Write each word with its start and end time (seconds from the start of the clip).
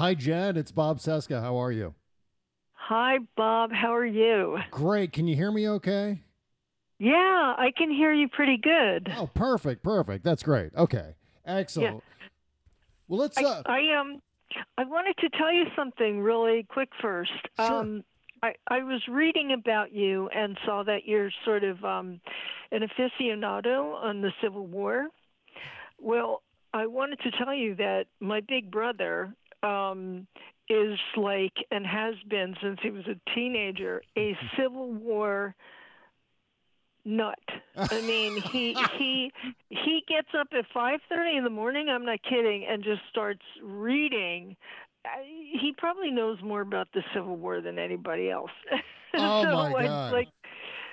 Hi, 0.00 0.14
Jen. 0.14 0.56
It's 0.56 0.72
Bob 0.72 0.98
Cesca. 0.98 1.42
How 1.42 1.60
are 1.60 1.70
you? 1.70 1.94
Hi, 2.72 3.18
Bob. 3.36 3.70
How 3.70 3.94
are 3.94 4.06
you? 4.06 4.56
Great. 4.70 5.12
Can 5.12 5.28
you 5.28 5.36
hear 5.36 5.52
me 5.52 5.68
okay? 5.68 6.22
Yeah, 6.98 7.12
I 7.58 7.70
can 7.76 7.90
hear 7.90 8.10
you 8.10 8.26
pretty 8.26 8.56
good. 8.56 9.12
Oh, 9.14 9.26
perfect. 9.26 9.82
Perfect. 9.82 10.24
That's 10.24 10.42
great. 10.42 10.74
Okay. 10.74 11.16
Excellent. 11.44 12.02
Well, 13.08 13.20
let's. 13.20 13.36
I, 13.36 13.42
Uh, 13.42 13.62
I 13.66 14.00
um, 14.00 14.22
I 14.78 14.84
wanted 14.84 15.18
to 15.18 15.28
tell 15.36 15.52
you 15.52 15.66
something 15.76 16.20
really 16.22 16.62
quick 16.66 16.88
first. 17.02 17.32
Sure. 17.58 17.80
Um, 17.80 18.02
I, 18.42 18.54
I 18.68 18.82
was 18.82 19.02
reading 19.06 19.52
about 19.52 19.92
you 19.92 20.30
and 20.34 20.56
saw 20.64 20.82
that 20.82 21.04
you're 21.04 21.30
sort 21.44 21.62
of 21.62 21.84
um, 21.84 22.22
an 22.72 22.88
aficionado 22.88 23.96
on 24.02 24.22
the 24.22 24.32
Civil 24.40 24.66
War. 24.66 25.08
Well, 25.98 26.42
I 26.72 26.86
wanted 26.86 27.18
to 27.20 27.30
tell 27.32 27.52
you 27.52 27.74
that 27.74 28.06
my 28.18 28.40
big 28.40 28.70
brother 28.70 29.34
um, 29.62 30.26
is 30.68 30.98
like 31.16 31.54
and 31.70 31.86
has 31.86 32.14
been 32.28 32.56
since 32.62 32.78
he 32.82 32.90
was 32.90 33.04
a 33.06 33.34
teenager 33.34 34.02
a 34.16 34.36
Civil 34.56 34.92
War 34.92 35.54
nut. 37.04 37.38
I 37.76 38.00
mean, 38.02 38.40
he 38.40 38.74
he 38.98 39.32
he 39.68 40.04
gets 40.06 40.28
up 40.38 40.48
at 40.52 40.64
5:30 40.74 41.38
in 41.38 41.44
the 41.44 41.50
morning, 41.50 41.88
I'm 41.88 42.04
not 42.04 42.22
kidding, 42.22 42.66
and 42.68 42.82
just 42.82 43.02
starts 43.10 43.42
reading. 43.62 44.56
He 45.24 45.74
probably 45.76 46.10
knows 46.10 46.38
more 46.42 46.60
about 46.60 46.88
the 46.92 47.02
Civil 47.14 47.36
War 47.36 47.60
than 47.60 47.78
anybody 47.78 48.30
else. 48.30 48.50
Oh, 49.12 49.42
so 49.42 49.72
my 49.72 49.82
God. 49.82 50.12
Like, 50.12 50.28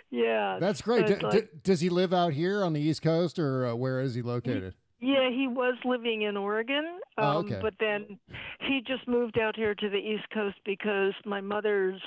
yeah. 0.10 0.58
that's 0.60 0.82
great. 0.82 1.06
D- 1.06 1.14
it's 1.14 1.36
d- 1.36 1.48
does 1.62 1.80
he 1.80 1.90
live 1.90 2.14
out 2.16 2.34
here 2.34 2.64
on 2.64 2.74
the 2.74 2.80
East 2.80 3.04
Coast, 3.04 3.38
or 3.38 3.68
uh, 3.68 3.76
where 3.76 4.02
is 4.02 4.16
he 4.16 4.24
located? 4.24 4.74
Yeah, 5.00 5.30
he 5.30 5.48
was 5.48 5.76
living 5.86 6.24
in 6.24 6.36
Oregon, 6.38 6.86
um, 7.18 7.24
Oh, 7.26 7.38
okay. 7.40 7.60
but 7.62 7.76
then 7.80 8.18
he 8.62 8.82
just 8.86 9.08
moved 9.08 9.38
out 9.40 9.56
here 9.56 9.76
to 9.76 9.90
the 9.90 9.98
East 9.98 10.26
Coast 10.34 10.58
because 10.66 11.14
my 11.26 11.40
mother's 11.42 12.02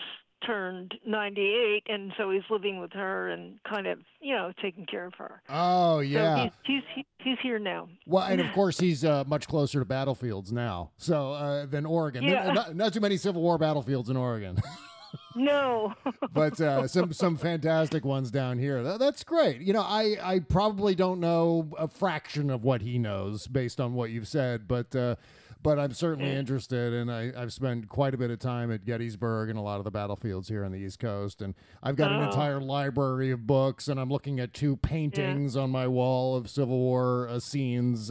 turned 0.46 0.94
98, 1.06 1.82
and 1.88 2.12
so 2.16 2.30
he's 2.30 2.42
living 2.50 2.80
with 2.80 2.92
her 2.94 3.28
and 3.28 3.58
kind 3.68 3.86
of, 3.86 3.98
you 4.20 4.34
know, 4.34 4.52
taking 4.62 4.86
care 4.86 5.04
of 5.06 5.12
her. 5.18 5.42
Oh, 5.50 6.00
yeah. 6.00 6.44
So 6.46 6.50
he's 6.64 6.82
he's 6.94 7.04
he's 7.18 7.38
here 7.42 7.58
now. 7.58 7.88
Well, 8.06 8.24
and 8.24 8.40
of 8.40 8.50
course 8.54 8.80
he's 8.80 9.04
uh, 9.04 9.22
much 9.26 9.46
closer 9.46 9.80
to 9.80 9.84
battlefields 9.84 10.50
now, 10.50 10.90
so 10.96 11.32
uh, 11.32 11.66
than 11.66 11.84
Oregon. 11.84 12.24
Yeah. 12.24 12.52
Not, 12.52 12.74
not 12.74 12.92
too 12.94 13.00
many 13.00 13.18
Civil 13.18 13.42
War 13.42 13.58
battlefields 13.58 14.08
in 14.08 14.16
Oregon, 14.16 14.56
No. 15.34 15.94
but 16.32 16.60
uh, 16.60 16.86
some 16.88 17.12
some 17.12 17.36
fantastic 17.36 18.04
ones 18.04 18.30
down 18.30 18.58
here. 18.58 18.82
That, 18.82 18.98
that's 18.98 19.24
great. 19.24 19.60
You 19.60 19.72
know, 19.72 19.82
I 19.82 20.16
I 20.22 20.38
probably 20.40 20.94
don't 20.94 21.20
know 21.20 21.68
a 21.78 21.88
fraction 21.88 22.50
of 22.50 22.64
what 22.64 22.82
he 22.82 22.98
knows 22.98 23.46
based 23.46 23.80
on 23.80 23.94
what 23.94 24.10
you've 24.10 24.28
said, 24.28 24.66
but. 24.68 24.94
Uh, 24.94 25.16
but 25.62 25.78
I'm 25.78 25.92
certainly 25.92 26.30
interested, 26.34 26.94
and 26.94 27.12
I, 27.12 27.32
I've 27.36 27.52
spent 27.52 27.86
quite 27.86 28.14
a 28.14 28.16
bit 28.16 28.30
of 28.30 28.38
time 28.38 28.72
at 28.72 28.86
Gettysburg 28.86 29.50
and 29.50 29.58
a 29.58 29.60
lot 29.60 29.76
of 29.76 29.84
the 29.84 29.90
battlefields 29.90 30.48
here 30.48 30.64
on 30.64 30.72
the 30.72 30.78
East 30.78 31.00
Coast. 31.00 31.42
And 31.42 31.54
I've 31.82 31.96
got 31.96 32.12
an 32.12 32.20
Oh. 32.22 32.30
entire 32.30 32.62
library 32.62 33.30
of 33.30 33.46
books, 33.46 33.86
and 33.86 34.00
I'm 34.00 34.08
looking 34.08 34.40
at 34.40 34.54
two 34.54 34.76
paintings 34.76 35.58
on 35.58 35.68
my 35.68 35.86
wall 35.86 36.34
of 36.34 36.48
Civil 36.48 36.78
War 36.78 37.28
uh, 37.28 37.38
scenes. 37.40 38.10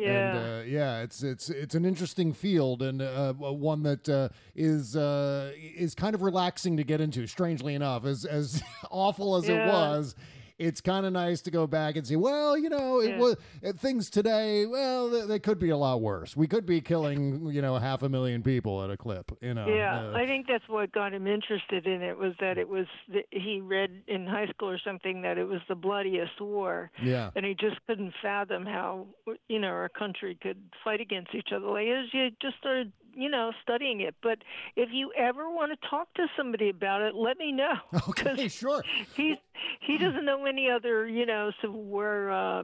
Uh, 0.00 0.04
and 0.04 0.34
Yeah. 0.34 0.58
uh, 0.58 0.62
yeah, 0.62 1.02
it's 1.02 1.22
it's 1.22 1.50
it's 1.50 1.74
an 1.74 1.84
interesting 1.84 2.32
field 2.32 2.82
and 2.82 3.02
uh, 3.02 3.32
one 3.34 3.82
that 3.82 4.08
uh, 4.08 4.28
is 4.54 4.96
uh, 4.96 5.52
is 5.56 5.94
kind 5.94 6.14
of 6.14 6.22
relaxing 6.22 6.76
to 6.76 6.84
get 6.84 7.00
into. 7.00 7.26
Strangely 7.26 7.74
enough, 7.74 8.04
as 8.04 8.24
as 8.24 8.62
awful 8.90 9.36
as 9.36 9.48
it 9.48 9.66
was, 9.66 10.14
it's 10.60 10.80
kind 10.82 11.06
of 11.06 11.12
nice 11.14 11.40
to 11.42 11.50
go 11.50 11.66
back 11.66 11.96
and 11.96 12.06
see. 12.06 12.16
well, 12.16 12.56
you 12.56 12.68
know, 12.68 13.00
it 13.00 13.10
Yeah. 13.10 13.18
was 13.18 13.36
uh, 13.66 13.72
things 13.72 14.10
today. 14.10 14.66
Well, 14.66 15.08
they, 15.08 15.22
they 15.26 15.38
could 15.38 15.58
be 15.58 15.70
a 15.70 15.76
lot 15.76 16.02
worse. 16.02 16.36
We 16.36 16.46
could 16.46 16.66
be 16.66 16.80
killing, 16.82 17.46
you 17.46 17.62
know, 17.62 17.76
half 17.78 18.02
a 18.02 18.08
million 18.08 18.42
people 18.42 18.84
at 18.84 18.90
a 18.90 18.96
clip. 18.96 19.32
You 19.40 19.54
know. 19.54 19.66
Yeah, 19.66 20.10
uh, 20.10 20.12
I 20.12 20.26
think 20.26 20.46
that's 20.46 20.68
what 20.68 20.92
got 20.92 21.14
him 21.14 21.26
interested 21.26 21.86
in 21.86 22.02
it 22.02 22.16
was 22.18 22.34
that 22.40 22.58
it 22.58 22.68
was 22.68 22.86
he 23.30 23.60
read 23.60 24.02
in 24.06 24.26
high 24.26 24.48
school 24.48 24.68
or 24.68 24.78
something 24.78 25.22
that 25.22 25.38
it 25.38 25.44
was 25.48 25.60
the 25.68 25.74
bloodiest 25.74 26.40
war, 26.40 26.90
yeah. 27.02 27.30
and 27.34 27.44
he 27.46 27.54
just 27.54 27.76
couldn't 27.86 28.12
fathom 28.22 28.66
how 28.66 29.06
you 29.48 29.58
know 29.58 29.68
our 29.68 29.88
country 29.88 30.36
could 30.40 30.58
fight 30.84 31.00
against 31.00 31.34
each 31.34 31.48
other. 31.54 31.66
Like 31.66 31.88
as 31.88 32.12
you 32.12 32.30
just 32.42 32.58
started, 32.58 32.92
you 33.14 33.28
know, 33.28 33.52
studying 33.62 34.00
it. 34.00 34.14
But 34.22 34.38
if 34.76 34.88
you 34.92 35.12
ever 35.16 35.50
want 35.50 35.72
to 35.72 35.88
talk 35.88 36.12
to 36.14 36.26
somebody 36.36 36.68
about 36.70 37.02
it, 37.02 37.14
let 37.14 37.38
me 37.38 37.52
know. 37.52 37.74
Okay, 38.08 38.48
sure. 38.48 38.82
He's 39.14 39.36
he 39.80 39.98
doesn't 39.98 40.24
know 40.24 40.44
any 40.46 40.68
other, 40.70 41.06
you 41.08 41.26
know, 41.26 41.50
Civil 41.60 41.82
War, 41.82 42.30
uh, 42.30 42.62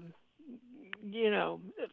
you 1.09 1.31
know, 1.31 1.61
f- 1.83 1.91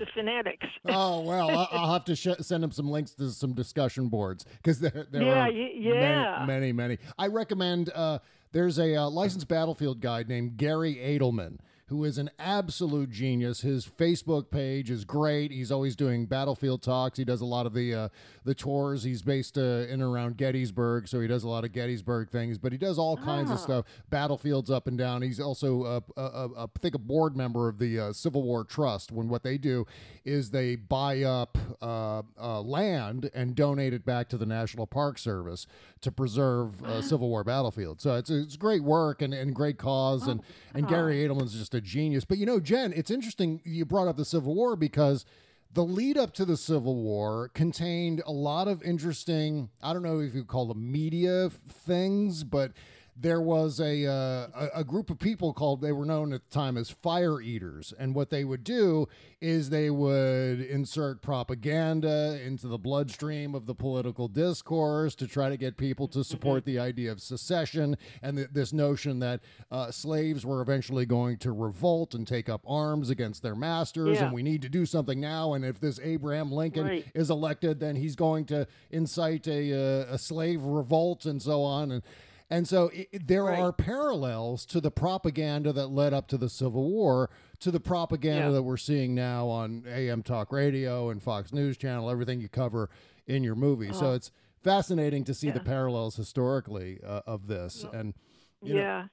uh, 0.00 0.04
fanatics. 0.14 0.66
Oh 0.86 1.20
well, 1.22 1.68
I'll 1.70 1.92
have 1.92 2.04
to 2.06 2.16
sh- 2.16 2.28
send 2.40 2.64
him 2.64 2.72
some 2.72 2.88
links 2.90 3.12
to 3.12 3.30
some 3.30 3.52
discussion 3.52 4.08
boards 4.08 4.44
because 4.56 4.80
there, 4.80 5.06
there 5.10 5.22
Yeah, 5.22 5.32
are 5.44 5.50
y- 5.50 5.72
yeah. 5.76 6.36
many, 6.40 6.46
many, 6.46 6.72
many. 6.72 6.98
I 7.18 7.26
recommend. 7.28 7.90
Uh, 7.94 8.18
there's 8.52 8.78
a 8.80 8.96
uh, 8.96 9.08
licensed 9.08 9.46
battlefield 9.46 10.00
guide 10.00 10.28
named 10.28 10.56
Garry 10.56 10.96
Adelman 10.96 11.58
who 11.90 12.04
is 12.04 12.16
an 12.18 12.30
absolute 12.38 13.10
genius. 13.10 13.60
His 13.60 13.84
Facebook 13.84 14.50
page 14.50 14.90
is 14.90 15.04
great. 15.04 15.50
He's 15.50 15.70
always 15.70 15.94
doing 15.96 16.24
battlefield 16.24 16.82
talks. 16.82 17.18
He 17.18 17.24
does 17.24 17.40
a 17.40 17.44
lot 17.44 17.66
of 17.66 17.74
the 17.74 17.94
uh, 17.94 18.08
the 18.44 18.54
tours. 18.54 19.02
He's 19.02 19.22
based 19.22 19.58
uh, 19.58 19.60
in 19.60 20.00
and 20.00 20.02
around 20.02 20.36
Gettysburg, 20.38 21.08
so 21.08 21.20
he 21.20 21.26
does 21.26 21.44
a 21.44 21.48
lot 21.48 21.64
of 21.64 21.72
Gettysburg 21.72 22.30
things. 22.30 22.58
But 22.58 22.72
he 22.72 22.78
does 22.78 22.98
all 22.98 23.16
kinds 23.16 23.50
of 23.50 23.56
Ah. 23.58 23.60
stuff, 23.60 23.84
battlefields 24.08 24.70
up 24.70 24.86
and 24.86 24.96
down. 24.96 25.22
He's 25.22 25.40
also, 25.40 25.82
uh, 25.82 26.00
uh, 26.16 26.20
uh, 26.20 26.48
I 26.74 26.78
think, 26.78 26.94
a 26.94 26.98
board 26.98 27.36
member 27.36 27.68
of 27.68 27.78
the 27.78 27.98
uh, 27.98 28.12
Civil 28.12 28.42
War 28.44 28.64
Trust. 28.64 29.12
When 29.12 29.28
what 29.28 29.42
they 29.42 29.58
do 29.58 29.86
is 30.24 30.50
they 30.50 30.76
buy 30.76 31.22
up 31.22 31.58
uh, 31.82 32.22
uh, 32.40 32.60
land 32.62 33.30
and 33.34 33.54
donate 33.54 33.92
it 33.92 34.04
back 34.04 34.28
to 34.30 34.38
the 34.38 34.46
National 34.46 34.86
Park 34.86 35.18
Service 35.18 35.66
to 36.02 36.12
preserve 36.12 36.82
uh, 36.84 37.02
Civil 37.02 37.28
War 37.28 37.42
battlefields. 37.44 38.02
So 38.02 38.14
it's 38.14 38.30
it's 38.30 38.56
great 38.56 38.82
work 38.84 39.20
and, 39.22 39.34
and 39.34 39.54
great 39.54 39.76
cause. 39.76 40.28
And 40.28 40.40
and 40.72 40.86
Garry 40.88 41.26
Adelman's 41.26 41.52
just 41.52 41.74
a 41.74 41.79
genius. 41.80 42.24
But 42.24 42.38
you 42.38 42.46
know, 42.46 42.60
Jen, 42.60 42.92
it's 42.94 43.10
interesting 43.10 43.60
you 43.64 43.84
brought 43.84 44.08
up 44.08 44.16
the 44.16 44.24
Civil 44.24 44.54
War 44.54 44.76
because 44.76 45.24
the 45.72 45.84
lead 45.84 46.18
up 46.18 46.34
to 46.34 46.44
the 46.44 46.56
Civil 46.56 46.96
War 46.96 47.48
contained 47.54 48.22
a 48.26 48.32
lot 48.32 48.66
of 48.68 48.82
interesting, 48.82 49.70
I 49.82 49.92
don't 49.92 50.02
know 50.02 50.18
if 50.18 50.34
you 50.34 50.44
call 50.44 50.66
them 50.66 50.90
media 50.90 51.50
things, 51.50 52.42
but 52.42 52.72
there 53.20 53.40
was 53.42 53.80
a, 53.80 54.06
uh, 54.06 54.46
a, 54.74 54.80
a 54.80 54.84
group 54.84 55.10
of 55.10 55.18
people 55.18 55.52
called 55.52 55.82
they 55.82 55.92
were 55.92 56.06
known 56.06 56.32
at 56.32 56.42
the 56.48 56.50
time 56.50 56.78
as 56.78 56.88
fire 56.88 57.40
eaters 57.42 57.92
and 57.98 58.14
what 58.14 58.30
they 58.30 58.44
would 58.44 58.64
do 58.64 59.06
is 59.42 59.68
they 59.68 59.90
would 59.90 60.60
insert 60.60 61.20
propaganda 61.20 62.40
into 62.44 62.66
the 62.66 62.78
bloodstream 62.78 63.54
of 63.54 63.66
the 63.66 63.74
political 63.74 64.26
discourse 64.26 65.14
to 65.14 65.26
try 65.26 65.50
to 65.50 65.56
get 65.58 65.76
people 65.76 66.08
to 66.08 66.24
support 66.24 66.64
the 66.64 66.78
idea 66.78 67.12
of 67.12 67.20
secession 67.20 67.96
and 68.22 68.38
th- 68.38 68.48
this 68.52 68.72
notion 68.72 69.18
that 69.18 69.40
uh, 69.70 69.90
slaves 69.90 70.46
were 70.46 70.62
eventually 70.62 71.04
going 71.04 71.36
to 71.36 71.52
revolt 71.52 72.14
and 72.14 72.26
take 72.26 72.48
up 72.48 72.62
arms 72.66 73.10
against 73.10 73.42
their 73.42 73.54
masters 73.54 74.16
Yeah. 74.18 74.24
and 74.26 74.32
we 74.34 74.42
need 74.42 74.62
to 74.62 74.68
do 74.70 74.86
something 74.86 75.20
now 75.20 75.52
and 75.54 75.64
if 75.64 75.78
this 75.78 76.00
abraham 76.02 76.50
lincoln 76.50 76.86
Right. 76.86 77.06
is 77.14 77.28
elected 77.30 77.80
then 77.80 77.96
he's 77.96 78.16
going 78.16 78.46
to 78.46 78.66
incite 78.90 79.46
a, 79.46 79.72
uh, 80.08 80.14
a 80.14 80.18
slave 80.18 80.62
revolt 80.62 81.26
and 81.26 81.40
so 81.42 81.62
on 81.62 81.90
and 81.92 82.02
and 82.50 82.66
so 82.68 82.88
it, 82.88 83.08
it- 83.12 83.26
there 83.28 83.44
Right. 83.44 83.58
are 83.58 83.72
parallels 83.72 84.66
to 84.66 84.80
the 84.80 84.90
propaganda 84.90 85.72
that 85.72 85.86
led 85.88 86.12
up 86.12 86.26
to 86.28 86.36
the 86.38 86.48
Civil 86.48 86.90
War, 86.90 87.30
to 87.60 87.70
the 87.70 87.80
propaganda 87.80 88.46
Yeah. 88.46 88.52
that 88.52 88.62
we're 88.62 88.76
seeing 88.76 89.14
now 89.14 89.46
on 89.48 89.84
AM 89.86 90.22
Talk 90.22 90.52
Radio 90.52 91.10
and 91.10 91.22
Fox 91.22 91.52
News 91.52 91.76
Channel, 91.76 92.10
everything 92.10 92.40
you 92.40 92.48
cover 92.48 92.90
in 93.26 93.44
your 93.44 93.54
movie. 93.54 93.92
So 93.92 94.12
it's 94.14 94.30
fascinating 94.62 95.24
to 95.24 95.34
see 95.34 95.50
the 95.50 95.60
Uh-huh. 95.60 95.64
Parallels 95.68 96.16
historically 96.16 97.00
uh, 97.06 97.22
of 97.26 97.46
this. 97.46 97.84
And 97.92 98.14
you 98.62 98.74
know, 98.74 98.80
yeah. 98.80 99.06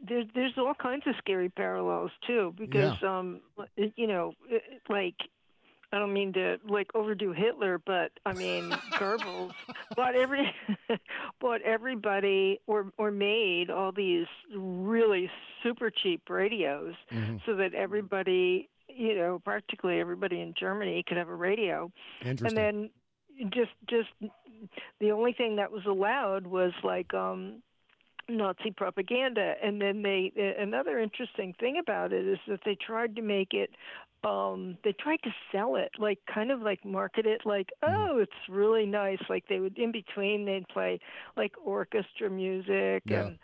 There's 0.00 0.26
there's 0.34 0.56
all 0.56 0.74
kinds 0.74 1.02
of 1.08 1.16
scary 1.18 1.48
parallels 1.50 2.12
too 2.26 2.54
because 2.56 3.02
um 3.02 3.40
you 3.96 4.06
know 4.06 4.32
like 4.88 5.16
I 5.92 5.98
don't 5.98 6.12
mean 6.12 6.32
to 6.34 6.58
like 6.68 6.88
overdo 6.94 7.32
Hitler 7.32 7.78
but 7.78 8.12
I 8.26 8.32
mean 8.32 8.70
Goebbels 9.00 9.52
bought 9.96 10.14
every 10.14 10.52
bought 11.40 11.62
everybody 11.62 12.60
or 12.66 12.92
or 12.98 13.10
made 13.10 13.70
all 13.70 13.92
these 13.92 14.26
really 14.54 15.30
super 15.62 15.90
cheap 15.90 16.22
radios 16.28 16.94
mhm, 17.12 17.40
so 17.46 17.56
that 17.56 17.74
everybody 17.74 18.68
you 18.88 19.14
know 19.16 19.38
practically 19.38 19.98
everybody 20.00 20.40
in 20.40 20.54
Germany 20.58 21.02
could 21.06 21.16
have 21.16 21.28
a 21.28 21.34
radio 21.34 21.90
interesting. 22.22 22.58
and 22.58 22.90
then 23.40 23.50
just 23.50 23.70
just 23.88 24.08
the 25.00 25.12
only 25.12 25.32
thing 25.32 25.56
that 25.56 25.70
was 25.70 25.86
allowed 25.86 26.46
was 26.46 26.72
like 26.82 27.14
um 27.14 27.62
Nazi 28.28 28.70
propaganda. 28.70 29.54
And 29.62 29.80
then 29.80 30.02
they 30.02 30.32
another 30.58 30.98
interesting 30.98 31.54
thing 31.58 31.78
about 31.78 32.12
it 32.12 32.26
is 32.26 32.38
that 32.48 32.60
they 32.64 32.74
tried 32.76 33.16
to 33.16 33.22
make 33.22 33.52
it 33.52 33.70
um 34.24 34.76
they 34.82 34.92
tried 34.92 35.22
to 35.22 35.30
sell 35.52 35.76
it 35.76 35.90
like 35.98 36.18
kind 36.32 36.50
of 36.50 36.60
like 36.60 36.84
market 36.84 37.24
it 37.24 37.40
like 37.44 37.68
oh 37.82 38.18
it's 38.20 38.32
really 38.48 38.84
nice. 38.86 39.20
Like 39.28 39.44
they 39.48 39.60
would 39.60 39.78
in 39.78 39.92
between 39.92 40.44
they'd 40.44 40.68
play 40.68 40.98
like 41.36 41.52
orchestra 41.64 42.28
music 42.28 43.02
Yeah. 43.06 43.26
and 43.26 43.38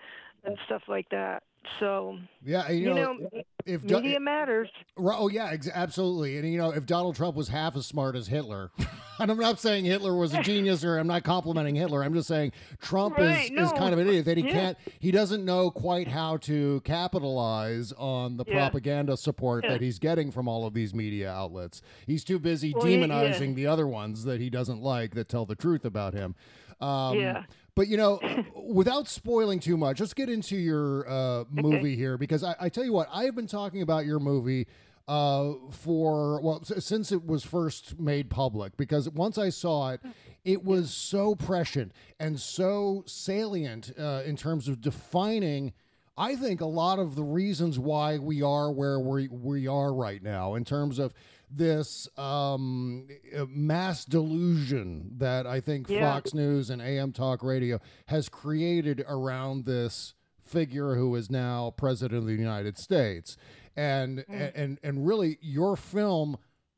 and 0.45 0.57
stuff 0.67 0.83
like 0.89 1.09
that 1.11 1.43
so 1.81 2.19
yeah, 2.45 2.71
you, 2.71 2.89
you 2.91 2.95
know, 2.95 3.13
know 3.15 3.29
if 3.65 3.87
Do- 3.87 3.95
media 4.03 4.21
matters 4.21 4.69
Oh 4.99 5.29
yeah, 5.29 5.49
ex- 5.51 5.71
absolutely. 5.73 6.37
And 6.37 6.47
you 6.53 6.59
know, 6.59 6.71
if 6.71 6.85
Donald 6.85 7.17
Trump 7.17 7.35
was 7.37 7.49
half 7.49 7.75
as 7.75 7.87
smart 7.87 8.17
as 8.17 8.27
Hitler, 8.29 8.71
and 9.19 9.31
I'm 9.31 9.39
not 9.39 9.59
saying 9.59 9.87
Hitler 9.87 10.15
was 10.15 10.35
a 10.35 10.43
genius, 10.43 10.85
or 10.85 10.99
I'm 10.99 11.07
not 11.07 11.25
complimenting 11.25 11.75
Hitler. 11.75 12.05
I'm 12.05 12.13
just 12.13 12.29
saying 12.29 12.53
Trump 12.83 13.17
Right, 13.17 13.51
is, 13.51 13.59
is 13.63 13.73
kind 13.73 13.95
of 13.95 13.99
an 13.99 14.07
idiot 14.09 14.27
that 14.27 14.37
he 14.37 14.45
Yeah. 14.45 14.53
can't. 14.53 14.79
He 15.01 15.11
doesn't 15.11 15.43
know 15.45 15.71
quite 15.71 16.07
how 16.07 16.37
to 16.39 16.83
capitalize 16.83 17.93
on 17.97 18.37
the 18.37 18.45
Yeah. 18.47 18.55
propaganda 18.59 19.17
support 19.17 19.65
Yeah. 19.65 19.71
that 19.73 19.81
he's 19.81 19.99
getting 19.99 20.31
from 20.31 20.47
all 20.49 20.67
of 20.67 20.75
these 20.75 20.95
media 20.95 21.31
outlets. 21.33 21.81
He's 22.07 22.25
too 22.25 22.39
busy 22.39 22.75
Well, 22.75 22.85
demonizing 22.85 23.55
the 23.55 23.67
other 23.67 23.87
ones 23.89 24.25
that 24.25 24.41
he 24.41 24.51
doesn't 24.51 24.83
like 24.83 25.15
that 25.15 25.29
tell 25.31 25.47
the 25.47 25.57
truth 25.57 25.85
about 25.87 26.13
him. 26.13 26.35
Um, 26.81 27.19
Yeah. 27.19 27.45
But 27.75 27.89
you 27.89 27.97
know, 27.97 28.21
without 28.55 29.09
spoiling 29.09 29.61
too 29.61 29.77
much, 29.77 30.01
let's 30.01 30.15
get 30.15 30.29
into 30.29 30.57
your 30.57 31.09
uh, 31.09 31.45
movie 31.51 31.97
here 31.97 32.17
because 32.17 32.45
I, 32.45 32.55
I 32.61 32.69
tell 32.69 32.85
you 32.85 32.93
what, 32.93 33.09
I 33.13 33.25
have 33.25 33.35
been 33.35 33.47
talking 33.47 33.83
about 33.83 34.07
your 34.07 34.21
movie 34.21 34.67
uh, 35.07 35.53
for 35.71 36.41
well 36.41 36.65
since 36.65 37.13
it 37.13 37.27
was 37.27 37.45
first 37.45 38.01
made 38.01 38.31
public 38.31 38.77
because 38.77 39.09
once 39.11 39.37
I 39.37 39.51
saw 39.51 39.91
it, 39.91 40.01
it 40.45 40.65
was 40.65 40.91
so 40.93 41.35
prescient 41.35 41.93
and 42.19 42.41
so 42.41 43.03
salient 43.07 43.93
uh, 43.99 44.23
in 44.25 44.37
terms 44.37 44.69
of 44.69 44.81
defining. 44.81 45.73
I 46.17 46.37
think 46.37 46.61
a 46.61 46.67
lot 46.67 47.01
of 47.01 47.17
the 47.17 47.25
reasons 47.25 47.79
why 47.79 48.19
we 48.19 48.41
are 48.41 48.71
where 48.71 49.01
we 49.01 49.29
we 49.29 49.67
are 49.67 49.93
right 49.93 50.23
now 50.23 50.55
in 50.55 50.65
terms 50.65 50.99
of 50.99 51.13
this 51.57 52.09
um, 52.19 53.07
uh, 53.37 53.45
mass 53.49 54.05
delusion 54.05 55.13
that 55.19 55.47
I 55.47 55.61
think 55.61 55.89
Yeah. 55.89 56.01
Fox 56.13 56.35
News 56.35 56.71
and 56.71 56.83
AM 56.83 57.13
Talk 57.13 57.43
Radio 57.43 57.81
has 58.07 58.29
created 58.29 59.05
around 59.09 59.65
this 59.65 60.15
figure 60.43 60.95
who 60.95 61.15
is 61.17 61.31
now 61.31 61.71
president 61.77 62.19
of 62.19 62.27
the 62.27 62.35
United 62.35 62.77
States, 62.79 63.37
and 63.77 64.25
and 64.29 64.79
and 64.83 65.07
really 65.07 65.39
your 65.41 65.77
film 65.77 66.37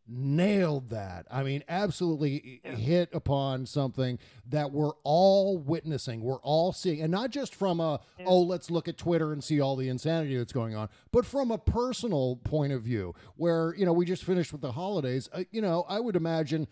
nailed 0.09 0.91
that. 0.91 1.27
I 1.31 1.43
mean, 1.43 1.65
absolutely 1.69 2.61
hit 2.65 3.09
upon 3.13 3.67
something 3.67 4.19
that 4.49 4.73
we're 4.73 4.93
all 5.03 5.59
witnessing, 5.59 6.21
we're 6.23 6.41
all 6.41 6.73
seeing, 6.73 7.01
and 7.01 7.11
not 7.11 7.31
just 7.31 7.55
from 7.55 7.81
a 7.81 8.01
oh, 8.25 8.41
let's 8.41 8.71
look 8.71 8.89
at 8.89 8.97
Twitter 8.97 9.33
and 9.33 9.43
see 9.43 9.61
all 9.61 9.77
the 9.77 9.89
insanity 9.89 10.37
that's 10.37 10.53
going 10.53 10.75
on, 10.75 10.89
but 11.13 11.27
from 11.27 11.51
a 11.51 11.59
personal 11.59 12.37
point 12.37 12.73
of 12.73 12.83
view, 12.83 13.15
where 13.37 13.75
you 13.77 13.85
know 13.85 13.93
we 13.93 14.05
just 14.05 14.25
finished 14.25 14.53
with 14.53 14.61
the 14.61 14.73
holidays. 14.73 15.29
Uh, 15.33 15.45
you 15.51 15.61
know, 15.61 15.85
I 15.89 16.01
would 16.01 16.17
imagine 16.17 16.69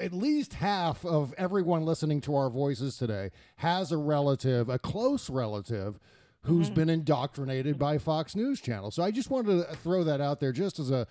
at 0.00 0.12
least 0.12 0.54
half 0.54 1.04
of 1.04 1.32
everyone 1.38 1.84
listening 1.84 2.20
to 2.20 2.34
our 2.34 2.50
voices 2.50 2.96
today 2.96 3.30
has 3.56 3.92
a 3.92 3.96
relative, 3.96 4.68
a 4.68 4.78
close 4.78 5.30
relative, 5.30 5.98
who's 6.46 6.70
been 6.70 6.88
indoctrinated 6.88 7.78
by 7.78 7.98
Fox 7.98 8.36
News 8.36 8.60
Channel. 8.60 8.90
So 8.92 9.02
I 9.02 9.10
just 9.10 9.30
wanted 9.30 9.66
to 9.66 9.76
throw 9.76 10.04
that 10.04 10.20
out 10.20 10.38
there 10.40 10.52
just 10.52 10.78
as 10.78 10.90
a 10.90 11.06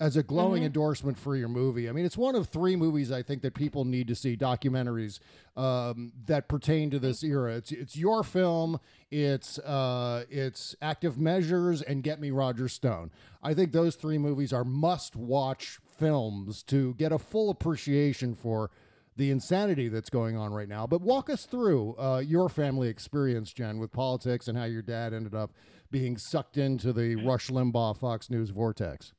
as 0.00 0.16
a 0.16 0.22
glowing 0.22 0.64
endorsement 0.64 1.18
for 1.18 1.36
your 1.36 1.48
movie. 1.48 1.86
I 1.86 1.92
mean, 1.92 2.06
it's 2.06 2.16
one 2.16 2.34
of 2.34 2.48
three 2.48 2.74
movies 2.74 3.12
I 3.12 3.22
think 3.22 3.42
that 3.42 3.52
people 3.52 3.84
need 3.84 4.08
to 4.08 4.14
see 4.14 4.34
documentaries 4.34 5.20
um, 5.58 6.12
that 6.24 6.48
pertain 6.48 6.90
to 6.90 6.98
this 6.98 7.22
era. 7.22 7.54
It's 7.56 7.70
it's 7.70 7.96
your 7.96 8.24
film, 8.24 8.80
it's 9.10 9.58
uh, 9.58 10.24
it's 10.30 10.74
Active 10.80 11.18
Measures, 11.18 11.82
and 11.82 12.02
Get 12.02 12.18
Me 12.18 12.30
Roger 12.30 12.66
Stone. 12.66 13.10
I 13.42 13.52
think 13.52 13.72
those 13.72 13.94
three 13.94 14.16
movies 14.16 14.54
are 14.54 14.64
must 14.64 15.16
watch 15.16 15.78
films 15.98 16.62
to 16.64 16.94
get 16.94 17.12
a 17.12 17.18
full 17.18 17.50
appreciation 17.50 18.34
for 18.34 18.70
the 19.16 19.30
insanity 19.30 19.88
that's 19.88 20.08
going 20.08 20.34
on 20.34 20.50
right 20.54 20.68
now. 20.68 20.86
But 20.86 21.02
walk 21.02 21.28
us 21.28 21.44
through 21.44 21.94
uh, 21.98 22.22
your 22.26 22.48
family 22.48 22.88
experience, 22.88 23.52
Jen, 23.52 23.78
with 23.78 23.92
politics 23.92 24.48
and 24.48 24.56
how 24.56 24.64
your 24.64 24.80
dad 24.80 25.12
ended 25.12 25.34
up 25.34 25.50
being 25.90 26.16
sucked 26.16 26.56
into 26.56 26.94
the 26.94 27.16
Rush 27.16 27.48
Limbaugh 27.48 27.98
Fox 27.98 28.30
News 28.30 28.48
vortex. 28.48 29.12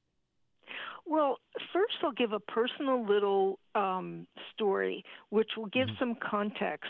Well, 1.11 1.39
first 1.73 1.95
I'll 2.03 2.13
give 2.13 2.31
a 2.31 2.39
personal 2.39 3.05
little 3.05 3.59
um, 3.75 4.27
story, 4.53 5.03
which 5.29 5.49
will 5.57 5.65
give 5.65 5.89
some 5.99 6.15
context 6.15 6.87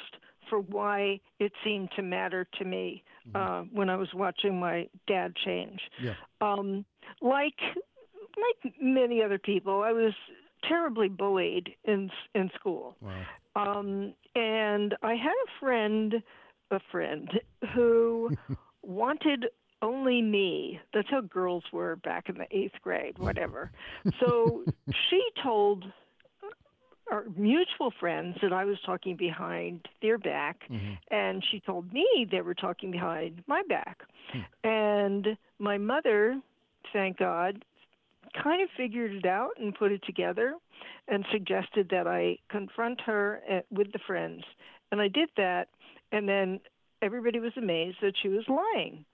for 0.48 0.60
why 0.60 1.20
it 1.40 1.52
seemed 1.64 1.90
to 1.96 2.04
matter 2.04 2.46
to 2.60 2.66
me 2.66 3.04
uh, 3.34 3.64
when 3.74 3.90
I 3.90 3.96
was 3.96 4.10
watching 4.14 4.60
my 4.60 4.88
dad 5.08 5.34
change. 5.44 5.80
Yeah. 6.00 6.14
Um, 6.40 6.86
like 7.20 7.60
like 8.38 8.74
many 8.80 9.24
other 9.24 9.40
people, 9.40 9.82
I 9.82 9.92
was 9.92 10.14
terribly 10.70 11.10
bullied 11.10 11.70
in 11.86 12.12
in 12.36 12.52
school. 12.60 12.98
Wow. 13.02 13.24
Um, 13.56 14.14
and 14.36 14.94
I 15.02 15.16
had 15.16 15.34
a 15.34 15.60
friend, 15.60 16.22
a 16.70 16.80
friend 16.92 17.28
who 17.74 18.30
wanted 18.84 19.48
only 19.82 20.22
me. 20.22 20.80
That's 20.94 21.10
how 21.10 21.22
girls 21.22 21.64
were 21.72 21.96
back 21.98 22.30
in 22.30 22.38
the 22.38 22.48
eighth 22.52 22.76
grade, 22.82 23.18
whatever. 23.18 23.72
So 24.20 24.64
she 25.10 25.22
told 25.44 25.86
our 27.12 27.26
mutual 27.36 27.92
friends 28.00 28.38
that 28.42 28.54
I 28.54 28.66
was 28.66 28.78
talking 28.86 29.16
behind 29.18 29.88
their 30.02 30.18
back, 30.18 30.62
and 31.10 31.44
she 31.52 31.60
told 31.60 31.92
me 31.92 32.28
they 32.32 32.42
were 32.42 32.54
talking 32.54 32.92
behind 32.92 33.44
my 33.48 33.64
back. 33.68 34.00
And 34.64 35.38
my 35.60 35.78
mother, 35.78 36.40
thank 36.94 37.18
God, 37.18 37.66
kind 38.42 38.62
of 38.62 38.70
figured 38.78 39.12
it 39.12 39.26
out 39.26 39.52
and 39.60 39.76
put 39.76 39.92
it 39.92 40.04
together 40.06 40.56
and 41.08 41.26
suggested 41.32 41.90
that 41.90 42.08
I 42.08 42.38
confront 42.50 43.02
her 43.02 43.42
uh, 43.52 43.60
with 43.72 43.92
the 43.92 44.00
friends. 44.08 44.44
And 44.92 45.02
I 45.02 45.08
did 45.08 45.30
that, 45.38 45.68
and 46.12 46.28
then 46.30 46.60
everybody 47.02 47.40
was 47.40 47.54
amazed 47.58 47.98
that 48.02 48.14
she 48.22 48.30
was 48.30 48.44
lying. 48.48 49.06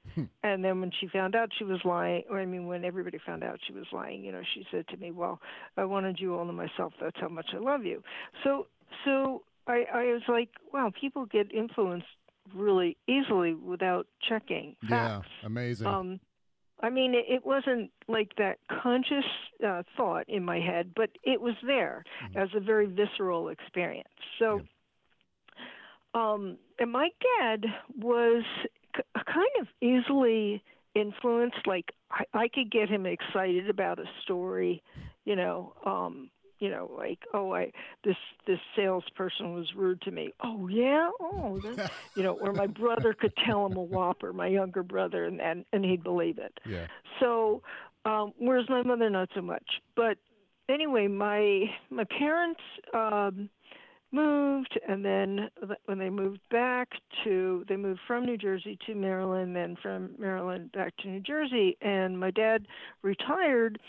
and 0.44 0.64
then 0.64 0.80
when 0.82 0.92
she 1.00 1.08
found 1.08 1.36
out 1.36 1.50
she 1.58 1.64
was 1.64 1.80
lying, 1.86 2.24
or 2.30 2.40
I 2.40 2.46
mean, 2.46 2.68
when 2.68 2.86
everybody 2.86 3.18
found 3.26 3.44
out 3.44 3.60
she 3.66 3.74
was 3.74 3.86
lying, 3.92 4.24
you 4.24 4.32
know, 4.32 4.42
she 4.54 4.66
said 4.72 4.88
to 4.90 4.98
me, 4.98 5.12
"Well, 5.12 5.40
I 5.78 5.86
wanted 5.86 6.20
you 6.20 6.36
all 6.36 6.46
to 6.46 6.54
myself. 6.54 6.94
That's 7.02 7.20
how 7.20 7.30
much 7.30 7.48
I 7.54 7.58
love 7.58 7.86
you." 7.86 8.04
So, 8.44 8.68
so 9.06 9.44
I, 9.68 9.86
I 9.94 10.04
was 10.14 10.22
like, 10.28 10.50
"Wow, 10.74 10.92
people 11.00 11.26
get 11.26 11.52
influenced 11.52 12.08
really 12.56 12.98
easily 13.08 13.54
without 13.54 14.08
checking 14.28 14.76
Yeah, 14.90 15.22
amazing. 15.44 15.88
Um, 15.88 16.20
I 16.82 16.90
mean, 16.90 17.16
it, 17.16 17.26
it 17.28 17.46
wasn't 17.46 17.92
like 18.08 18.34
that 18.38 18.60
conscious 18.84 19.26
uh, 19.66 19.82
thought 19.98 20.26
in 20.30 20.46
my 20.46 20.60
head, 20.60 20.92
but 20.96 21.10
it 21.24 21.42
was 21.42 21.56
there 21.66 22.04
Mm-hmm. 22.24 22.38
as 22.40 22.50
a 22.56 22.60
very 22.60 22.86
visceral 22.86 23.50
experience. 23.50 24.08
So, 24.40 24.62
um, 26.14 26.58
and 26.80 26.92
my 26.92 27.10
dad 27.40 27.66
was 27.98 28.44
k- 28.96 29.04
kind 29.26 29.48
of 29.62 29.68
easily 29.82 30.64
influenced. 30.96 31.66
Like 31.66 31.94
I, 32.12 32.24
I 32.34 32.48
could 32.48 32.72
get 32.72 32.90
him 32.90 33.06
excited 33.06 33.70
about 33.70 34.00
a 34.00 34.06
story, 34.24 34.82
you 35.26 35.36
know. 35.36 35.74
Um, 35.86 36.30
you 36.60 36.72
know, 36.72 36.90
like 36.98 37.20
oh, 37.34 37.54
I 37.54 37.72
this 38.04 38.16
this 38.48 38.60
salesperson 38.76 39.54
was 39.54 39.68
rude 39.76 40.02
to 40.02 40.12
me. 40.12 40.34
Oh 40.44 40.68
yeah, 40.68 41.10
oh, 41.20 41.60
that, 41.64 41.92
you 42.16 42.24
know, 42.24 42.34
or 42.34 42.52
my 42.52 42.68
brother 42.68 43.14
could 43.14 43.34
tell 43.46 43.66
him 43.66 43.78
a 43.78 43.84
whopper, 43.84 44.34
my 44.34 44.48
younger 44.48 44.84
brother, 44.84 45.26
and 45.26 45.40
and, 45.40 45.66
and 45.72 45.86
he'd 45.86 46.04
believe 46.04 46.40
it. 46.40 46.58
Yeah. 46.66 46.88
So, 47.20 47.62
um, 48.06 48.34
whereas 48.40 48.68
my 48.70 48.82
mother 48.82 49.10
not 49.10 49.30
so 49.36 49.42
much. 49.42 49.66
But 49.96 50.18
anyway, 50.68 51.08
my 51.08 51.66
my 51.92 52.06
parents 52.06 52.62
um, 52.94 53.50
moved, 54.12 54.80
and 54.88 55.04
then 55.04 55.50
when 55.86 55.98
they 56.00 56.10
moved 56.10 56.40
back 56.50 56.90
to, 57.24 57.66
they 57.68 57.76
moved 57.76 58.00
from 58.08 58.26
New 58.26 58.38
Jersey 58.38 58.78
to 58.86 58.96
Maryland, 58.96 59.56
then 59.56 59.76
from 59.82 60.12
Maryland 60.18 60.72
back 60.72 60.96
to 60.98 61.08
New 61.10 61.20
Jersey, 61.20 61.78
and 61.82 62.20
my 62.20 62.32
dad 62.32 62.68
retired 63.02 63.80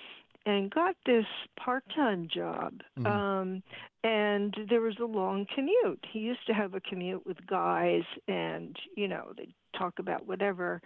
and 0.47 0.71
got 0.71 0.97
this 1.05 1.27
part-time 1.63 2.29
job. 2.33 2.81
Um, 3.05 3.63
and 4.03 4.57
there 4.71 4.81
was 4.81 4.97
a 5.01 5.05
long 5.05 5.47
commute. 5.55 6.05
He 6.11 6.21
used 6.21 6.47
to 6.47 6.55
have 6.55 6.75
a 6.75 6.81
commute 6.81 7.27
with 7.27 7.45
guys, 7.47 8.05
and 8.27 8.77
you 8.97 9.09
know 9.09 9.33
they'd 9.37 9.53
talk 9.77 9.99
about 9.99 10.27
whatever, 10.27 10.81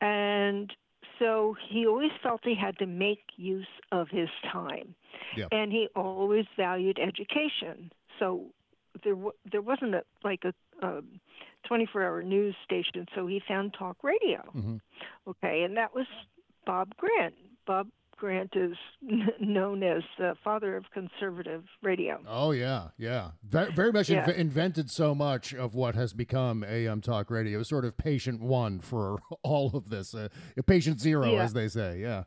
and 0.00 0.72
so 1.18 1.54
he 1.68 1.86
always 1.86 2.12
felt 2.22 2.40
he 2.44 2.54
had 2.54 2.78
to 2.78 2.86
make 2.86 3.20
use 3.36 3.66
of 3.92 4.08
his 4.08 4.28
time, 4.50 4.94
Yep. 5.36 5.48
and 5.52 5.70
he 5.72 5.88
always 5.94 6.46
valued 6.56 6.98
education. 6.98 7.92
So 8.18 8.46
there 9.04 9.14
w- 9.14 9.32
there 9.50 9.62
wasn't 9.62 9.94
a 9.94 10.02
like 10.24 10.42
a 10.44 10.52
um, 10.86 11.20
24-hour 11.70 12.22
news 12.22 12.54
station, 12.64 13.06
so 13.14 13.26
he 13.26 13.40
found 13.46 13.74
talk 13.78 13.96
radio. 14.02 14.42
Mhm. 14.56 14.80
Okay, 15.28 15.62
and 15.62 15.76
that 15.76 15.94
was 15.94 16.06
Bob 16.66 16.94
Grant. 16.96 17.34
Bob 17.66 17.88
Grant 18.16 18.52
is 18.56 18.76
known 19.40 19.82
as 19.82 20.02
the 20.18 20.34
father 20.42 20.76
of 20.76 20.84
conservative 20.92 21.64
radio. 21.82 22.18
Oh 22.26 22.50
yeah, 22.52 22.88
yeah. 22.98 23.30
Very, 23.42 23.72
very 23.72 23.92
much 23.92 24.10
Yeah. 24.10 24.26
inv- 24.26 24.36
invented 24.36 24.90
so 24.90 25.14
much 25.14 25.54
of 25.54 25.74
what 25.74 25.94
has 25.94 26.12
become 26.12 26.64
AM 26.64 27.00
talk 27.00 27.30
radio. 27.30 27.62
Sort 27.62 27.84
of 27.84 27.96
patient 27.96 28.40
one 28.42 28.80
for 28.80 29.18
all 29.42 29.70
of 29.74 29.88
this. 29.90 30.14
Uh, 30.14 30.28
patient 30.66 31.00
zero, 31.00 31.32
Yeah. 31.32 31.42
as 31.44 31.52
they 31.52 31.68
say. 31.68 31.98
Yeah. 32.00 32.24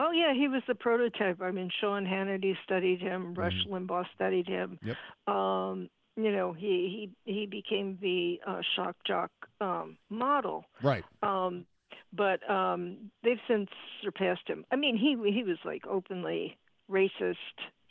Oh 0.00 0.10
yeah, 0.12 0.32
he 0.34 0.48
was 0.48 0.62
the 0.68 0.74
prototype. 0.74 1.40
I 1.40 1.50
mean, 1.50 1.70
Sean 1.80 2.04
Hannity 2.04 2.54
studied 2.64 3.00
him. 3.00 3.34
Rush 3.34 3.52
Mm-hmm. 3.66 3.74
Limbaugh 3.90 4.04
studied 4.14 4.46
him. 4.46 4.78
Yep. 4.82 4.96
Um, 5.34 5.88
you 6.16 6.32
know, 6.32 6.52
he 6.52 7.10
he 7.24 7.32
he 7.32 7.46
became 7.46 7.98
the 8.00 8.40
uh, 8.46 8.60
shock 8.76 8.96
jock 9.06 9.30
um, 9.60 9.96
model. 10.10 10.64
Right. 10.82 11.04
Um, 11.22 11.64
but 12.12 12.48
um, 12.50 13.10
they've 13.22 13.40
since 13.46 13.68
surpassed 14.02 14.46
him. 14.46 14.64
I 14.72 14.76
mean, 14.76 14.96
he 14.96 15.16
he 15.32 15.42
was 15.42 15.58
like 15.64 15.86
openly 15.86 16.56
racist, 16.90 17.36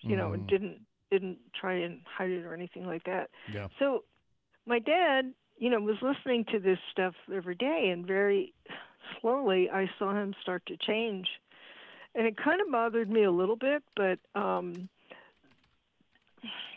you 0.01 0.15
know, 0.15 0.33
and 0.33 0.43
Mhm. 0.43 0.49
didn't 0.49 0.81
didn't 1.11 1.37
try 1.59 1.73
and 1.73 2.01
hide 2.05 2.31
it 2.31 2.45
or 2.45 2.53
anything 2.53 2.85
like 2.85 3.03
that. 3.05 3.29
Yeah. 3.53 3.67
So 3.79 4.03
my 4.65 4.79
dad, 4.79 5.33
you 5.57 5.69
know, 5.69 5.79
was 5.79 6.01
listening 6.01 6.45
to 6.51 6.59
this 6.59 6.79
stuff 6.91 7.15
every 7.33 7.55
day, 7.55 7.89
and 7.93 8.05
very 8.05 8.53
slowly 9.21 9.69
I 9.69 9.89
saw 9.97 10.13
him 10.13 10.33
start 10.41 10.65
to 10.65 10.75
change, 10.77 11.27
and 12.17 12.25
it 12.25 12.36
kind 12.36 12.59
of 12.59 12.71
bothered 12.71 13.09
me 13.09 13.24
a 13.24 13.31
little 13.31 13.55
bit, 13.55 13.83
but 13.95 14.19
um, 14.36 14.89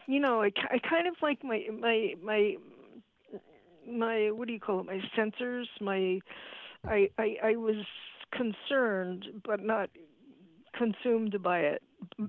you 0.07 0.21
know, 0.21 0.43
I, 0.43 0.51
I 0.71 0.79
kind 0.79 1.09
of 1.09 1.15
like 1.23 1.43
my 1.43 1.67
my 1.77 2.15
my 2.23 2.57
my 3.91 4.31
what 4.31 4.47
do 4.47 4.53
you 4.53 4.61
call 4.61 4.81
it? 4.81 4.87
My 4.87 5.01
sensors, 5.17 5.65
my 5.81 6.21
I 6.87 7.09
I, 7.19 7.37
I 7.43 7.57
was 7.57 7.77
concerned, 8.33 9.27
but 9.45 9.65
not 9.65 9.89
consumed 10.77 11.43
by 11.43 11.61
it. 11.61 11.83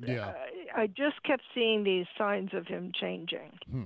Yeah. 0.06 0.34
I, 0.75 0.84
I 0.84 0.88
just 0.88 1.22
kept 1.24 1.44
seeing 1.53 1.84
these 1.84 2.06
signs 2.18 2.53
of 2.53 2.68
him 2.68 2.91
changing 3.00 3.51
Hmm. 3.70 3.84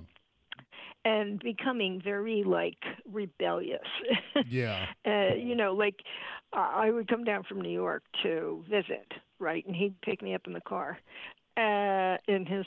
And 1.05 1.39
becoming 1.39 2.01
very 2.03 2.43
like 2.43 2.83
rebellious. 3.09 3.88
Yeah. 4.50 4.88
uh, 5.05 5.35
you 5.35 5.55
know, 5.55 5.74
like 5.74 6.01
I 6.51 6.89
would 6.89 7.07
come 7.07 7.24
down 7.24 7.43
from 7.43 7.62
New 7.62 7.71
York 7.71 8.03
to 8.24 8.65
visit, 8.69 9.13
right, 9.39 9.65
and 9.65 9.75
he'd 9.75 10.01
pick 10.01 10.21
me 10.21 10.33
up 10.33 10.41
in 10.47 10.53
the 10.53 10.62
car 10.62 10.97
uh, 11.57 12.17
in 12.27 12.45
his 12.45 12.65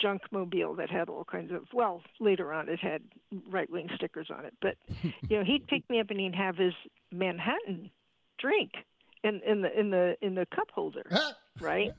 junk 0.00 0.22
mobile 0.30 0.74
that 0.74 0.90
had 0.90 1.08
all 1.08 1.24
kinds 1.24 1.52
of. 1.52 1.62
Well, 1.72 2.02
later 2.18 2.52
on, 2.52 2.68
it 2.68 2.80
had 2.80 3.02
right 3.48 3.70
wing 3.70 3.88
stickers 3.94 4.28
on 4.36 4.44
it, 4.44 4.54
but 4.60 4.76
you 5.28 5.38
know, 5.38 5.44
he'd 5.44 5.66
pick 5.68 5.88
me 5.88 6.00
up 6.00 6.10
and 6.10 6.20
he'd 6.20 6.34
have 6.34 6.56
his 6.56 6.74
Manhattan 7.12 7.90
drink 8.38 8.72
in 9.22 9.40
in 9.46 9.62
the 9.62 9.78
in 9.78 9.90
the 9.90 10.16
in 10.20 10.34
the 10.34 10.46
cup 10.54 10.70
holder, 10.72 11.06
right? 11.60 11.92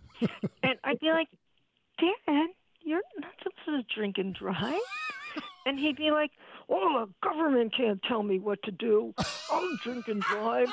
and 0.64 0.76
I'd 0.84 1.00
be 1.00 1.12
like, 1.12 1.30
Dad, 2.00 2.50
you're 2.82 3.02
not 3.20 3.32
supposed 3.42 3.88
to 3.88 3.96
drink 3.96 4.18
and 4.18 4.36
drive. 4.36 4.80
And 5.66 5.80
he'd 5.80 5.96
be 5.98 6.12
like, 6.12 6.32
"Oh, 6.70 7.06
the 7.06 7.28
government 7.30 7.74
can't 7.76 8.02
tell 8.04 8.24
me 8.24 8.40
what 8.40 8.62
to 8.64 8.72
do. 8.72 9.14
I'll 9.52 9.70
drink 9.84 10.08
and 10.08 10.22
drive." 10.22 10.70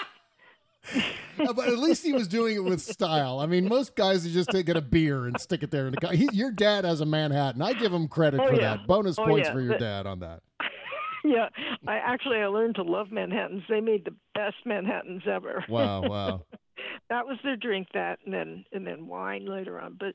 Uh, 1.39 1.53
but 1.53 1.69
at 1.69 1.79
least 1.79 2.03
he 2.05 2.13
was 2.13 2.27
doing 2.29 2.57
it 2.57 2.65
with 2.65 2.81
style. 2.81 3.41
I 3.41 3.47
mean, 3.47 3.69
most 3.69 3.95
guys 3.95 4.25
would 4.25 4.33
just 4.33 4.49
take 4.51 4.69
it 4.69 4.77
a 4.77 4.81
beer 4.81 5.27
and 5.27 5.39
stick 5.39 5.63
it 5.63 5.71
there 5.71 5.87
in 5.87 5.91
the 5.93 6.01
car. 6.01 6.13
He, 6.13 6.29
your 6.33 6.51
dad 6.51 6.85
has 6.85 7.01
a 7.03 7.07
Manhattan. 7.07 7.61
I 7.61 7.75
give 7.75 7.93
him 7.93 8.09
credit 8.09 8.41
Oh, 8.41 8.49
for 8.49 8.55
yeah. 8.55 8.77
that. 8.77 8.87
Bonus 8.87 9.19
Oh, 9.19 9.25
points 9.27 9.49
yeah. 9.49 9.53
for 9.53 9.61
your 9.61 9.73
But- 9.75 9.81
dad 9.81 10.07
on 10.07 10.21
that. 10.21 10.41
yeah, 11.25 11.49
I 11.87 11.97
actually 11.97 12.39
I 12.39 12.47
learned 12.47 12.77
to 12.77 12.83
love 12.85 13.11
Manhattans. 13.11 13.65
They 13.69 13.81
made 13.81 14.05
the 14.07 14.15
best 14.35 14.57
Manhattans 14.65 15.25
ever. 15.31 15.65
Wow, 15.69 16.03
wow. 16.03 16.43
that 17.11 17.27
was 17.27 17.37
their 17.45 17.57
drink. 17.57 17.89
That 17.93 18.21
and 18.25 18.33
then 18.33 18.65
and 18.73 18.87
then 18.87 19.07
wine 19.09 19.45
later 19.47 19.79
on. 19.81 19.99
But 19.99 20.15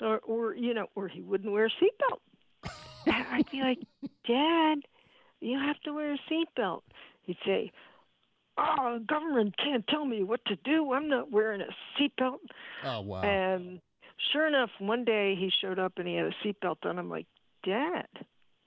or 0.00 0.18
or 0.20 0.54
you 0.54 0.72
know, 0.72 0.86
or 0.94 1.08
he 1.08 1.20
wouldn't 1.20 1.52
wear 1.52 1.66
a 1.66 1.70
seatbelt. 1.70 2.70
And 3.14 3.26
I'd 3.30 3.50
be 3.50 3.60
like, 3.60 3.78
Dad, 4.26 4.78
you 5.40 5.58
have 5.58 5.80
to 5.84 5.92
wear 5.92 6.14
a 6.14 6.18
seatbelt. 6.30 6.82
He'd 7.22 7.36
say, 7.44 7.72
Oh, 8.58 8.98
government 9.06 9.54
can't 9.62 9.86
tell 9.86 10.04
me 10.04 10.22
what 10.22 10.40
to 10.46 10.56
do. 10.64 10.92
I'm 10.92 11.08
not 11.08 11.30
wearing 11.30 11.60
a 11.60 12.00
seatbelt. 12.00 12.38
Oh, 12.84 13.00
wow. 13.02 13.20
And 13.20 13.80
sure 14.32 14.46
enough, 14.46 14.70
one 14.78 15.04
day 15.04 15.34
he 15.38 15.52
showed 15.60 15.78
up 15.78 15.92
and 15.98 16.08
he 16.08 16.14
had 16.16 16.26
a 16.26 16.34
seatbelt 16.44 16.84
on. 16.84 16.98
I'm 16.98 17.10
like, 17.10 17.26
Dad, 17.64 18.06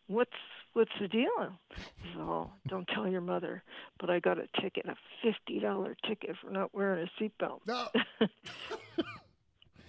what's 0.08 0.32
what's 0.74 0.92
the 1.02 1.08
deal? 1.08 1.28
He 1.76 2.10
said, 2.14 2.22
Oh, 2.22 2.52
don't 2.68 2.88
tell 2.94 3.08
your 3.08 3.22
mother, 3.22 3.64
but 4.00 4.10
I 4.10 4.20
got 4.20 4.38
a 4.38 4.48
ticket, 4.62 4.86
a 4.86 4.96
fifty 5.24 5.60
dollar 5.60 5.96
ticket 6.08 6.36
for 6.42 6.52
not 6.52 6.74
wearing 6.74 7.08
a 7.08 7.22
seatbelt. 7.24 7.62
No. 7.66 7.88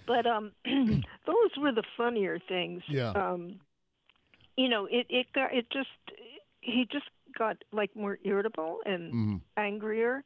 But 0.07 0.25
um, 0.25 0.51
those 0.65 1.51
were 1.57 1.71
the 1.71 1.83
funnier 1.95 2.39
things. 2.47 2.81
Yeah. 2.89 3.11
Um, 3.11 3.59
you 4.61 4.69
know, 4.69 4.85
it 4.89 5.07
it 5.09 5.27
got 5.33 5.53
it 5.53 5.65
just 5.71 5.89
he 6.61 6.85
just 6.91 7.05
got 7.37 7.57
like 7.71 7.95
more 7.95 8.17
irritable 8.23 8.79
and 8.85 9.13
Mhm. 9.13 9.41
angrier, 9.57 10.23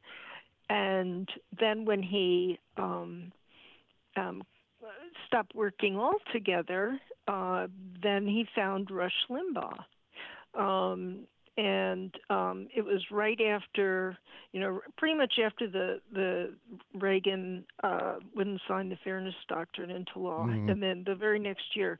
and 0.68 1.28
then 1.60 1.84
when 1.84 2.02
he 2.02 2.58
um, 2.76 3.32
um, 4.16 4.42
stopped 5.26 5.54
working 5.54 5.96
altogether, 5.98 7.00
uh, 7.28 7.66
then 8.02 8.26
he 8.26 8.46
found 8.54 8.90
Rush 8.90 9.26
Limbaugh. 9.30 9.84
Um, 10.54 11.26
and 11.56 12.14
um, 12.30 12.68
it 12.74 12.82
was 12.84 13.02
right 13.10 13.40
after, 13.40 14.16
you 14.52 14.60
know, 14.60 14.80
pretty 14.96 15.14
much 15.16 15.34
after 15.44 15.68
the 15.68 16.00
the 16.12 16.54
Reagan 16.94 17.64
uh, 17.82 18.16
wouldn't 18.34 18.60
sign 18.68 18.88
the 18.88 18.96
Fairness 19.04 19.34
Doctrine 19.48 19.90
into 19.90 20.18
law, 20.18 20.46
Mhm. 20.46 20.68
and 20.68 20.82
then 20.82 21.04
the 21.06 21.14
very 21.14 21.38
next 21.38 21.74
year, 21.74 21.98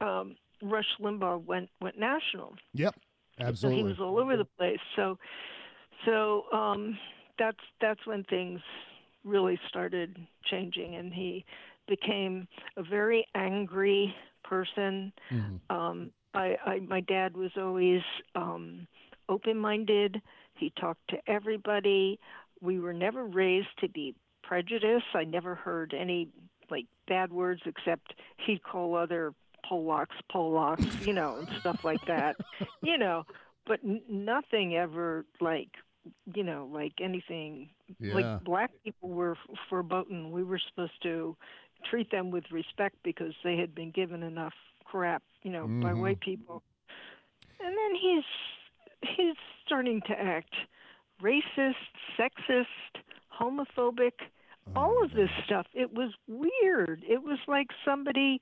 um, 0.00 0.36
Rush 0.62 0.86
Limbaugh 1.00 1.44
went 1.44 1.68
went 1.80 1.98
national. 1.98 2.54
Yep. 2.74 2.94
So 3.38 3.44
Absolutely. 3.44 3.78
he 3.78 3.84
was 3.84 3.98
all 3.98 4.18
over 4.18 4.36
the 4.36 4.44
place. 4.44 4.78
So, 4.94 5.18
so 6.04 6.44
um, 6.52 6.98
that's 7.38 7.58
that's 7.80 8.06
when 8.06 8.24
things 8.24 8.60
really 9.24 9.58
started 9.68 10.16
changing, 10.44 10.94
and 10.94 11.12
he 11.12 11.44
became 11.88 12.46
a 12.76 12.82
very 12.82 13.26
angry 13.34 14.14
person. 14.44 15.12
Mhm. 15.30 15.60
Um, 15.70 16.10
I, 16.34 16.56
I 16.64 16.78
my 16.80 17.00
dad 17.00 17.36
was 17.36 17.50
always 17.56 18.02
um, 18.34 18.86
open-minded. 19.28 20.20
He 20.54 20.72
talked 20.78 21.08
to 21.08 21.16
everybody. 21.26 22.18
We 22.60 22.78
were 22.78 22.92
never 22.92 23.24
raised 23.24 23.68
to 23.80 23.88
be 23.88 24.14
prejudiced. 24.42 25.06
I 25.14 25.24
never 25.24 25.54
heard 25.54 25.94
any 25.98 26.28
like 26.70 26.86
bad 27.08 27.32
words 27.32 27.62
except 27.66 28.14
he'd 28.46 28.62
call 28.62 28.94
other 28.94 29.34
Polacks 29.70 30.18
Polacks, 30.32 31.06
you 31.06 31.12
know, 31.12 31.36
and 31.38 31.48
stuff 31.60 31.84
like 31.84 32.04
that. 32.06 32.36
you 32.82 32.98
know, 32.98 33.24
but 33.66 33.80
n- 33.84 34.02
nothing 34.08 34.76
ever 34.76 35.24
like 35.40 35.68
you 36.34 36.42
know, 36.42 36.68
like 36.72 36.94
anything. 37.00 37.68
Yeah. 38.00 38.14
Like 38.14 38.44
black 38.44 38.70
people 38.82 39.08
were 39.10 39.32
f- 39.32 39.56
verboten. 39.70 40.32
We 40.32 40.42
were 40.42 40.58
supposed 40.68 41.00
to 41.04 41.36
treat 41.88 42.10
them 42.10 42.30
with 42.32 42.44
respect 42.50 42.96
because 43.04 43.34
they 43.44 43.56
had 43.56 43.72
been 43.72 43.92
given 43.92 44.24
enough 44.24 44.54
crap, 44.84 45.22
you 45.42 45.50
know, 45.52 45.66
by 45.68 45.92
Mhm. 45.92 46.00
white 46.00 46.20
people. 46.20 46.62
And 47.60 47.76
then 47.76 47.94
he's 47.94 48.24
he's 49.16 49.36
starting 49.64 50.00
to 50.08 50.12
act 50.20 50.54
racist, 51.22 51.74
sexist, 52.18 52.66
homophobic, 53.40 54.12
all 54.74 55.02
of 55.04 55.12
this 55.12 55.30
stuff. 55.44 55.66
It 55.72 55.92
was 55.92 56.10
weird. 56.26 57.04
It 57.08 57.22
was 57.22 57.38
like 57.46 57.68
somebody 57.84 58.40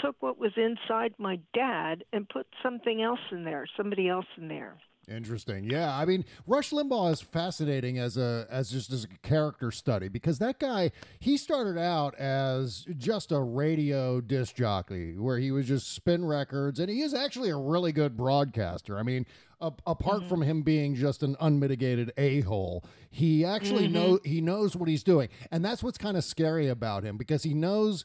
took 0.00 0.16
what 0.20 0.38
was 0.38 0.52
inside 0.56 1.14
my 1.18 1.38
dad 1.54 2.04
and 2.12 2.28
put 2.28 2.46
something 2.62 3.02
else 3.02 3.20
in 3.30 3.44
there, 3.44 3.66
somebody 3.76 4.08
else 4.08 4.26
in 4.36 4.48
there. 4.48 4.76
Interesting. 5.08 5.64
Yeah, 5.64 5.96
I 5.96 6.04
mean, 6.04 6.24
Rush 6.46 6.70
Limbaugh 6.70 7.12
is 7.12 7.20
fascinating 7.20 7.98
as 7.98 8.16
a 8.16 8.46
as 8.48 8.70
just 8.70 8.92
as 8.92 9.02
a 9.02 9.08
character 9.26 9.72
study 9.72 10.06
because 10.06 10.38
that 10.38 10.60
guy 10.60 10.92
he 11.18 11.36
started 11.36 11.76
out 11.76 12.14
as 12.20 12.86
just 12.96 13.32
a 13.32 13.40
radio 13.40 14.20
disc 14.20 14.54
jockey 14.54 15.18
where 15.18 15.38
he 15.38 15.50
was 15.50 15.66
just 15.66 15.92
spin 15.92 16.24
records, 16.24 16.78
and 16.78 16.88
he 16.88 17.00
is 17.02 17.14
actually 17.14 17.50
a 17.50 17.56
really 17.56 17.90
good 17.90 18.16
broadcaster. 18.16 18.96
I 18.96 19.02
mean, 19.02 19.26
apart 19.60 20.20
mm-hmm. 20.20 20.28
from 20.28 20.42
him 20.42 20.62
being 20.62 20.94
just 20.94 21.24
an 21.24 21.36
unmitigated 21.40 22.12
a 22.16 22.42
hole, 22.42 22.84
he 23.10 23.44
actually 23.44 23.86
mm-hmm. 23.86 23.94
know 23.94 24.18
he 24.24 24.40
knows 24.40 24.76
what 24.76 24.88
he's 24.88 25.02
doing, 25.02 25.30
and 25.50 25.64
that's 25.64 25.82
what's 25.82 25.98
kind 25.98 26.16
of 26.16 26.22
scary 26.22 26.68
about 26.68 27.02
him 27.02 27.16
because 27.16 27.42
he 27.42 27.54
knows 27.54 28.04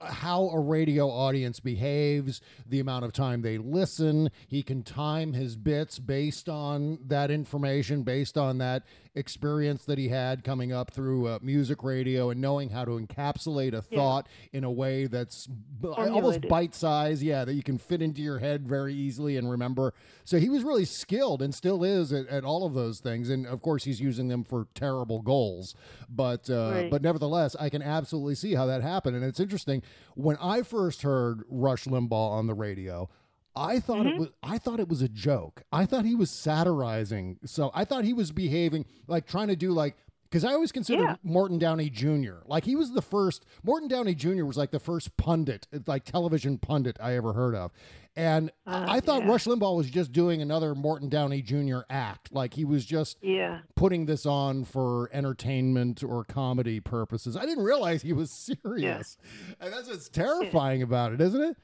how 0.00 0.48
a 0.50 0.60
radio 0.60 1.08
audience 1.08 1.60
behaves, 1.60 2.40
the 2.66 2.80
amount 2.80 3.04
of 3.04 3.12
time 3.12 3.42
they 3.42 3.58
listen. 3.58 4.30
He 4.46 4.62
can 4.62 4.82
time 4.82 5.32
his 5.32 5.56
bits 5.56 5.98
based 5.98 6.48
on 6.48 6.98
that 7.06 7.30
information, 7.30 8.02
based 8.02 8.36
on 8.36 8.58
that 8.58 8.84
experience 9.16 9.84
that 9.86 9.98
he 9.98 10.08
had 10.08 10.44
coming 10.44 10.72
up 10.72 10.92
through 10.92 11.26
uh, 11.26 11.38
music 11.42 11.82
radio 11.82 12.30
and 12.30 12.40
knowing 12.40 12.70
how 12.70 12.84
to 12.84 12.92
encapsulate 12.92 13.72
a 13.72 13.82
thought 13.82 14.28
in 14.52 14.62
a 14.62 14.70
way 14.70 15.06
that's 15.06 15.46
b- 15.46 15.88
almost 16.14 16.42
bite 16.48 16.74
size. 16.74 17.22
Yeah, 17.22 17.44
that 17.44 17.54
you 17.54 17.62
can 17.62 17.78
fit 17.78 18.02
into 18.02 18.20
your 18.22 18.38
head 18.38 18.68
very 18.68 18.94
easily 18.94 19.36
and 19.36 19.50
remember. 19.50 19.94
So 20.24 20.38
he 20.38 20.48
was 20.48 20.62
really 20.62 20.84
skilled 20.84 21.42
and 21.42 21.54
still 21.54 21.82
is 21.82 22.12
at, 22.12 22.26
at 22.28 22.44
all 22.44 22.66
of 22.66 22.74
those 22.74 23.00
things. 23.00 23.30
And 23.30 23.46
of 23.46 23.60
course, 23.62 23.84
he's 23.84 24.00
using 24.00 24.28
them 24.28 24.44
for 24.44 24.68
terrible 24.74 25.22
goals. 25.22 25.74
But 26.08 26.48
uh, 26.50 26.70
Right. 26.74 26.90
but 26.90 27.02
nevertheless, 27.02 27.56
I 27.58 27.68
can 27.70 27.82
absolutely 27.82 28.34
see 28.34 28.54
how 28.54 28.66
that 28.66 28.82
happened. 28.82 29.16
And 29.16 29.24
it's 29.24 29.40
interesting 29.40 29.82
when 30.14 30.36
I 30.40 30.62
first 30.62 31.02
heard 31.02 31.42
Rush 31.48 31.84
Limbaugh 31.84 32.12
on 32.32 32.46
the 32.46 32.54
radio. 32.54 33.08
I 33.56 33.80
thought 33.80 33.98
Mm-hmm. 34.06 34.08
it 34.08 34.18
was 34.18 34.28
I 34.42 34.58
thought 34.58 34.80
it 34.80 34.88
was 34.88 35.02
a 35.02 35.08
joke. 35.08 35.62
I 35.72 35.86
thought 35.86 36.04
he 36.04 36.14
was 36.14 36.30
satirizing. 36.30 37.38
So 37.44 37.70
I 37.74 37.84
thought 37.84 38.04
he 38.04 38.12
was 38.12 38.32
behaving 38.32 38.84
like 39.06 39.26
trying 39.26 39.48
to 39.48 39.56
do 39.56 39.72
like 39.72 39.96
because 40.28 40.44
I 40.44 40.52
always 40.52 40.72
considered 40.72 41.02
Yeah. 41.04 41.16
Morton 41.22 41.58
Downey 41.58 41.88
Jr. 41.88 42.38
like 42.46 42.64
he 42.64 42.76
was 42.76 42.90
the 42.92 43.00
first 43.02 43.46
Morton 43.62 43.88
Downey 43.88 44.14
Jr. 44.14 44.44
was 44.44 44.56
like 44.56 44.72
the 44.72 44.80
first 44.80 45.16
pundit, 45.16 45.66
like 45.86 46.04
television 46.04 46.58
pundit 46.58 46.96
I 47.00 47.16
ever 47.16 47.32
heard 47.32 47.54
of. 47.54 47.70
And 48.16 48.50
I 48.66 48.96
I 48.96 49.00
thought 49.00 49.22
Uh, 49.22 49.24
yeah. 49.26 49.30
Rush 49.32 49.44
Limbaugh 49.44 49.76
was 49.76 49.88
just 49.90 50.10
doing 50.12 50.42
another 50.42 50.74
Morton 50.74 51.08
Downey 51.08 51.42
Jr. 51.42 51.80
act. 51.88 52.32
Like 52.32 52.54
he 52.54 52.64
was 52.64 52.84
just 52.84 53.18
Yeah. 53.22 53.60
putting 53.76 54.06
this 54.06 54.26
on 54.26 54.64
for 54.64 55.08
entertainment 55.12 56.02
or 56.02 56.24
comedy 56.24 56.80
purposes. 56.80 57.36
I 57.36 57.46
didn't 57.46 57.64
realize 57.64 58.02
he 58.02 58.12
was 58.12 58.30
serious. 58.30 59.16
And 59.60 59.72
that's 59.72 59.88
what's 59.88 60.08
terrifying 60.08 60.82
about 60.82 61.12
it, 61.12 61.20
isn't 61.20 61.42
it? 61.42 61.56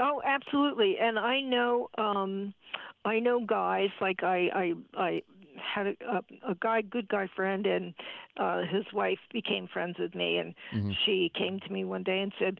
Oh, 0.00 0.20
absolutely. 0.24 0.96
And 1.00 1.18
I 1.18 1.40
know, 1.40 1.88
um, 1.98 2.54
I 3.04 3.18
know 3.20 3.44
guys 3.44 3.90
like 4.00 4.22
I, 4.22 4.48
I, 4.54 4.72
I 4.96 5.22
had 5.74 5.86
a, 5.88 5.94
a, 6.10 6.52
a 6.52 6.54
guy, 6.60 6.80
good 6.82 7.08
guy 7.08 7.28
friend, 7.36 7.66
and 7.66 7.94
uh, 8.38 8.62
his 8.62 8.84
wife 8.92 9.18
became 9.32 9.68
friends 9.72 9.96
with 9.98 10.14
me, 10.14 10.38
and 10.38 10.54
she 11.04 11.30
came 11.36 11.60
to 11.60 11.72
me 11.72 11.84
one 11.84 12.02
day 12.02 12.20
and 12.20 12.32
said. 12.38 12.58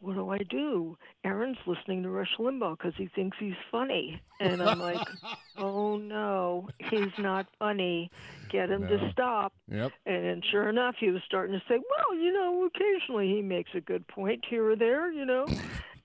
What 0.00 0.16
do 0.16 0.30
I 0.30 0.38
do? 0.50 0.98
Aaron's 1.24 1.58
listening 1.64 2.02
to 2.02 2.10
Rush 2.10 2.34
Limbaugh 2.36 2.76
because 2.76 2.94
he 2.98 3.08
thinks 3.14 3.36
he's 3.38 3.52
funny, 3.70 4.20
and 4.40 4.60
I'm 4.60 4.80
like, 4.80 4.98
"Oh 5.56 5.96
no, 5.96 6.68
he's 6.78 7.12
not 7.18 7.46
funny. 7.60 8.10
Get 8.50 8.68
him 8.68 8.80
No. 8.80 8.88
to 8.88 9.10
stop." 9.12 9.52
Yep. 9.70 9.92
And 10.04 10.44
sure 10.50 10.68
enough, 10.68 10.96
he 10.98 11.10
was 11.10 11.22
starting 11.24 11.54
to 11.56 11.62
say, 11.68 11.78
"Well, 11.78 12.18
you 12.18 12.32
know, 12.32 12.64
occasionally 12.64 13.28
he 13.28 13.42
makes 13.42 13.70
a 13.76 13.80
good 13.80 14.04
point 14.08 14.44
here 14.50 14.68
or 14.70 14.74
there, 14.74 15.12
you 15.12 15.24
know." 15.24 15.46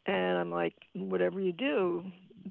And 0.08 0.38
I'm 0.38 0.52
like, 0.52 0.74
"Whatever 0.93 1.39
you 1.41 1.52
do, 1.54 2.04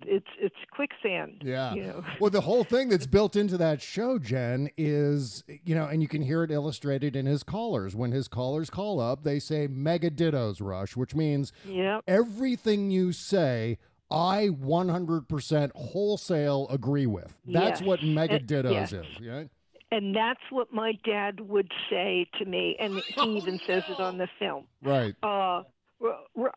it's 0.03 0.27
it's 0.38 0.55
quicksand." 0.73 1.42
Yeah. 1.45 1.75
You 1.75 1.83
know. 1.85 2.05
Well, 2.21 2.31
the 2.31 2.40
whole 2.40 2.64
thing 2.64 2.88
that's 2.88 3.07
built 3.07 3.37
into 3.37 3.57
that 3.59 3.81
show, 3.83 4.19
Jen, 4.19 4.71
is, 4.77 5.45
you 5.64 5.75
know, 5.75 5.87
and 5.87 6.01
you 6.03 6.09
can 6.09 6.23
hear 6.23 6.42
it 6.45 6.51
illustrated 6.51 7.14
in 7.16 7.27
his 7.27 7.42
callers. 7.42 7.95
When 7.97 8.12
his 8.12 8.29
callers 8.29 8.71
call 8.71 9.01
up, 9.01 9.23
they 9.25 9.38
say 9.38 9.66
mega 9.66 10.11
dittos 10.11 10.59
rush, 10.61 10.97
which 10.97 11.14
means 11.14 11.53
Yep. 11.66 12.05
everything 12.07 12.90
you 12.90 13.12
say, 13.12 13.79
I 14.11 14.49
100% 14.51 15.73
wholesale 15.75 16.66
agree 16.71 17.07
with. 17.07 17.35
That's 17.47 17.81
Yes. 17.81 17.87
what 17.87 18.03
mega 18.03 18.35
And- 18.37 18.47
dittos 18.47 18.92
is. 18.92 19.07
Yeah. 19.21 19.45
And 19.92 20.14
that's 20.16 20.40
what 20.51 20.73
my 20.73 20.92
dad 21.05 21.38
would 21.40 21.71
say 21.90 22.27
to 22.38 22.45
me, 22.45 22.77
and 22.81 22.95
he 23.01 23.37
even 23.37 23.59
says 23.66 23.85
it 23.88 24.01
on 24.01 24.19
the 24.19 24.27
film. 24.38 24.64
Right. 24.83 25.14
Uh, 25.23 25.62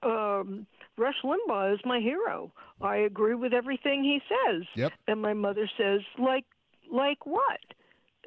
um, 0.04 0.66
Rush 1.00 1.16
Limbaugh 1.24 1.74
is 1.74 1.80
my 1.86 2.00
hero. 2.00 2.52
I 2.82 2.98
agree 2.98 3.36
with 3.36 3.54
everything 3.54 4.04
he 4.04 4.22
says. 4.28 4.64
Yep. 4.76 4.94
And 5.08 5.22
my 5.22 5.34
mother 5.34 5.70
says, 5.78 6.02
like, 6.18 6.46
like 6.92 7.26
what? 7.26 7.60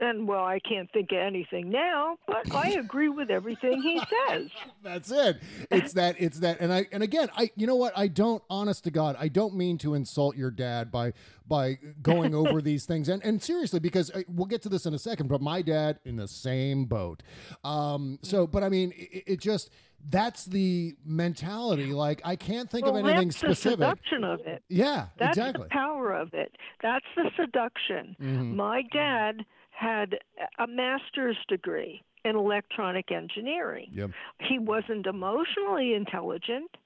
And 0.00 0.26
well, 0.26 0.44
I 0.44 0.58
can't 0.58 0.90
think 0.90 1.12
of 1.12 1.18
anything 1.18 1.70
now, 1.70 2.16
but 2.26 2.52
I 2.52 2.70
agree 2.78 3.10
with 3.10 3.30
everything 3.30 3.82
he 3.82 4.00
says. 4.00 4.48
That's 4.82 5.10
it. 5.10 5.40
It's 5.70 5.92
that. 5.92 6.16
It's 6.18 6.40
that. 6.40 6.60
And 6.60 6.72
I. 6.72 6.86
And 6.90 7.02
again, 7.02 7.28
I. 7.36 7.50
You 7.56 7.66
know 7.66 7.76
what? 7.76 7.92
I 7.96 8.08
don't. 8.08 8.42
Honest 8.48 8.84
to 8.84 8.90
God, 8.90 9.16
I 9.20 9.28
don't 9.28 9.54
mean 9.54 9.76
to 9.78 9.94
insult 9.94 10.34
your 10.34 10.50
dad 10.50 10.90
by 10.90 11.12
by 11.46 11.78
going 12.00 12.34
over 12.34 12.62
these 12.62 12.86
things. 12.86 13.10
And 13.10 13.22
and 13.22 13.40
seriously, 13.40 13.80
because 13.80 14.10
I, 14.14 14.24
we'll 14.28 14.46
get 14.46 14.62
to 14.62 14.70
this 14.70 14.86
in 14.86 14.94
a 14.94 14.98
second. 14.98 15.28
But 15.28 15.42
my 15.42 15.60
dad 15.60 15.98
in 16.04 16.16
the 16.16 16.26
same 16.26 16.86
boat. 16.86 17.22
Um. 17.62 18.18
So, 18.22 18.46
but 18.46 18.64
I 18.64 18.70
mean, 18.70 18.92
it, 18.96 19.24
it 19.26 19.40
just 19.40 19.70
that's 20.08 20.44
the 20.44 20.94
mentality. 21.04 21.92
Like 21.92 22.20
I 22.24 22.36
can't 22.36 22.70
think 22.70 22.86
well, 22.86 22.96
of 22.96 23.04
anything 23.04 23.28
that's 23.28 23.38
specific. 23.38 23.78
the 23.78 23.84
seduction 23.86 24.24
of 24.24 24.40
it. 24.40 24.62
Yeah. 24.68 25.06
That's 25.18 25.36
exactly. 25.36 25.64
the 25.64 25.68
power 25.70 26.12
of 26.12 26.34
it. 26.34 26.56
That's 26.82 27.04
the 27.16 27.30
seduction. 27.36 28.16
Mhm. 28.20 28.54
My 28.54 28.82
dad 28.92 29.44
had 29.70 30.18
a 30.58 30.66
master's 30.66 31.36
degree 31.48 32.02
in 32.24 32.36
electronic 32.36 33.10
engineering. 33.10 33.88
Yep. 33.92 34.10
He 34.40 34.58
wasn't 34.58 35.06
emotionally 35.06 35.94
intelligent, 35.94 36.76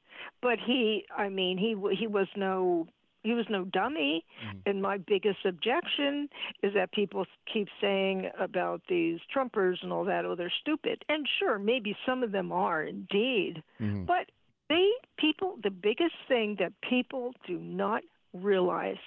but 0.41 0.59
he 0.59 1.05
I 1.17 1.29
mean 1.29 1.59
he 1.59 1.75
he 1.95 2.07
was 2.07 2.29
no 2.37 2.87
he 3.27 3.35
was 3.35 3.47
no 3.51 3.65
dummy 3.65 4.25
and 4.67 4.81
my 4.81 4.97
biggest 4.97 5.41
objection 5.45 6.29
is 6.63 6.73
that 6.75 6.93
people 6.93 7.27
keep 7.53 7.69
saying 7.81 8.31
about 8.39 8.81
these 8.89 9.19
trumpers 9.35 9.77
and 9.83 9.93
all 9.93 10.05
that 10.05 10.25
oh 10.25 10.35
they're 10.35 10.53
stupid 10.61 11.05
and 11.09 11.27
sure 11.39 11.59
maybe 11.59 11.97
some 12.07 12.23
of 12.23 12.31
them 12.33 12.53
are 12.53 12.83
indeed 12.85 13.63
Mhm. 13.81 14.07
but 14.07 14.27
they 14.69 14.89
people 15.19 15.51
the 15.63 15.71
biggest 15.71 16.15
thing 16.29 16.57
that 16.59 16.73
people 16.81 17.35
do 17.47 17.59
not 17.59 18.03
realize 18.33 19.03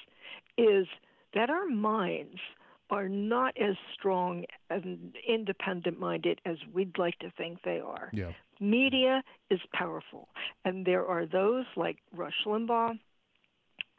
is 0.57 0.85
that 1.33 1.49
our 1.49 1.67
minds 1.67 2.39
are 2.91 3.07
not 3.07 3.55
as 3.57 3.75
strong 3.93 4.45
and 4.71 5.15
independent 5.27 5.99
minded 5.99 6.41
as 6.45 6.57
we'd 6.73 6.97
like 6.97 7.17
to 7.19 7.29
think 7.37 7.61
they 7.61 7.79
are. 7.79 8.09
Yeah. 8.11 8.31
Media 8.59 9.21
is 9.51 9.59
powerful, 9.73 10.27
and 10.65 10.85
there 10.87 11.05
are 11.05 11.27
those 11.27 11.65
like 11.75 11.97
Rush 12.15 12.39
Limbaugh, 12.47 12.97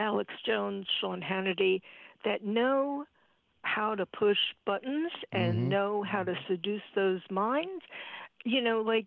Alex 0.01 0.35
Jones, 0.45 0.87
Sean 1.01 1.21
Hannity 1.21 1.81
that 2.25 2.45
know 2.45 3.05
how 3.63 3.95
to 3.95 4.07
push 4.07 4.39
buttons 4.65 5.13
and 5.33 5.55
Mhm. 5.55 5.69
know 5.69 6.03
how 6.03 6.25
to 6.25 6.35
seduce 6.49 6.83
those 6.95 7.21
minds. 7.31 7.85
You 8.45 8.63
know, 8.63 8.81
like 8.81 9.07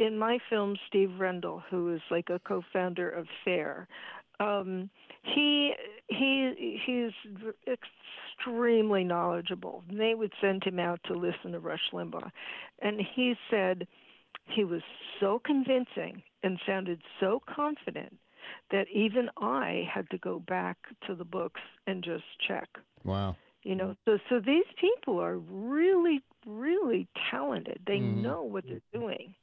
in 0.00 0.18
my 0.18 0.38
film, 0.50 0.76
Steve 0.88 1.10
Rendall, 1.18 1.62
who 1.70 1.94
is 1.94 2.02
like 2.10 2.28
a 2.28 2.40
co-founder 2.40 3.08
of 3.08 3.28
FAIR, 3.44 3.86
um, 4.40 4.90
he 5.22 5.74
he 6.08 6.80
he's 6.84 7.12
extremely 7.68 9.04
knowledgeable. 9.04 9.84
They 9.88 10.14
would 10.14 10.32
send 10.40 10.64
him 10.64 10.80
out 10.80 11.00
to 11.04 11.14
listen 11.14 11.52
to 11.52 11.60
Rush 11.60 11.90
Limbaugh, 11.92 12.32
and 12.80 13.00
he 13.00 13.36
said 13.48 13.86
he 14.46 14.64
was 14.64 14.82
so 15.20 15.38
convincing 15.38 16.22
and 16.42 16.60
sounded 16.66 17.00
so 17.20 17.40
confident 17.46 18.18
that 18.70 18.86
even 18.92 19.28
I 19.36 19.88
had 19.92 20.08
to 20.10 20.18
go 20.18 20.38
back 20.40 20.76
to 21.06 21.14
the 21.14 21.24
books 21.24 21.60
and 21.86 22.02
just 22.02 22.24
check. 22.46 22.68
Wow. 23.04 23.36
You 23.62 23.74
know, 23.74 23.96
so 24.04 24.18
so 24.28 24.40
these 24.40 24.64
people 24.78 25.18
are 25.20 25.38
really, 25.38 26.22
really 26.46 27.08
talented. 27.30 27.80
They 27.86 27.98
Mhm. 27.98 28.22
know 28.22 28.42
what 28.42 28.64
they're 28.66 28.80
doing. 28.92 29.34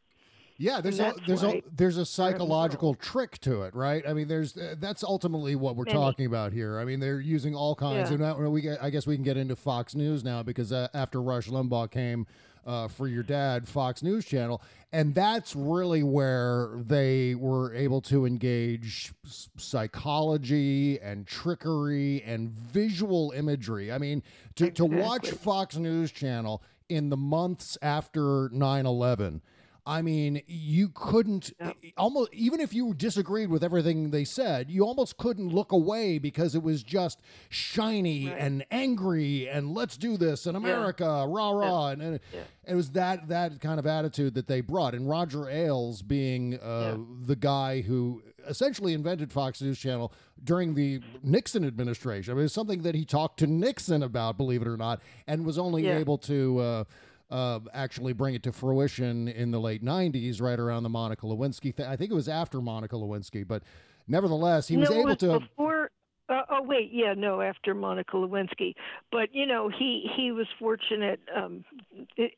Yeah, 0.58 0.80
there's 0.80 1.00
a 1.00 1.16
there's 1.26 1.42
a 1.44 1.64
there's 1.76 1.98
a 1.98 2.06
psychological 2.06 2.94
trick 2.94 3.40
to 3.40 3.64
it, 3.64 3.74
right? 3.74 4.04
I 4.08 4.14
mean, 4.14 4.28
there's 4.28 4.56
uh, 4.56 4.76
that's 4.78 5.04
ultimately 5.04 5.56
what 5.56 5.76
we're 5.76 5.86
Many. 5.86 5.98
talking 5.98 6.26
about 6.28 6.54
here. 6.54 6.78
I 6.80 6.86
mean, 6.86 7.00
they're 7.00 7.20
using 7.20 7.56
all 7.56 7.74
kinds. 7.74 8.12
Yeah. 8.12 8.14
of 8.14 8.20
now 8.40 8.50
we 8.50 8.62
get, 8.62 8.78
I 8.84 8.92
guess 8.92 9.08
we 9.08 9.16
can 9.16 9.24
get 9.24 9.38
into 9.38 9.56
Fox 9.56 9.96
News 9.96 10.24
now 10.24 10.44
because 10.44 10.72
uh, 10.72 10.88
after 10.94 11.20
Rush 11.20 11.48
Limbaugh 11.50 11.90
came 11.90 12.28
uh, 12.66 12.88
for 12.88 13.08
your 13.08 13.24
dad, 13.24 13.68
Fox 13.68 14.04
News 14.04 14.26
Channel, 14.26 14.62
and 14.92 15.16
that's 15.16 15.56
really 15.56 16.04
where 16.04 16.70
they 16.76 17.36
were 17.36 17.74
able 17.74 18.02
to 18.02 18.26
engage 18.26 19.14
psychology 19.58 21.00
and 21.00 21.26
trickery 21.26 22.22
and 22.24 22.50
visual 22.50 23.32
imagery. 23.32 23.92
I 23.92 23.98
mean, 23.98 24.24
to 24.56 24.70
to 24.72 24.86
watch 24.86 25.32
Fox 25.32 25.78
News 25.78 26.12
Channel 26.12 26.62
in 26.90 27.10
the 27.10 27.18
months 27.18 27.78
after 27.82 28.50
9/11 28.50 29.42
I 29.84 30.04
mean, 30.04 30.44
you 30.46 30.90
couldn't 30.94 31.52
almost 31.98 32.30
even 32.34 32.60
if 32.60 32.72
you 32.72 32.94
disagreed 32.94 33.50
with 33.50 33.64
everything 33.64 34.12
they 34.12 34.24
said, 34.26 34.70
you 34.70 34.84
almost 34.86 35.18
couldn't 35.18 35.50
look 35.50 35.72
away 35.72 36.20
because 36.20 36.54
it 36.54 36.62
was 36.62 36.84
just 36.84 37.20
shiny 37.50 38.28
Right. 38.28 38.38
and 38.38 38.66
angry 38.70 39.50
and 39.50 39.74
let's 39.74 39.98
do 39.98 40.18
this 40.18 40.46
in 40.46 40.56
America, 40.56 41.26
rah 41.28 41.50
rah, 41.52 41.88
and, 41.90 42.02
and 42.02 42.20
Yeah. 42.34 42.42
it 42.68 42.76
was 42.76 42.92
that 42.92 43.28
that 43.30 43.60
kind 43.60 43.80
of 43.80 43.88
attitude 43.88 44.36
that 44.36 44.46
they 44.48 44.62
brought. 44.62 44.94
And 44.94 45.10
Roger 45.10 45.50
Ailes 45.50 46.02
being 46.04 46.60
uh, 46.60 46.98
the 47.26 47.36
guy 47.36 47.82
who 47.82 48.22
essentially 48.48 48.94
invented 48.94 49.32
Fox 49.32 49.62
News 49.62 49.80
Channel 49.80 50.14
during 50.44 50.74
the 50.76 51.02
Nixon 51.24 51.64
administration. 51.66 52.32
I 52.34 52.36
mean, 52.36 52.46
it's 52.46 52.54
something 52.54 52.84
that 52.84 52.94
he 52.96 53.06
talked 53.06 53.38
to 53.40 53.48
Nixon 53.48 54.04
about, 54.04 54.38
believe 54.38 54.62
it 54.62 54.68
or 54.68 54.78
not, 54.78 55.02
and 55.28 55.44
was 55.46 55.58
only 55.58 55.86
Yeah. 55.86 55.98
able 55.98 56.18
to. 56.20 56.60
Uh, 56.60 56.84
uh, 57.32 57.60
actually 57.74 58.14
bring 58.14 58.36
it 58.36 58.44
to 58.44 58.52
fruition 58.52 59.28
in 59.28 59.52
the 59.52 59.60
late 59.60 59.84
90s, 59.84 60.42
right 60.42 60.60
around 60.60 60.84
the 60.84 60.90
Monica 60.90 61.26
Lewinsky 61.26 61.74
thing. 61.74 61.86
I 61.86 61.96
think 61.96 62.12
it 62.12 62.16
was 62.16 62.30
after 62.30 62.62
Monica 62.62 62.96
Lewinsky, 62.96 63.48
but 63.48 63.64
nevertheless, 64.08 64.68
he 64.68 64.78
was 64.78 64.90
no, 64.90 64.96
it 64.96 65.00
able 65.00 65.10
was 65.10 65.18
to. 65.18 65.40
before. 65.40 65.92
Uh, 66.30 66.44
oh 66.50 66.64
wait, 66.64 66.90
yeah, 66.94 67.14
no, 67.14 67.42
after 67.42 67.74
Monica 67.74 68.16
Lewinsky. 68.16 68.74
But 69.12 69.34
you 69.34 69.46
know, 69.46 69.70
he 69.70 70.10
he 70.16 70.32
was 70.32 70.48
fortunate 70.60 71.20
um, 71.36 71.66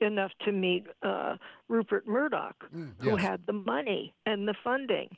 enough 0.01 0.31
to 0.45 0.51
meet 0.51 0.85
uh, 1.03 1.35
Rupert 1.67 2.07
Murdoch, 2.07 2.55
who 2.71 2.77
Mm, 2.79 2.93
yes. 3.03 3.21
had 3.21 3.41
the 3.45 3.53
money 3.53 4.13
and 4.25 4.47
the 4.47 4.55
funding 4.63 5.15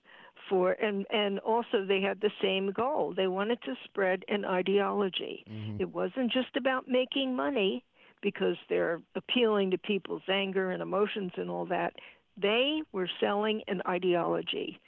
for, 0.49 0.73
and 0.73 1.05
and 1.09 1.39
also 1.39 1.85
they 1.87 2.01
had 2.01 2.19
the 2.19 2.31
same 2.41 2.71
goal. 2.71 3.13
They 3.15 3.27
wanted 3.27 3.61
to 3.63 3.75
spread 3.85 4.23
an 4.27 4.43
ideology. 4.43 5.45
Mm-hmm. 5.49 5.81
It 5.81 5.93
wasn't 5.93 6.31
just 6.31 6.55
about 6.57 6.85
making 6.87 7.33
money 7.35 7.83
because 8.25 8.57
they're 8.69 8.99
appealing 9.15 9.69
to 9.69 9.77
people's 9.77 10.23
anger 10.27 10.71
and 10.71 10.81
emotions 10.81 11.31
and 11.37 11.47
all 11.47 11.67
that. 11.67 11.93
They 12.41 12.81
were 12.91 13.07
selling 13.19 13.61
an 13.67 13.83
ideology. 13.87 14.79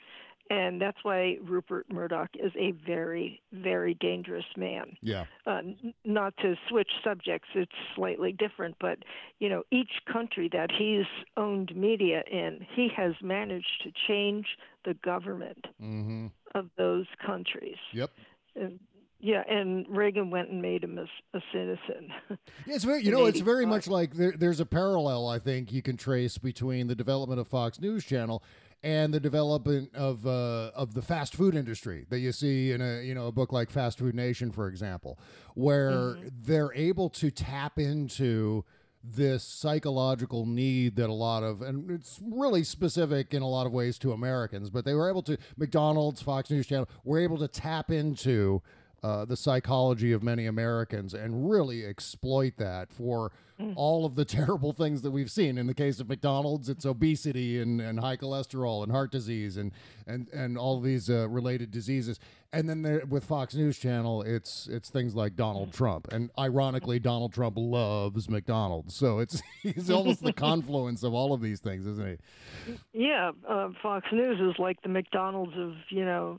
And 0.50 0.80
that's 0.80 0.96
why 1.02 1.36
Rupert 1.42 1.86
Murdoch 1.92 2.30
is 2.34 2.50
a 2.58 2.72
very, 2.84 3.40
very 3.52 3.94
dangerous 3.94 4.46
man. 4.56 4.96
Yeah. 5.02 5.26
Uh, 5.46 5.58
n- 5.58 5.94
not 6.04 6.34
to 6.38 6.56
switch 6.68 6.90
subjects, 7.04 7.48
it's 7.54 7.70
slightly 7.94 8.32
different, 8.32 8.74
but 8.80 8.98
you 9.38 9.48
know, 9.50 9.62
each 9.70 9.92
country 10.12 10.48
that 10.52 10.70
he's 10.76 11.06
owned 11.36 11.76
media 11.76 12.22
in, 12.30 12.66
he 12.74 12.88
has 12.96 13.12
managed 13.22 13.82
to 13.84 13.92
change 14.08 14.46
the 14.84 14.94
government 14.94 15.64
Mm-hmm. 15.80 16.26
of 16.54 16.70
those 16.76 17.06
countries. 17.24 17.76
Yep. 17.92 18.10
And, 18.56 18.80
yeah, 19.20 19.42
and 19.48 19.86
Reagan 19.88 20.30
went 20.30 20.50
and 20.50 20.62
made 20.62 20.84
him 20.84 20.98
a 20.98 21.40
citizen. 21.52 22.12
Yeah, 22.30 22.36
it's 22.66 22.84
very, 22.84 23.02
you 23.02 23.10
know, 23.10 23.26
it's 23.26 23.40
very 23.40 23.66
much 23.66 23.88
like 23.88 24.14
there, 24.14 24.34
there's 24.36 24.60
a 24.60 24.66
parallel 24.66 25.26
I 25.28 25.38
think 25.38 25.72
you 25.72 25.82
can 25.82 25.96
trace 25.96 26.38
between 26.38 26.86
the 26.86 26.94
development 26.94 27.40
of 27.40 27.48
Fox 27.48 27.80
News 27.80 28.04
Channel 28.04 28.42
and 28.82 29.12
the 29.12 29.18
development 29.18 29.92
of 29.94 30.24
uh, 30.24 30.70
of 30.74 30.94
the 30.94 31.02
fast 31.02 31.34
food 31.34 31.56
industry 31.56 32.06
that 32.10 32.20
you 32.20 32.30
see 32.30 32.70
in 32.70 32.80
a 32.80 33.02
you 33.02 33.12
know 33.14 33.26
a 33.26 33.32
book 33.32 33.52
like 33.52 33.70
Fast 33.70 33.98
Food 33.98 34.14
Nation, 34.14 34.52
for 34.52 34.68
example, 34.68 35.18
where 35.54 35.90
Mm-hmm. 35.90 36.28
they're 36.42 36.72
able 36.74 37.10
to 37.10 37.30
tap 37.32 37.78
into 37.78 38.64
this 39.02 39.42
psychological 39.44 40.44
need 40.44 40.96
that 40.96 41.08
a 41.08 41.12
lot 41.12 41.42
of 41.42 41.62
and 41.62 41.90
it's 41.90 42.20
really 42.22 42.62
specific 42.62 43.32
in 43.32 43.42
a 43.42 43.48
lot 43.48 43.66
of 43.66 43.72
ways 43.72 43.98
to 43.98 44.12
Americans, 44.12 44.70
but 44.70 44.84
they 44.84 44.94
were 44.94 45.08
able 45.08 45.22
to 45.22 45.36
McDonald's, 45.56 46.22
Fox 46.22 46.50
News 46.50 46.66
Channel 46.66 46.88
were 47.04 47.18
able 47.18 47.38
to 47.38 47.48
tap 47.48 47.90
into 47.90 48.62
uh, 49.02 49.24
the 49.24 49.36
psychology 49.36 50.12
of 50.12 50.22
many 50.22 50.46
Americans 50.46 51.14
and 51.14 51.48
really 51.50 51.84
exploit 51.84 52.56
that 52.56 52.92
for 52.92 53.32
all 53.74 54.04
of 54.04 54.14
the 54.14 54.24
terrible 54.38 54.72
things 54.72 55.02
that 55.02 55.10
we've 55.10 55.30
seen. 55.30 55.58
In 55.58 55.66
the 55.66 55.74
case 55.74 56.00
of 56.00 56.08
McDonald's, 56.08 56.68
it's 56.68 56.84
obesity 56.86 57.60
and, 57.60 57.80
and 57.80 58.00
high 58.00 58.16
cholesterol 58.16 58.82
and 58.82 58.92
heart 58.92 59.10
disease 59.10 59.56
and 59.56 59.72
and 60.06 60.28
and 60.28 60.56
all 60.56 60.80
these 60.80 61.10
uh, 61.10 61.28
related 61.28 61.70
diseases. 61.70 62.18
And 62.52 62.66
then 62.68 62.80
there, 62.80 63.04
with 63.06 63.24
Fox 63.24 63.54
News 63.54 63.78
Channel, 63.78 64.22
it's 64.22 64.68
it's 64.68 64.90
things 64.90 65.14
like 65.14 65.36
Donald 65.36 65.72
Trump. 65.72 66.08
And 66.12 66.30
ironically, 66.38 66.98
Donald 66.98 67.32
Trump 67.32 67.56
loves 67.58 68.28
McDonald's, 68.30 68.94
so 68.94 69.18
it's 69.18 69.42
he's 69.62 69.90
almost 69.90 70.22
the 70.22 70.32
confluence 70.48 71.02
of 71.02 71.12
all 71.12 71.32
of 71.34 71.40
these 71.40 71.60
things, 71.60 71.86
isn't 71.86 72.08
he? 72.08 72.74
yeah, 72.92 73.32
uh, 73.48 73.68
Fox 73.82 74.06
News 74.12 74.40
is 74.40 74.58
like 74.58 74.80
the 74.82 74.88
McDonald's 74.88 75.56
of 75.58 75.74
you 75.90 76.04
know 76.04 76.38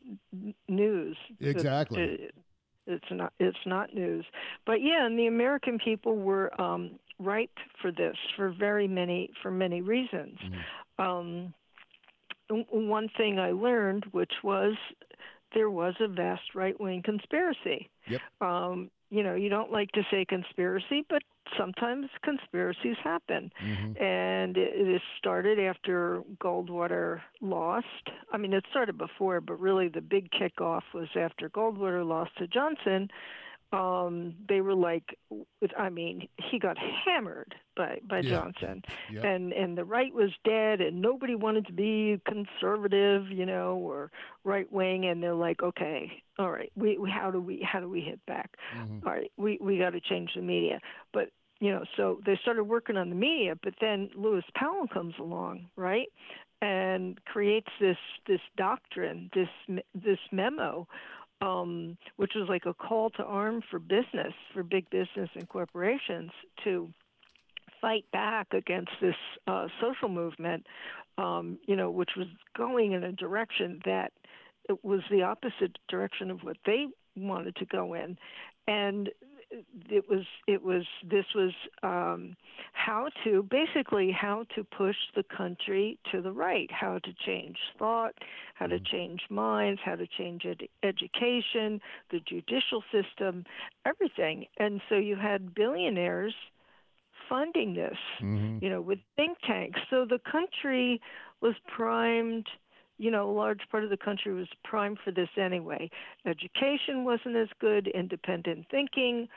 news. 0.67 1.17
Exactly. 1.39 2.01
it- 2.01 2.33
it's 2.89 3.05
not 3.11 3.33
it's 3.39 3.57
not 3.65 3.93
news, 3.93 4.25
but 4.65 4.81
yeah, 4.81 5.05
and 5.05 5.17
the 5.17 5.27
American 5.27 5.79
people 5.83 6.17
were 6.17 6.59
um, 6.59 6.91
ripe 7.19 7.57
for 7.81 7.91
this 7.91 8.15
for 8.35 8.51
very 8.51 8.87
many 8.87 9.29
for 9.41 9.51
many 9.51 9.81
reasons. 9.81 10.37
Mm-hmm. 10.43 11.01
Um, 11.01 11.53
one 12.71 13.09
thing 13.15 13.39
I 13.39 13.51
learned, 13.51 14.05
which 14.11 14.33
was 14.43 14.75
there 15.53 15.69
was 15.69 15.93
a 15.99 16.07
vast 16.07 16.55
right 16.55 16.79
wing 16.79 17.01
conspiracy. 17.03 17.89
Yep. 18.07 18.21
Um, 18.41 18.91
you 19.09 19.23
know, 19.23 19.35
you 19.35 19.49
don't 19.49 19.71
like 19.71 19.91
to 19.93 20.03
say 20.11 20.23
conspiracy, 20.25 21.03
but 21.09 21.23
sometimes 21.57 22.07
conspiracies 22.23 22.95
happen. 23.03 23.51
Mm-hmm. 23.63 24.03
And 24.03 24.55
it, 24.57 24.71
it 24.75 25.01
started 25.17 25.59
after 25.59 26.21
Goldwater 26.41 27.21
lost. 27.41 27.87
I 28.31 28.37
mean, 28.37 28.53
it 28.53 28.65
started 28.69 28.97
before, 28.97 29.41
but 29.41 29.59
really 29.59 29.87
the 29.87 30.01
big 30.01 30.29
kickoff 30.31 30.83
was 30.93 31.07
after 31.15 31.49
Goldwater 31.49 32.07
lost 32.07 32.31
to 32.37 32.47
Johnson. 32.47 33.09
Um, 33.71 34.35
they 34.47 34.61
were 34.61 34.73
like, 34.73 35.17
I 35.77 35.89
mean, 35.89 36.27
he 36.49 36.57
got 36.57 36.77
hammered 36.77 37.53
by 37.75 37.99
by 38.07 38.19
Yeah. 38.21 38.41
Johnson, 38.41 38.83
and 39.23 39.53
and 39.53 39.77
the 39.77 39.85
right 39.85 40.13
was 40.13 40.31
dead, 40.43 40.81
and 40.81 41.01
nobody 41.01 41.35
wanted 41.35 41.67
to 41.67 41.73
be 41.73 42.19
conservative, 42.25 43.29
you 43.29 43.45
know, 43.45 43.75
or 43.77 44.11
right 44.43 44.71
wing, 44.71 45.05
and 45.05 45.21
they're 45.21 45.35
like, 45.35 45.61
okay, 45.61 46.23
all 46.39 46.49
right, 46.51 46.71
we, 46.75 46.97
we 46.97 47.09
how 47.11 47.29
do 47.29 47.39
we 47.39 47.61
how 47.61 47.79
do 47.79 47.89
we 47.89 48.01
hit 48.01 48.19
back? 48.25 48.55
Mhm. 48.75 49.05
All 49.05 49.11
right, 49.13 49.31
we 49.37 49.57
we 49.61 49.77
got 49.77 49.91
to 49.91 50.01
change 50.01 50.31
the 50.35 50.41
media, 50.41 50.79
but 51.13 51.29
you 51.59 51.71
know, 51.71 51.83
so 51.95 52.19
they 52.25 52.37
started 52.41 52.63
working 52.63 52.97
on 52.97 53.09
the 53.09 53.15
media, 53.15 53.55
but 53.61 53.73
then 53.81 54.09
Lewis 54.15 54.45
Powell 54.55 54.87
comes 54.87 55.13
along, 55.19 55.67
right, 55.75 56.07
and 56.61 57.23
creates 57.25 57.69
this 57.79 57.97
this 58.27 58.41
doctrine, 58.57 59.29
this 59.33 59.49
this 59.93 60.19
memo, 60.31 60.87
um, 61.41 61.97
which 62.17 62.33
was 62.35 62.49
like 62.49 62.65
a 62.65 62.73
call 62.73 63.09
to 63.11 63.23
arm 63.23 63.61
for 63.69 63.79
business, 63.79 64.33
for 64.53 64.63
big 64.63 64.89
business 64.89 65.29
and 65.35 65.47
corporations 65.47 66.31
to 66.63 66.89
fight 67.81 68.05
back 68.11 68.47
against 68.53 68.91
this 69.01 69.15
uh, 69.47 69.67
social 69.79 70.09
movement, 70.09 70.65
um, 71.17 71.57
you 71.65 71.75
know, 71.75 71.89
which 71.89 72.11
was 72.17 72.27
going 72.57 72.91
in 72.91 73.03
a 73.03 73.11
direction 73.11 73.79
that 73.85 74.11
it 74.67 74.83
was 74.83 75.01
the 75.09 75.21
opposite 75.23 75.77
direction 75.87 76.29
of 76.29 76.43
what 76.43 76.57
they 76.65 76.87
wanted 77.15 77.55
to 77.55 77.65
go 77.65 77.93
in, 77.93 78.17
and 78.67 79.09
it 79.51 80.09
was 80.09 80.25
it 80.47 80.61
was 80.61 80.83
this 81.09 81.25
was 81.33 81.51
um, 81.83 82.35
how 82.73 83.09
to 83.23 83.43
basically 83.43 84.11
how 84.11 84.45
to 84.55 84.63
push 84.63 84.95
the 85.15 85.23
country 85.35 85.97
to 86.11 86.21
the 86.21 86.31
right, 86.31 86.69
how 86.71 86.99
to 86.99 87.13
change 87.25 87.57
thought, 87.77 88.13
how 88.55 88.67
to 88.67 88.79
change 88.79 89.21
minds, 89.29 89.79
how 89.83 89.95
to 89.95 90.07
change 90.17 90.45
ed- 90.45 90.67
education, 90.83 91.81
the 92.11 92.19
judicial 92.27 92.83
system, 92.91 93.43
everything, 93.85 94.45
and 94.59 94.81
so 94.89 94.95
you 94.95 95.15
had 95.15 95.53
billionaires 95.53 96.35
funding 97.27 97.73
this 97.73 97.97
Mhm. 98.21 98.61
you 98.61 98.69
know, 98.69 98.81
with 98.81 98.99
think 99.15 99.37
tanks. 99.41 99.79
So 99.89 100.05
the 100.05 100.19
country 100.19 100.99
was 101.41 101.55
primed, 101.67 102.47
you 102.99 103.09
know, 103.09 103.29
a 103.29 103.33
large 103.33 103.61
part 103.71 103.83
of 103.85 103.89
the 103.89 103.97
country 103.97 104.33
was 104.33 104.47
primed 104.63 104.99
for 105.03 105.11
this 105.11 105.29
anyway. 105.37 105.89
Education 106.25 107.05
wasn't 107.05 107.35
as 107.37 107.47
good, 107.59 107.87
independent 107.87 108.67
thinking 108.69 109.27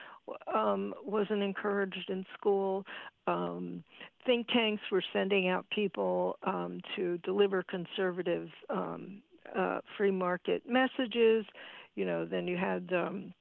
um, 0.53 0.92
wasn't 1.05 1.42
encouraged 1.42 2.11
in 2.11 2.27
school. 2.37 2.85
Um, 3.27 3.85
think 4.27 4.48
tanks 4.48 4.83
were 4.90 5.03
sending 5.12 5.48
out 5.48 5.64
people 5.70 6.37
um, 6.44 6.81
to 6.96 7.18
deliver 7.18 7.62
conservative 7.62 8.48
um, 8.68 9.22
uh, 9.57 9.79
free 9.96 10.11
market 10.11 10.62
messages. 10.68 11.44
You 11.94 12.05
know, 12.05 12.25
then 12.25 12.48
you 12.48 12.57
had 12.57 12.92
um, 12.92 13.33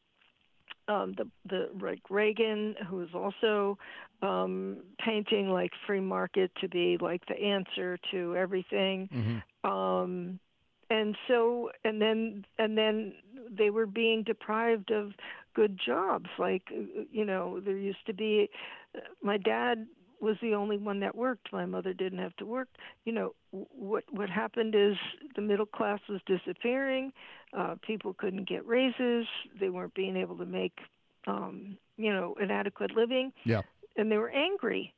um, 0.88 1.16
the 1.18 1.28
the 1.50 1.70
like 1.82 2.02
Reagan, 2.10 2.76
who 2.88 2.98
was 2.98 3.10
also 3.14 3.78
um, 4.22 4.78
painting 5.04 5.50
like 5.50 5.72
free 5.88 6.00
market 6.00 6.52
to 6.62 6.68
be 6.68 6.98
like 7.00 7.22
the 7.28 7.40
answer 7.40 7.98
to 8.12 8.36
everything. 8.36 9.10
Mm-hmm. 9.14 9.38
Um, 9.64 10.40
and 10.90 11.16
so 11.28 11.72
and 11.86 12.02
then 12.02 12.46
and 12.58 12.78
then 12.78 13.14
they 13.50 13.70
were 13.70 13.86
being 13.86 14.24
deprived 14.24 14.92
of 14.92 15.12
good 15.56 15.80
jobs. 15.84 16.30
Like 16.38 16.64
you 17.12 17.26
know 17.26 17.60
there 17.60 17.78
used 17.78 18.06
to 18.08 18.14
be 18.14 18.50
my 19.22 19.38
dad 19.38 19.88
was 20.20 20.36
the 20.42 20.54
only 20.54 20.78
one 20.78 21.00
that 21.00 21.16
worked. 21.16 21.52
My 21.52 21.66
mother 21.66 21.94
didn't 21.94 22.20
have 22.20 22.36
to 22.38 22.46
work. 22.46 22.68
You 23.06 23.14
know 23.14 23.34
what 23.52 24.04
what 24.12 24.30
happened 24.30 24.76
is 24.76 24.96
the 25.36 25.42
middle 25.42 25.66
class 25.66 26.00
was 26.10 26.20
disappearing. 26.26 27.14
Uh 27.58 27.76
people 27.82 28.14
couldn't 28.14 28.48
get 28.50 28.66
raises. 28.68 29.26
They 29.60 29.70
weren't 29.70 29.94
being 29.94 30.18
able 30.18 30.38
to 30.38 30.46
make 30.46 30.78
um 31.26 31.78
you 31.98 32.12
know 32.14 32.36
an 32.40 32.52
adequate 32.52 32.92
living. 32.96 33.32
Yeah. 33.46 33.62
and 33.98 34.12
they 34.12 34.18
were 34.18 34.30
angry 34.32 34.94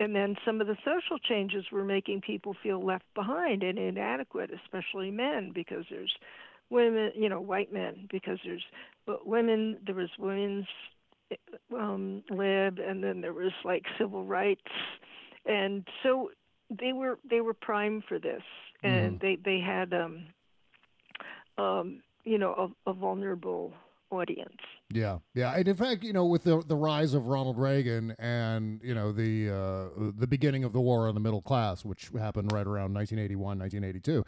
and 0.00 0.14
then 0.14 0.36
some 0.44 0.60
of 0.60 0.66
the 0.66 0.76
social 0.84 1.18
changes 1.18 1.64
were 1.70 1.84
making 1.84 2.20
people 2.20 2.54
feel 2.62 2.84
left 2.84 3.04
behind 3.14 3.62
and 3.62 3.78
inadequate, 3.78 4.50
especially 4.64 5.10
men, 5.10 5.52
because 5.54 5.84
there's 5.88 6.12
women, 6.70 7.12
you 7.14 7.28
know, 7.28 7.40
white 7.40 7.72
men, 7.72 8.08
because 8.10 8.38
there's 8.44 8.64
but 9.06 9.26
women. 9.26 9.78
There 9.84 9.94
was 9.94 10.10
women's 10.18 10.66
um, 11.72 12.22
lib, 12.30 12.78
and 12.78 13.02
then 13.04 13.20
there 13.20 13.32
was 13.32 13.52
like 13.64 13.84
civil 13.98 14.24
rights, 14.24 14.62
and 15.46 15.86
so 16.02 16.30
they 16.70 16.92
were 16.92 17.18
they 17.28 17.40
were 17.40 17.54
primed 17.54 18.04
for 18.08 18.18
this, 18.18 18.42
and 18.82 19.20
they 19.20 19.36
they 19.44 19.60
had 19.60 19.92
um, 19.92 20.26
um, 21.58 22.02
you 22.24 22.38
know 22.38 22.74
a, 22.86 22.90
a 22.90 22.92
vulnerable 22.92 23.72
audience. 24.10 24.60
Yeah, 24.94 25.18
yeah, 25.34 25.54
and 25.56 25.66
in 25.66 25.74
fact, 25.74 26.04
you 26.04 26.12
know, 26.12 26.24
with 26.24 26.44
the 26.44 26.62
the 26.62 26.76
rise 26.76 27.14
of 27.14 27.26
Ronald 27.26 27.58
Reagan 27.58 28.14
and 28.16 28.80
you 28.84 28.94
know 28.94 29.10
the 29.10 29.50
uh, 29.50 30.10
the 30.16 30.28
beginning 30.28 30.62
of 30.62 30.72
the 30.72 30.80
war 30.80 31.08
on 31.08 31.14
the 31.14 31.20
middle 31.20 31.42
class, 31.42 31.84
which 31.84 32.10
happened 32.16 32.52
right 32.52 32.64
around 32.66 32.94
1981, 32.94 33.58
1982, 33.58 34.24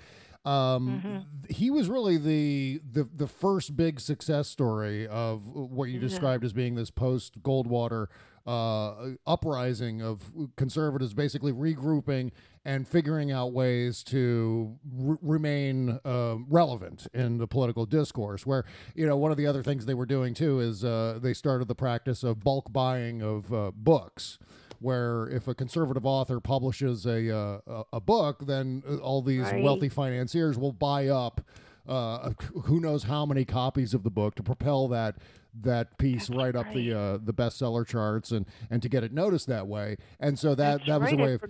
um, 0.50 1.24
th- 1.46 1.56
he 1.56 1.70
was 1.70 1.88
really 1.88 2.16
the 2.16 2.80
the 2.92 3.08
the 3.14 3.28
first 3.28 3.76
big 3.76 4.00
success 4.00 4.48
story 4.48 5.06
of 5.06 5.46
what 5.46 5.88
you 5.88 6.00
described 6.00 6.44
as 6.44 6.52
being 6.52 6.74
this 6.74 6.90
post 6.90 7.40
Goldwater 7.42 8.08
uh, 8.44 9.10
uprising 9.24 10.02
of 10.02 10.32
conservatives, 10.56 11.14
basically 11.14 11.52
regrouping 11.52 12.32
and 12.66 12.86
figuring 12.86 13.30
out 13.30 13.52
ways 13.52 14.02
to 14.02 14.76
r- 15.08 15.18
remain 15.22 16.00
uh, 16.04 16.34
relevant 16.48 17.06
in 17.14 17.38
the 17.38 17.46
political 17.46 17.86
discourse. 17.86 18.44
Where 18.44 18.64
you 18.94 19.06
know 19.06 19.16
one 19.16 19.30
of 19.30 19.36
the 19.38 19.46
other 19.46 19.62
things 19.62 19.86
they 19.86 19.94
were 19.94 20.04
doing 20.04 20.34
too 20.34 20.58
is 20.60 20.84
uh, 20.84 21.18
they 21.22 21.32
started 21.32 21.68
the 21.68 21.74
practice 21.76 22.24
of 22.24 22.40
bulk 22.42 22.72
buying 22.72 23.22
of 23.22 23.52
uh, 23.54 23.70
books. 23.74 24.38
Where 24.80 25.28
if 25.28 25.48
a 25.48 25.54
conservative 25.54 26.04
author 26.04 26.40
publishes 26.40 27.06
a 27.06 27.34
uh, 27.34 27.82
a, 27.92 28.00
book, 28.00 28.46
then 28.46 28.82
uh, 28.86 28.96
all 28.96 29.22
these 29.22 29.40
Right. 29.44 29.62
wealthy 29.62 29.88
financiers 29.88 30.58
will 30.58 30.72
buy 30.72 31.06
up 31.06 31.40
uh, 31.88 32.32
who 32.64 32.80
knows 32.80 33.04
how 33.04 33.24
many 33.24 33.44
copies 33.44 33.94
of 33.94 34.02
the 34.02 34.10
book 34.10 34.34
to 34.34 34.42
propel 34.42 34.88
that 34.88 35.16
that 35.62 35.96
piece 35.96 36.28
right 36.28 36.54
up 36.54 36.70
the 36.74 36.92
uh, 36.92 37.18
the 37.22 37.32
bestseller 37.32 37.86
charts 37.86 38.30
and 38.32 38.44
and 38.70 38.82
to 38.82 38.88
get 38.90 39.02
it 39.04 39.12
noticed 39.12 39.46
that 39.46 39.66
way. 39.66 39.96
And 40.20 40.38
so 40.38 40.54
that 40.54 40.80
That's 40.80 40.88
that 40.88 41.00
was 41.00 41.10
right. 41.12 41.20
a 41.20 41.24
way 41.24 41.32
of 41.34 41.40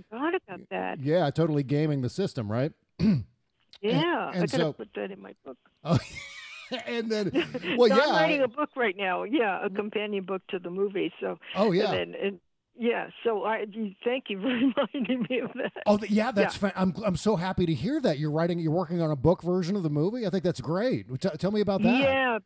about 0.57 0.69
that. 0.71 1.01
yeah, 1.01 1.31
totally 1.31 1.63
gaming 1.63 2.03
the 2.03 2.11
system, 2.11 2.51
right? 2.51 2.73
Yeah, 3.83 4.31
and 4.33 4.43
I 4.43 4.47
gotta 4.47 4.57
so- 4.57 4.73
put 4.73 4.89
that 4.95 5.11
in 5.11 5.21
my 5.21 5.35
book. 5.45 5.59
Oh, 6.73 6.79
and 6.89 7.09
then 7.09 7.31
well, 7.79 7.89
So 7.89 7.95
yeah, 7.95 8.03
I'm 8.03 8.11
writing 8.11 8.43
a 8.43 8.49
book 8.49 8.71
right 8.75 8.97
now. 8.97 9.23
Yeah, 9.23 9.61
a 9.61 9.67
mm-hmm. 9.67 9.77
companion 9.77 10.25
book 10.25 10.43
to 10.49 10.59
the 10.59 10.71
movie. 10.71 11.13
So 11.21 11.39
oh 11.55 11.71
yeah. 11.71 11.93
and, 11.93 12.15
then, 12.15 12.21
and 12.21 12.41
yeah, 12.77 13.07
so 13.23 13.45
I 13.45 13.67
thank 14.05 14.25
you 14.29 14.41
for 14.41 14.47
reminding 14.93 15.27
me 15.31 15.39
of 15.39 15.53
that. 15.55 15.73
Oh 15.87 16.01
yeah, 16.09 16.33
that's 16.33 16.57
fa- 16.57 16.73
I'm 16.75 16.93
I'm 17.05 17.17
so 17.17 17.37
happy 17.37 17.67
to 17.67 17.75
hear 17.75 18.01
that 18.01 18.19
you're 18.19 18.33
writing. 18.33 18.59
You're 18.59 18.73
working 18.73 19.01
on 19.01 19.13
a 19.13 19.17
book 19.17 19.43
version 19.43 19.77
of 19.77 19.85
the 19.85 19.91
movie. 19.91 20.27
I 20.27 20.31
think 20.31 20.43
that's 20.43 20.61
great. 20.61 21.07
T- 21.21 21.29
tell 21.39 21.53
me 21.53 21.61
about 21.61 21.83
that. 21.83 22.01
Yeah, 22.01 22.39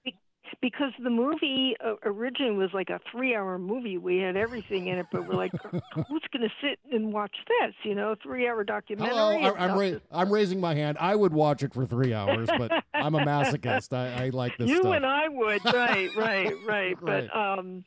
because 0.61 0.93
the 1.03 1.11
movie 1.11 1.75
uh, 1.85 1.95
originally 2.05 2.57
was 2.57 2.71
like 2.73 2.91
a 2.91 3.01
three-hour 3.11 3.59
movie. 3.59 3.99
We 3.99 4.19
had 4.19 4.37
everything 4.37 4.89
in 4.89 4.99
it, 4.99 5.07
but 5.13 5.27
we're 5.29 5.35
like, 5.35 5.53
who's 5.73 6.23
going 6.33 6.43
to 6.43 6.51
sit 6.61 6.79
and 6.93 7.13
watch 7.13 7.35
this? 7.47 7.75
You 7.85 7.95
know, 7.95 8.15
three-hour 8.23 8.65
documentary. 8.65 9.11
Hello, 9.15 9.55
I'm 9.57 9.79
ra- 9.79 9.99
I'm 10.13 10.33
raising 10.33 10.61
my 10.61 10.75
hand. 10.75 10.97
I 11.01 11.15
would 11.15 11.33
watch 11.33 11.63
it 11.63 11.73
for 11.75 11.87
three 11.87 12.13
hours, 12.15 12.49
but 12.59 12.73
I'm 12.95 13.15
a 13.15 13.21
masochist. 13.25 13.93
I, 13.97 14.27
I 14.27 14.29
like 14.31 14.57
this 14.59 14.69
you 14.69 14.79
stuff. 14.81 14.95
and 14.95 15.07
I 15.07 15.29
would, 15.29 15.65
right, 15.67 16.11
right, 16.17 16.53
right. 16.67 16.97
Right. 17.01 17.29
But 17.31 17.37
um, 17.37 17.85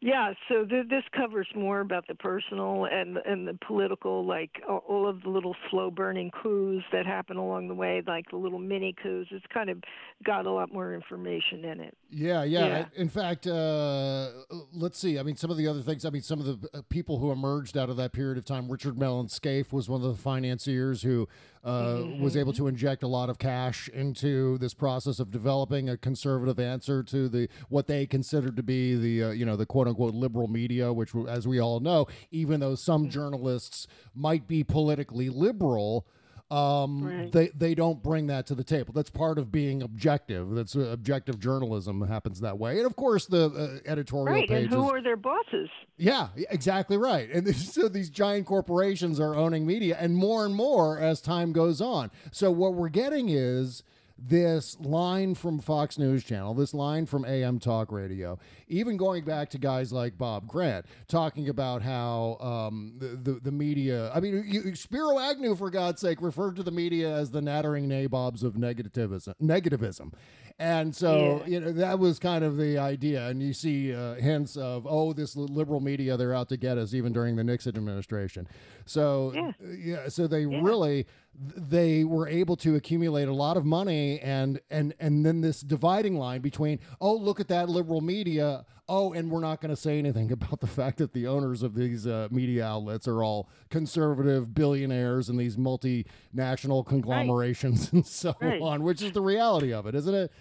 yeah. 0.00 0.32
So 0.48 0.64
th- 0.64 0.88
this 0.88 1.02
covers 1.16 1.48
more 1.54 1.80
about 1.80 2.06
the 2.06 2.14
personal 2.14 2.86
and 2.90 3.16
and 3.18 3.46
the 3.48 3.58
political, 3.66 4.24
like 4.26 4.50
all- 4.68 5.06
of 5.08 5.22
the 5.22 5.28
little 5.28 5.54
slow 5.70 5.90
burning 5.90 6.30
coups 6.42 6.84
that 6.92 7.06
happen 7.06 7.36
along 7.36 7.68
the 7.68 7.74
way, 7.74 8.02
like 8.06 8.28
the 8.30 8.36
little 8.36 8.58
mini 8.58 8.94
coups. 9.02 9.28
It's 9.30 9.44
kind 9.52 9.70
of 9.70 9.78
got 10.24 10.46
a 10.46 10.50
lot 10.50 10.72
more 10.72 10.94
information 10.94 11.64
in 11.64 11.80
it. 11.80 11.96
Yeah, 12.10 12.42
yeah. 12.44 12.66
Yeah. 12.66 12.84
In 12.96 13.08
fact, 13.08 13.46
uh, 13.46 14.30
let's 14.72 14.98
see. 14.98 15.18
I 15.18 15.22
mean, 15.22 15.36
some 15.36 15.50
of 15.50 15.56
the 15.56 15.68
other 15.68 15.82
things. 15.82 16.04
I 16.04 16.10
mean, 16.10 16.22
some 16.22 16.40
of 16.40 16.46
the 16.46 16.68
uh, 16.78 16.82
people 16.88 17.18
who 17.18 17.30
emerged 17.30 17.76
out 17.76 17.88
of 17.88 17.96
that 17.98 18.12
period 18.12 18.36
of 18.38 18.44
time. 18.44 18.70
Richard 18.70 18.98
Mellon 18.98 19.28
Scaife 19.28 19.72
was 19.72 19.88
one 19.88 20.02
of 20.02 20.08
the 20.08 20.20
financiers 20.22 21.02
who 21.02 21.28
uh, 21.66 22.04
was 22.20 22.36
able 22.36 22.52
to 22.52 22.68
inject 22.68 23.02
a 23.02 23.08
lot 23.08 23.28
of 23.28 23.40
cash 23.40 23.88
into 23.88 24.56
this 24.58 24.72
process 24.72 25.18
of 25.18 25.32
developing 25.32 25.88
a 25.88 25.96
conservative 25.96 26.60
answer 26.60 27.02
to 27.02 27.28
the 27.28 27.48
what 27.68 27.88
they 27.88 28.06
considered 28.06 28.56
to 28.56 28.62
be 28.62 28.94
the 28.94 29.24
uh, 29.24 29.30
you 29.30 29.44
know 29.44 29.56
the 29.56 29.66
quote 29.66 29.88
unquote 29.88 30.14
liberal 30.14 30.46
media, 30.46 30.92
which, 30.92 31.12
as 31.28 31.48
we 31.48 31.60
all 31.60 31.80
know, 31.80 32.06
even 32.30 32.60
though 32.60 32.76
some 32.76 33.10
journalists 33.10 33.88
might 34.14 34.46
be 34.46 34.62
politically 34.62 35.28
liberal 35.28 36.06
um, 36.50 37.02
Right. 37.04 37.32
they 37.32 37.48
they 37.48 37.74
don't 37.74 38.02
bring 38.02 38.28
that 38.28 38.46
to 38.46 38.54
the 38.54 38.62
table. 38.64 38.92
That's 38.94 39.10
part 39.10 39.38
of 39.38 39.50
being 39.50 39.82
objective. 39.82 40.50
That's 40.50 40.76
uh, 40.76 40.80
objective 40.92 41.38
journalism 41.40 42.06
happens 42.06 42.40
that 42.40 42.58
way. 42.58 42.78
And 42.78 42.86
of 42.86 42.94
course, 42.96 43.26
the 43.26 43.46
uh, 43.84 43.90
editorial 43.90 44.26
Right. 44.34 44.48
And 44.50 44.68
who 44.68 44.90
are 44.90 45.02
their 45.02 45.16
bosses? 45.16 45.68
yeah, 45.96 46.28
exactly 46.50 46.96
right. 46.96 47.28
And 47.30 47.54
so 47.56 47.88
these 47.88 48.10
giant 48.10 48.46
corporations 48.46 49.18
are 49.18 49.34
owning 49.34 49.66
media, 49.66 49.96
and 49.98 50.14
more 50.16 50.44
and 50.46 50.54
more 50.54 50.98
as 50.98 51.20
time 51.20 51.52
goes 51.52 51.80
on. 51.80 52.10
So 52.30 52.50
what 52.50 52.74
we're 52.74 52.90
getting 52.90 53.28
is 53.28 53.82
this 54.18 54.78
line 54.80 55.34
from 55.34 55.58
Fox 55.58 55.98
News 55.98 56.24
Channel, 56.24 56.54
this 56.54 56.72
line 56.72 57.06
from 57.06 57.24
AM 57.24 57.58
Talk 57.58 57.92
Radio, 57.92 58.38
even 58.68 58.96
going 58.96 59.24
back 59.24 59.50
to 59.50 59.58
guys 59.58 59.92
like 59.92 60.16
Bob 60.16 60.46
Grant, 60.46 60.86
talking 61.06 61.48
about 61.48 61.82
how 61.82 62.36
um, 62.40 62.94
the, 62.98 63.08
the 63.08 63.40
the 63.40 63.52
media. 63.52 64.10
I 64.14 64.20
mean, 64.20 64.44
you, 64.46 64.74
Spiro 64.74 65.18
Agnew, 65.18 65.54
for 65.54 65.70
God's 65.70 66.00
sake, 66.00 66.22
referred 66.22 66.56
to 66.56 66.62
the 66.62 66.70
media 66.70 67.14
as 67.14 67.30
the 67.30 67.42
nattering 67.42 67.88
nabobs 67.88 68.42
of 68.42 68.54
negativism. 68.54 69.34
Negativism. 69.42 70.12
And 70.58 70.96
so, 70.96 71.42
Yeah. 71.44 71.46
you 71.46 71.60
know, 71.60 71.72
that 71.72 71.98
was 71.98 72.18
kind 72.18 72.42
of 72.42 72.56
the 72.56 72.78
idea. 72.78 73.28
And 73.28 73.42
you 73.42 73.52
see 73.52 73.94
uh, 73.94 74.14
hints 74.14 74.56
of, 74.56 74.86
oh, 74.88 75.12
this 75.12 75.36
liberal 75.36 75.80
media, 75.80 76.16
they're 76.16 76.32
out 76.32 76.48
to 76.48 76.56
get 76.56 76.78
us, 76.78 76.94
even 76.94 77.12
during 77.12 77.36
the 77.36 77.44
Nixon 77.44 77.76
administration. 77.76 78.48
So, 78.86 79.32
Yeah. 79.34 79.52
yeah, 79.76 80.08
so 80.08 80.26
they 80.26 80.46
really 80.46 81.06
they 81.38 82.02
were 82.04 82.26
able 82.26 82.56
to 82.56 82.76
accumulate 82.76 83.28
a 83.28 83.32
lot 83.32 83.58
of 83.58 83.64
money 83.66 84.18
and 84.20 84.58
and 84.70 84.94
and 84.98 85.26
then 85.26 85.42
this 85.42 85.60
dividing 85.60 86.16
line 86.16 86.40
between 86.40 86.78
oh 86.98 87.14
look 87.14 87.40
at 87.40 87.48
that 87.48 87.68
liberal 87.68 88.00
media 88.00 88.64
oh 88.88 89.12
and 89.12 89.30
we're 89.30 89.40
not 89.40 89.60
going 89.60 89.68
to 89.68 89.76
say 89.76 89.98
anything 89.98 90.32
about 90.38 90.60
the 90.60 90.66
fact 90.66 90.96
that 90.96 91.12
the 91.12 91.26
owners 91.26 91.62
of 91.62 91.74
these 91.74 92.06
uh, 92.06 92.26
media 92.30 92.64
outlets 92.64 93.06
are 93.06 93.22
all 93.22 93.50
conservative 93.68 94.54
billionaires 94.54 95.28
and 95.28 95.38
these 95.38 95.58
multinational 95.58 96.86
conglomerations 96.86 97.90
and 97.92 98.06
so 98.06 98.34
Right. 98.40 98.62
on 98.62 98.82
which 98.82 99.02
is 99.02 99.12
the 99.12 99.20
reality 99.20 99.74
of 99.74 99.84
it 99.86 99.94
isn't 99.94 100.14
it 100.14 100.32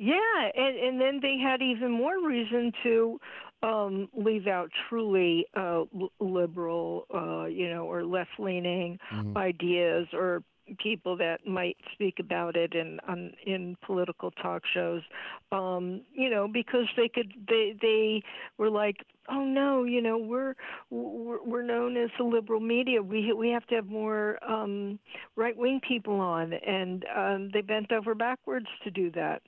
Yeah, 0.00 0.50
and 0.56 0.76
and 0.76 1.00
then 1.00 1.20
they 1.20 1.38
had 1.38 1.62
even 1.62 1.92
more 1.92 2.18
reason 2.26 2.72
to 2.82 3.20
um, 3.62 4.08
leave 4.14 4.46
out 4.46 4.70
truly 4.88 5.46
uh, 5.56 5.84
liberal, 6.20 7.06
uh, 7.14 7.46
you 7.46 7.68
know, 7.68 7.84
or 7.86 8.04
left-leaning 8.04 8.98
Mm-hmm. 9.12 9.36
ideas 9.36 10.06
or 10.12 10.42
people 10.78 11.16
that 11.16 11.46
might 11.46 11.76
speak 11.92 12.16
about 12.20 12.54
it 12.56 12.74
in 12.74 12.98
on, 13.08 13.32
in 13.46 13.76
political 13.86 14.30
talk 14.32 14.62
shows, 14.74 15.02
um, 15.50 16.02
you 16.12 16.28
know, 16.28 16.46
because 16.46 16.86
they 16.96 17.08
could 17.08 17.32
they 17.48 17.74
they 17.80 18.22
were 18.58 18.70
like, 18.70 18.96
oh 19.30 19.44
no, 19.44 19.84
you 19.84 20.00
know, 20.02 20.18
we're 20.18 20.54
we're, 20.90 21.42
we're 21.42 21.62
known 21.62 21.96
as 21.96 22.10
the 22.18 22.24
liberal 22.24 22.60
media. 22.60 23.02
We 23.02 23.32
we 23.32 23.48
have 23.50 23.66
to 23.68 23.76
have 23.76 23.86
more 23.86 24.38
um, 24.46 24.98
right-wing 25.36 25.80
people 25.86 26.20
on, 26.20 26.52
and 26.52 27.04
um, 27.16 27.50
they 27.52 27.62
bent 27.62 27.92
over 27.92 28.14
backwards 28.14 28.66
to 28.84 28.90
do 28.90 29.10
that. 29.12 29.42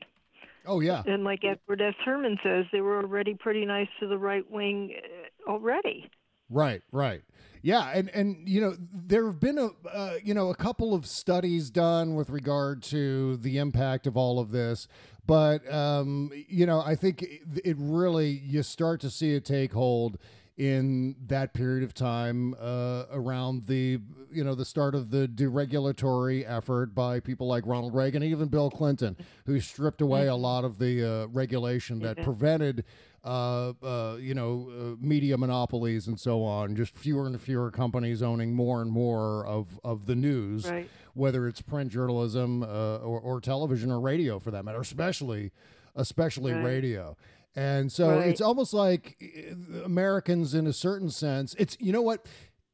Oh 0.66 0.80
yeah 0.80 1.02
And 1.06 1.24
like 1.24 1.40
Edward 1.44 1.80
S. 1.80 1.94
Herman 2.04 2.38
says, 2.42 2.66
they 2.72 2.80
were 2.80 2.98
already 2.98 3.34
pretty 3.34 3.64
nice 3.64 3.88
to 4.00 4.06
the 4.06 4.18
right 4.18 4.48
wing 4.50 4.94
uh, 4.96 5.50
already. 5.50 6.10
Right, 6.50 6.82
right. 6.90 7.22
Yeah, 7.62 7.90
and 7.94 8.08
and 8.10 8.48
you 8.48 8.60
know 8.60 8.74
there 8.92 9.26
have 9.26 9.38
been 9.38 9.58
a 9.58 9.70
uh, 9.88 10.14
you 10.24 10.32
know 10.32 10.48
a 10.48 10.54
couple 10.54 10.94
of 10.94 11.06
studies 11.06 11.70
done 11.70 12.14
with 12.14 12.30
regard 12.30 12.82
to 12.84 13.36
the 13.36 13.58
impact 13.58 14.06
of 14.06 14.16
all 14.16 14.40
of 14.40 14.50
this, 14.50 14.88
but 15.26 15.70
um, 15.72 16.32
you 16.48 16.64
know, 16.66 16.80
I 16.80 16.94
think 16.94 17.22
it, 17.22 17.42
it 17.64 17.76
really 17.78 18.30
you 18.30 18.62
start 18.62 19.00
to 19.02 19.10
see 19.10 19.34
it 19.34 19.44
take 19.44 19.72
hold 19.72 20.18
in 20.60 21.16
that 21.26 21.54
period 21.54 21.82
of 21.82 21.94
time 21.94 22.54
uh, 22.60 23.04
around 23.10 23.66
the 23.66 23.98
you 24.30 24.44
know 24.44 24.54
the 24.54 24.64
start 24.66 24.94
of 24.94 25.10
the 25.10 25.26
deregulatory 25.26 26.44
effort 26.46 26.94
by 26.94 27.18
people 27.18 27.46
like 27.46 27.64
Ronald 27.66 27.94
Reagan 27.94 28.22
even 28.22 28.48
Bill 28.48 28.70
Clinton, 28.70 29.16
who 29.46 29.58
stripped 29.58 30.02
away 30.02 30.26
a 30.26 30.36
lot 30.36 30.64
of 30.64 30.78
the 30.78 31.02
uh, 31.24 31.26
regulation 31.28 31.98
that 32.00 32.22
prevented 32.22 32.84
uh, 33.24 33.72
uh, 33.82 34.18
you 34.20 34.34
know 34.34 34.68
uh, 34.70 34.96
media 35.00 35.38
monopolies 35.38 36.06
and 36.06 36.20
so 36.20 36.42
on. 36.44 36.76
Just 36.76 36.94
fewer 36.94 37.26
and 37.26 37.40
fewer 37.40 37.70
companies 37.70 38.22
owning 38.22 38.52
more 38.52 38.82
and 38.82 38.90
more 38.90 39.46
of 39.46 39.80
of 39.82 40.04
the 40.04 40.14
news, 40.14 40.66
Right. 40.66 40.86
whether 41.14 41.48
it's 41.48 41.62
print 41.62 41.90
journalism 41.90 42.62
uh, 42.62 42.98
or, 42.98 43.18
or 43.18 43.40
television 43.40 43.90
or 43.90 43.98
radio 43.98 44.38
for 44.38 44.50
that 44.50 44.66
matter, 44.66 44.80
especially 44.80 45.52
especially 45.96 46.52
Right. 46.52 46.64
radio. 46.64 47.16
And 47.56 47.90
so 47.90 48.10
Right. 48.18 48.28
it's 48.28 48.40
almost 48.40 48.72
like 48.72 49.16
uh, 49.22 49.84
Americans, 49.84 50.54
in 50.54 50.66
a 50.66 50.72
certain 50.72 51.10
sense, 51.10 51.54
it's 51.58 51.76
you 51.80 51.92
know 51.92 52.02
what, 52.02 52.26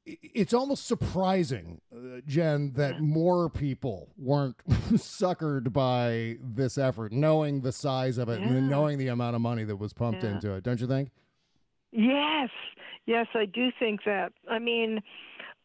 it's 0.04 0.52
almost 0.54 0.86
surprising, 0.86 1.80
uh, 1.92 2.20
Jen, 2.26 2.72
that 2.74 3.00
more 3.00 3.48
people 3.50 4.10
weren't 4.16 4.56
suckered 4.92 5.72
by 5.72 6.36
this 6.40 6.78
effort, 6.78 7.10
knowing 7.12 7.62
the 7.62 7.72
size 7.72 8.18
of 8.18 8.28
it 8.28 8.40
and 8.40 8.68
knowing 8.68 8.98
the 8.98 9.08
amount 9.08 9.34
of 9.34 9.40
money 9.42 9.64
that 9.64 9.76
was 9.76 9.92
pumped 9.92 10.22
Yeah. 10.22 10.34
into 10.34 10.52
it. 10.54 10.62
Don't 10.62 10.80
you 10.80 10.86
think? 10.86 11.10
Yes, 11.92 12.50
yes, 13.06 13.26
I 13.34 13.46
do 13.46 13.70
think 13.78 14.04
that. 14.04 14.32
I 14.48 14.58
mean, 14.58 15.00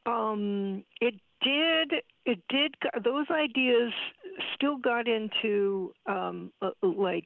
um, 0.05 0.83
it 1.01 1.15
did. 1.43 2.01
It 2.25 2.39
did. 2.49 2.75
Those 3.03 3.25
ideas 3.29 3.91
still 4.55 4.77
got 4.77 5.07
into 5.07 5.93
um, 6.05 6.51
uh, 6.61 6.69
like 6.81 7.25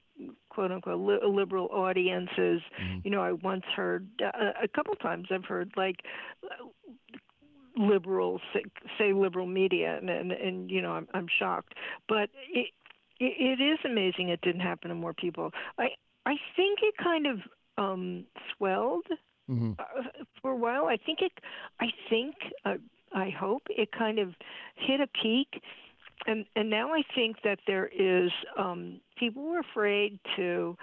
quote 0.49 0.71
unquote 0.71 0.99
li- 0.99 1.27
liberal 1.29 1.67
audiences. 1.67 2.61
You 3.03 3.11
know, 3.11 3.21
I 3.21 3.33
once 3.33 3.63
heard 3.75 4.07
uh, 4.23 4.51
a 4.63 4.67
couple 4.67 4.95
times. 4.95 5.27
I've 5.31 5.45
heard 5.45 5.71
like 5.75 5.97
liberals 7.77 8.41
say, 8.97 9.13
liberal 9.13 9.45
media, 9.45 9.97
and, 9.97 10.09
and 10.09 10.31
and 10.31 10.71
you 10.71 10.81
know, 10.81 10.91
I'm 10.91 11.07
I'm 11.13 11.27
shocked. 11.39 11.73
But 12.07 12.29
it 12.53 12.67
it, 13.19 13.59
it 13.59 13.63
is 13.63 13.79
amazing 13.85 14.29
it 14.29 14.41
didn't 14.41 14.61
happen 14.61 14.89
to 14.89 14.95
more 14.95 15.13
people. 15.13 15.51
I 15.77 15.89
I 16.25 16.35
think 16.55 16.79
it 16.81 16.95
kind 17.01 17.27
of 17.27 17.39
um, 17.77 18.25
swelled 18.55 19.05
hmm 19.47 19.73
uh, 19.77 20.01
for 20.41 20.51
a 20.51 20.55
while. 20.55 20.85
I 20.85 20.97
think 20.97 21.21
it. 21.21 21.31
I 21.79 21.87
think. 22.09 22.35
Uh, 22.65 22.75
I 23.13 23.29
hope 23.29 23.63
it 23.69 23.89
kind 23.97 24.19
of 24.19 24.33
hit 24.75 24.99
a 24.99 25.07
peak, 25.07 25.61
and 26.27 26.45
and 26.55 26.69
now 26.69 26.93
I 26.93 27.03
think 27.13 27.37
that 27.43 27.59
there 27.67 27.87
is 27.87 28.31
um, 28.57 28.99
people 29.17 29.43
were 29.43 29.59
afraid 29.59 30.19
to 30.35 30.77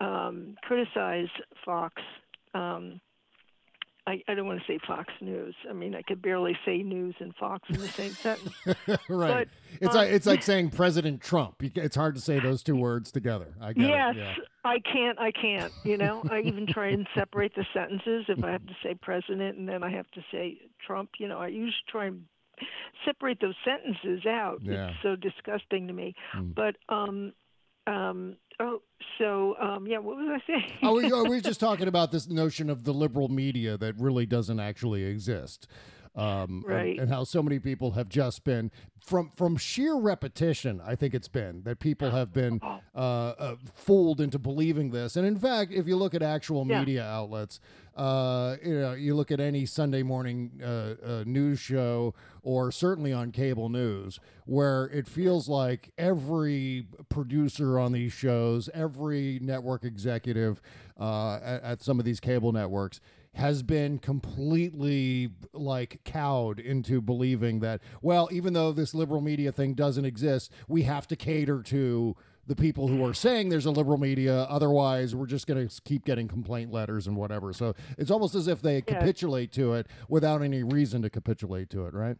um, 0.00 0.56
criticize 0.62 1.28
Fox. 1.64 2.02
Um, 2.54 3.00
I, 4.08 4.22
I 4.26 4.34
don't 4.34 4.46
want 4.46 4.58
to 4.58 4.66
say 4.66 4.78
Fox 4.86 5.12
News. 5.20 5.54
I 5.68 5.74
mean, 5.74 5.94
I 5.94 6.00
could 6.00 6.22
barely 6.22 6.56
say 6.64 6.78
news 6.78 7.14
and 7.20 7.34
Fox 7.36 7.68
in 7.68 7.78
the 7.78 7.88
same 7.88 8.12
sentence. 8.12 8.54
right. 9.10 9.46
But, 9.46 9.48
it's 9.82 9.94
uh, 9.94 9.98
like 9.98 10.10
it's 10.10 10.26
like 10.26 10.42
saying 10.42 10.70
President 10.70 11.20
Trump. 11.20 11.62
It's 11.62 11.94
hard 11.94 12.14
to 12.14 12.20
say 12.20 12.40
those 12.40 12.62
two 12.62 12.74
words 12.74 13.12
together. 13.12 13.54
I 13.60 13.74
yes. 13.76 14.14
Yeah. 14.16 14.34
I 14.64 14.78
can't. 14.80 15.18
I 15.18 15.30
can't. 15.30 15.72
You 15.84 15.98
know, 15.98 16.22
I 16.30 16.40
even 16.40 16.66
try 16.66 16.88
and 16.88 17.06
separate 17.14 17.54
the 17.54 17.66
sentences. 17.74 18.24
If 18.28 18.42
I 18.42 18.50
have 18.50 18.64
to 18.66 18.76
say 18.82 18.94
president 18.94 19.58
and 19.58 19.68
then 19.68 19.82
I 19.82 19.90
have 19.90 20.10
to 20.12 20.22
say 20.32 20.58
Trump, 20.86 21.10
you 21.18 21.28
know, 21.28 21.38
I 21.38 21.48
usually 21.48 21.74
try 21.90 22.06
and 22.06 22.24
separate 23.04 23.38
those 23.40 23.54
sentences 23.64 24.26
out. 24.26 24.60
Yeah. 24.62 24.88
It's 24.88 24.96
so 25.02 25.16
disgusting 25.16 25.86
to 25.86 25.92
me. 25.92 26.14
Mm. 26.36 26.54
But 26.54 26.76
um, 26.88 27.32
um, 27.86 28.36
oh, 28.60 28.82
so 29.18 29.56
um, 29.60 29.86
yeah. 29.86 29.98
What 29.98 30.16
was 30.16 30.40
I 30.42 30.46
saying? 30.46 30.72
oh, 30.82 30.94
we, 30.94 31.12
oh, 31.12 31.22
we 31.24 31.30
were 31.30 31.40
just 31.42 31.60
talking 31.60 31.88
about 31.88 32.12
this 32.12 32.28
notion 32.28 32.70
of 32.70 32.84
the 32.84 32.92
liberal 32.92 33.28
media 33.28 33.76
that 33.78 33.98
really 33.98 34.26
doesn't 34.26 34.60
actually 34.60 35.04
exist. 35.04 35.66
Um, 36.16 36.24
and- 36.24 36.64
Right. 36.66 36.98
and, 36.98 37.08
how 37.10 37.24
so 37.24 37.42
many 37.42 37.58
people 37.58 37.92
have 37.92 38.08
just 38.08 38.44
been 38.44 38.70
from 39.00 39.30
from 39.36 39.56
sheer 39.56 39.94
repetition. 39.96 40.80
I 40.84 40.94
think 40.96 41.14
it's 41.14 41.28
been 41.28 41.62
that 41.62 41.78
people 41.78 42.10
have 42.10 42.32
been 42.32 42.60
Oh. 42.62 42.80
uh, 42.94 42.98
uh, 43.38 43.56
fooled 43.74 44.20
into 44.20 44.38
believing 44.38 44.90
this. 44.90 45.16
And 45.16 45.26
in 45.26 45.38
fact, 45.38 45.72
if 45.72 45.86
you 45.86 45.96
look 45.96 46.14
at 46.14 46.22
actual 46.22 46.66
Yeah. 46.66 46.80
media 46.80 47.04
outlets, 47.04 47.60
uh, 47.96 48.56
you 48.64 48.80
know, 48.80 48.92
you 48.94 49.14
look 49.14 49.30
at 49.30 49.40
any 49.40 49.64
Sunday 49.66 50.02
morning 50.02 50.60
uh, 50.62 50.66
uh, 51.04 51.24
news 51.26 51.58
show, 51.60 52.14
or 52.42 52.70
certainly 52.72 53.12
on 53.12 53.30
cable 53.32 53.68
news, 53.68 54.18
where 54.46 54.86
it 54.86 55.06
feels 55.06 55.48
like 55.48 55.90
every 55.98 56.86
producer 57.08 57.78
on 57.78 57.92
these 57.92 58.12
shows, 58.12 58.68
every 58.74 59.38
network 59.42 59.84
executive 59.84 60.60
uh, 60.98 61.36
at, 61.42 61.62
at 61.62 61.82
some 61.82 61.98
of 61.98 62.04
these 62.04 62.20
cable 62.20 62.52
networks 62.52 63.00
has 63.34 63.62
been 63.62 63.98
completely 63.98 65.30
like 65.52 66.00
cowed 66.04 66.58
into 66.58 67.00
believing 67.00 67.60
that 67.60 67.80
well 68.02 68.28
even 68.32 68.52
though 68.52 68.72
this 68.72 68.94
liberal 68.94 69.20
media 69.20 69.52
thing 69.52 69.74
doesn't 69.74 70.04
exist 70.04 70.52
we 70.66 70.82
have 70.82 71.06
to 71.06 71.16
cater 71.16 71.62
to 71.62 72.16
the 72.46 72.56
people 72.56 72.88
who 72.88 73.04
are 73.04 73.14
saying 73.14 73.48
there's 73.48 73.66
a 73.66 73.70
liberal 73.70 73.98
media 73.98 74.42
otherwise 74.44 75.14
we're 75.14 75.26
just 75.26 75.46
going 75.46 75.68
to 75.68 75.82
keep 75.82 76.04
getting 76.04 76.26
complaint 76.26 76.72
letters 76.72 77.06
and 77.06 77.16
whatever 77.16 77.52
so 77.52 77.74
it's 77.96 78.10
almost 78.10 78.34
as 78.34 78.48
if 78.48 78.62
they 78.62 78.80
capitulate 78.80 79.52
to 79.52 79.74
it 79.74 79.86
without 80.08 80.42
any 80.42 80.62
reason 80.62 81.02
to 81.02 81.10
capitulate 81.10 81.68
to 81.70 81.86
it 81.86 81.94
right 81.94 82.16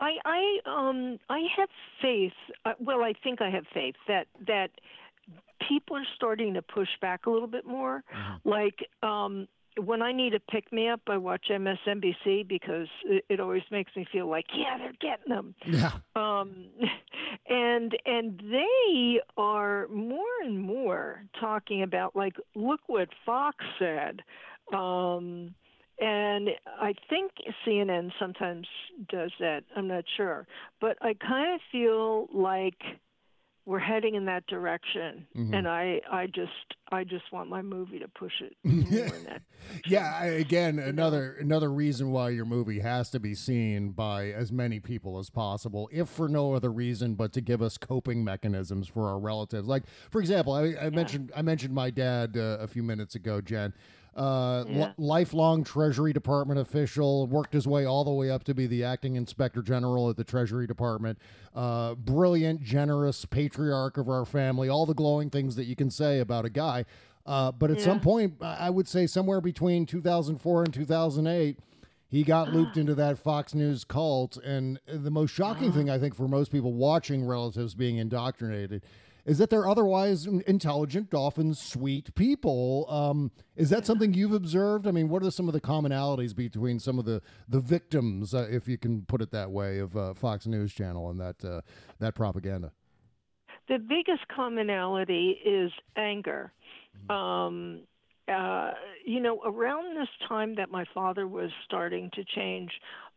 I 0.00 0.16
I 0.24 0.58
um 0.66 1.18
I 1.30 1.40
have 1.56 1.68
faith. 2.02 2.32
Uh, 2.64 2.72
well, 2.78 3.02
I 3.02 3.14
think 3.24 3.40
I 3.40 3.50
have 3.50 3.64
faith 3.72 3.94
that 4.08 4.26
that 4.46 4.70
people 5.66 5.96
are 5.96 6.06
starting 6.14 6.54
to 6.54 6.62
push 6.62 6.88
back 7.00 7.26
a 7.26 7.30
little 7.30 7.48
bit 7.48 7.66
more. 7.66 8.04
Like 8.44 8.86
um 9.02 9.48
when 9.78 10.02
I 10.02 10.12
need 10.12 10.34
a 10.34 10.40
pick 10.40 10.72
me 10.72 10.88
up, 10.88 11.00
I 11.06 11.16
watch 11.16 11.46
MSNBC 11.50 12.48
because 12.48 12.88
it, 13.04 13.24
it 13.28 13.40
always 13.40 13.62
makes 13.70 13.94
me 13.96 14.06
feel 14.10 14.28
like 14.28 14.46
yeah 14.54 14.78
they're 14.78 14.92
getting 15.00 15.28
them. 15.34 15.54
yeah 15.66 15.92
Um, 16.14 16.66
and 17.48 17.96
and 18.06 18.40
they 18.50 19.20
are 19.36 19.88
more 19.88 20.24
and 20.42 20.60
more 20.60 21.22
talking 21.40 21.82
about 21.82 22.16
like 22.16 22.36
look 22.54 22.80
what 22.86 23.08
Fox 23.24 23.64
said. 23.78 24.22
Um, 24.72 25.54
and 25.98 26.50
I 26.80 26.94
think 27.08 27.32
CNN 27.66 28.12
sometimes 28.18 28.66
does 29.08 29.32
that. 29.40 29.64
I'm 29.74 29.88
not 29.88 30.04
sure, 30.16 30.46
but 30.80 30.98
I 31.00 31.14
kind 31.14 31.54
of 31.54 31.60
feel 31.72 32.28
like 32.34 32.80
we're 33.66 33.80
heading 33.80 34.14
in 34.14 34.24
that 34.26 34.46
direction, 34.46 35.26
and 35.34 35.66
I 35.66 36.00
I 36.10 36.26
just 36.26 36.52
I 36.92 37.02
just 37.02 37.24
want 37.32 37.50
my 37.50 37.62
movie 37.62 37.98
to 37.98 38.06
push 38.06 38.32
it 38.40 38.56
more 38.64 39.06
in 39.06 39.24
that. 39.24 39.42
yeah 39.86 40.16
I, 40.20 40.26
again 40.26 40.78
another 40.78 41.36
another 41.40 41.72
reason 41.72 42.12
why 42.12 42.30
your 42.30 42.44
movie 42.44 42.78
has 42.78 43.10
to 43.10 43.18
be 43.18 43.34
seen 43.34 43.90
by 43.90 44.30
as 44.30 44.52
many 44.52 44.78
people 44.78 45.18
as 45.18 45.30
possible 45.30 45.88
if 45.92 46.08
for 46.08 46.28
no 46.28 46.54
other 46.54 46.70
reason 46.70 47.14
but 47.16 47.32
to 47.32 47.40
give 47.40 47.60
us 47.60 47.76
coping 47.76 48.22
mechanisms 48.22 48.86
for 48.86 49.08
our 49.08 49.18
relatives. 49.18 49.66
Like 49.66 49.82
for 50.10 50.20
example 50.20 50.52
i, 50.52 50.74
I 50.80 50.90
mentioned 50.90 51.32
i 51.34 51.42
mentioned 51.42 51.74
my 51.74 51.90
dad 51.90 52.36
uh, 52.36 52.58
a 52.60 52.68
few 52.68 52.84
minutes 52.84 53.16
ago 53.16 53.40
jen 53.40 53.72
uh, 54.16 54.62
li- 54.66 54.74
Yeah. 54.78 54.92
lifelong 54.96 55.62
Treasury 55.62 56.12
Department 56.12 56.58
official, 56.58 57.26
worked 57.26 57.52
his 57.52 57.66
way 57.68 57.84
all 57.84 58.02
the 58.04 58.10
way 58.12 58.30
up 58.30 58.44
to 58.44 58.54
be 58.54 58.66
the 58.66 58.82
acting 58.82 59.14
inspector 59.16 59.62
general 59.62 60.08
at 60.08 60.16
the 60.16 60.24
Treasury 60.24 60.66
Department. 60.66 61.18
Uh, 61.54 61.94
brilliant, 61.94 62.62
generous 62.62 63.24
patriarch 63.26 63.98
of 63.98 64.08
our 64.08 64.24
family, 64.24 64.68
all 64.68 64.86
the 64.86 64.94
glowing 64.94 65.28
things 65.30 65.54
that 65.56 65.64
you 65.64 65.76
can 65.76 65.90
say 65.90 66.18
about 66.20 66.44
a 66.44 66.50
guy. 66.50 66.84
Uh, 67.26 67.50
but 67.52 67.70
at 67.70 67.80
some 67.80 68.00
point, 68.00 68.34
I 68.40 68.66
I 68.66 68.70
would 68.70 68.88
say 68.88 69.06
somewhere 69.06 69.40
between 69.40 69.84
2004 69.84 70.62
and 70.64 70.72
2008, 70.72 71.58
he 72.08 72.22
got 72.22 72.52
looped 72.54 72.76
into 72.76 72.94
that 72.94 73.18
Fox 73.18 73.52
News 73.52 73.84
cult. 73.84 74.36
And 74.38 74.78
the 74.86 75.10
most 75.10 75.30
shocking 75.32 75.72
thing, 75.72 75.90
I 75.90 75.98
think, 75.98 76.14
for 76.14 76.28
most 76.28 76.52
people 76.52 76.72
watching 76.72 77.24
relatives 77.26 77.74
being 77.74 77.96
indoctrinated 77.96 78.82
is 79.26 79.38
that 79.38 79.50
they're 79.50 79.68
otherwise 79.68 80.26
intelligent, 80.26 81.12
often 81.12 81.54
sweet 81.54 82.14
people. 82.14 82.86
Um, 82.88 83.30
is 83.56 83.68
that 83.70 83.84
something 83.84 84.14
you've 84.14 84.32
observed? 84.32 84.86
I 84.86 84.92
mean, 84.92 85.08
what 85.10 85.22
are 85.22 85.30
some 85.30 85.48
of 85.48 85.52
the 85.52 85.60
commonalities 85.60 86.34
between 86.34 86.78
some 86.78 86.98
of 86.98 87.04
the 87.04 87.20
the 87.48 87.60
victims, 87.60 88.34
uh, 88.34 88.46
if 88.50 88.66
you 88.66 88.78
can 88.78 89.02
put 89.02 89.20
it 89.20 89.32
that 89.32 89.50
way, 89.50 89.78
of 89.78 89.96
uh, 89.96 90.14
Fox 90.14 90.46
News 90.46 90.72
Channel 90.72 91.10
and 91.10 91.20
that 91.20 91.44
uh, 91.44 91.60
that 91.98 92.14
propaganda? 92.14 92.72
the 93.68 93.78
biggest 93.78 94.26
commonality 94.34 95.36
is 95.44 95.72
anger. 95.96 96.52
Um, 97.10 97.80
uh, 98.28 98.72
you 99.04 99.20
know, 99.20 99.40
around 99.44 99.96
this 99.96 100.08
time 100.28 100.56
that 100.56 100.70
my 100.70 100.84
father 100.94 101.26
was 101.26 101.50
starting 101.64 102.10
to 102.14 102.24
change, 102.24 102.70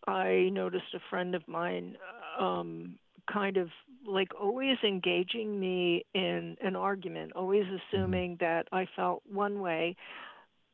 I 0.07 0.49
noticed 0.51 0.93
a 0.93 0.99
friend 1.09 1.35
of 1.35 1.47
mine 1.47 1.97
um, 2.39 2.95
kind 3.31 3.57
of 3.57 3.69
like 4.07 4.29
always 4.39 4.77
engaging 4.83 5.59
me 5.59 6.05
in 6.13 6.57
an 6.61 6.75
argument, 6.75 7.33
always 7.35 7.65
assuming 7.67 8.37
that 8.39 8.67
I 8.71 8.87
felt 8.95 9.23
one 9.31 9.59
way 9.59 9.95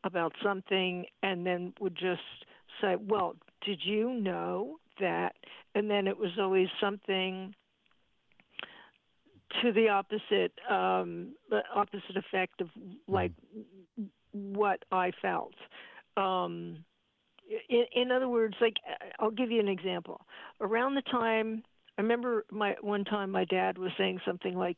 about 0.03 0.34
something, 0.43 1.05
and 1.23 1.45
then 1.45 1.73
would 1.80 1.95
just 1.95 2.21
say, 2.82 2.95
Well, 2.95 3.36
did 3.65 3.80
you 3.84 4.13
know 4.13 4.78
that? 4.99 5.34
And 5.73 5.89
then 5.89 6.07
it 6.07 6.17
was 6.17 6.32
always 6.39 6.67
something 6.80 7.53
to 9.61 9.71
the 9.71 9.89
opposite 9.89 10.53
um, 10.69 11.34
the 11.49 11.61
opposite 11.73 12.17
effect 12.17 12.61
of 12.61 12.69
like 13.07 13.32
what 14.32 14.84
I 14.91 15.11
felt. 15.21 15.53
Um, 16.17 16.84
in, 17.69 17.86
in 17.93 18.11
other 18.11 18.28
words, 18.28 18.55
like 18.61 18.76
I'll 19.19 19.32
give 19.32 19.51
you 19.51 19.59
an 19.59 19.67
example. 19.67 20.21
Around 20.61 20.95
the 20.95 21.01
time 21.03 21.63
I 21.97 22.01
remember 22.01 22.45
my 22.51 22.75
one 22.81 23.05
time 23.05 23.31
my 23.31 23.45
dad 23.45 23.77
was 23.77 23.91
saying 23.97 24.19
something 24.25 24.57
like 24.57 24.77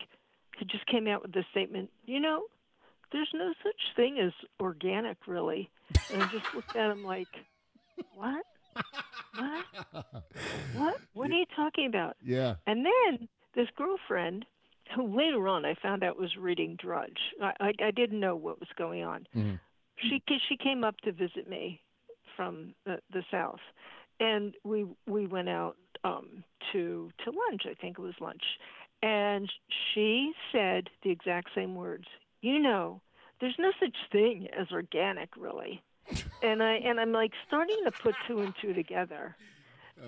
he 0.59 0.65
just 0.65 0.85
came 0.87 1.07
out 1.07 1.21
with 1.21 1.33
this 1.33 1.45
statement, 1.51 1.89
you 2.05 2.19
know, 2.19 2.43
there's 3.11 3.29
no 3.33 3.53
such 3.63 3.95
thing 3.95 4.19
as 4.19 4.31
organic 4.59 5.17
really. 5.27 5.69
And 6.13 6.21
I 6.23 6.27
just 6.31 6.53
looked 6.53 6.75
at 6.75 6.91
him 6.91 7.03
like, 7.05 7.27
What? 8.15 8.45
What? 9.35 9.65
What? 10.75 10.97
What 11.13 11.29
are 11.31 11.33
you 11.35 11.45
talking 11.55 11.87
about? 11.87 12.15
Yeah. 12.23 12.55
And 12.65 12.85
then 12.85 13.27
this 13.55 13.67
girlfriend, 13.75 14.45
who 14.95 15.07
later 15.15 15.47
on 15.47 15.65
I 15.65 15.75
found 15.81 16.03
out 16.03 16.19
was 16.19 16.35
reading 16.37 16.75
Drudge. 16.79 17.19
I 17.41 17.53
I, 17.59 17.73
I 17.87 17.91
didn't 17.91 18.19
know 18.19 18.35
what 18.35 18.59
was 18.59 18.69
going 18.77 19.03
on. 19.03 19.27
Mhm. 19.35 19.59
She 19.97 20.21
she 20.47 20.57
came 20.57 20.83
up 20.83 20.97
to 21.01 21.11
visit 21.11 21.49
me 21.49 21.81
from 22.35 22.75
the, 22.85 22.99
the 23.11 23.23
south, 23.31 23.59
and 24.19 24.53
we 24.63 24.85
we 25.07 25.25
went 25.25 25.49
out 25.49 25.75
um, 26.07 26.43
to 26.71 27.11
to 27.23 27.31
lunch. 27.31 27.63
I 27.69 27.73
think 27.81 27.97
it 27.99 28.01
was 28.01 28.15
lunch, 28.21 28.43
and 29.01 29.49
she 29.93 30.31
said 30.51 30.89
the 31.03 31.11
exact 31.11 31.49
same 31.55 31.75
words. 31.75 32.05
You 32.41 32.59
know, 32.59 33.01
there's 33.41 33.55
no 33.59 33.71
such 33.79 33.95
thing 34.11 34.47
as 34.59 34.67
organic, 34.71 35.29
really. 35.37 35.83
and 36.41 36.61
I 36.63 36.75
and 36.75 36.99
I'm 36.99 37.11
like 37.13 37.31
starting 37.47 37.81
to 37.85 37.91
put 37.91 38.15
two 38.27 38.41
and 38.41 38.55
two 38.61 38.73
together. 38.73 39.35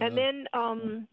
And 0.01 0.17
then 0.17 0.45
um 0.53 1.07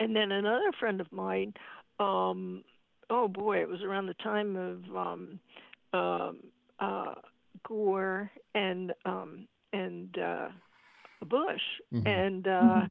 and 0.00 0.14
then 0.14 0.32
another 0.32 0.72
friend 0.78 1.00
of 1.00 1.10
mine, 1.12 1.54
um 1.98 2.64
oh 3.10 3.28
boy, 3.28 3.60
it 3.62 3.68
was 3.68 3.82
around 3.82 4.06
the 4.06 4.14
time 4.14 4.56
of 4.56 4.96
um 4.96 5.40
um 5.92 6.38
uh 6.80 7.14
Gore 7.66 8.30
and 8.54 8.92
um 9.04 9.46
and 9.72 10.16
uh 10.18 10.48
Bush 11.24 11.62
Mhm. 11.92 12.04
and 12.06 12.46
uh 12.46 12.86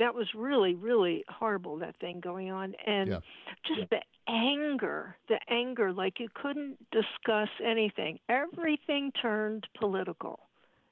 that 0.00 0.14
was 0.14 0.26
really 0.34 0.74
really 0.74 1.22
horrible 1.28 1.76
that 1.78 1.94
thing 2.00 2.18
going 2.20 2.50
on. 2.50 2.74
And 2.86 3.08
Yeah. 3.10 3.20
just 3.64 3.90
the 3.90 4.02
anger 4.26 5.16
the 5.28 5.38
anger 5.48 5.92
like 5.92 6.18
you 6.18 6.28
couldn't 6.34 6.78
discuss 6.90 7.48
anything. 7.62 8.18
Everything 8.28 9.12
turned 9.12 9.68
political. 9.74 10.48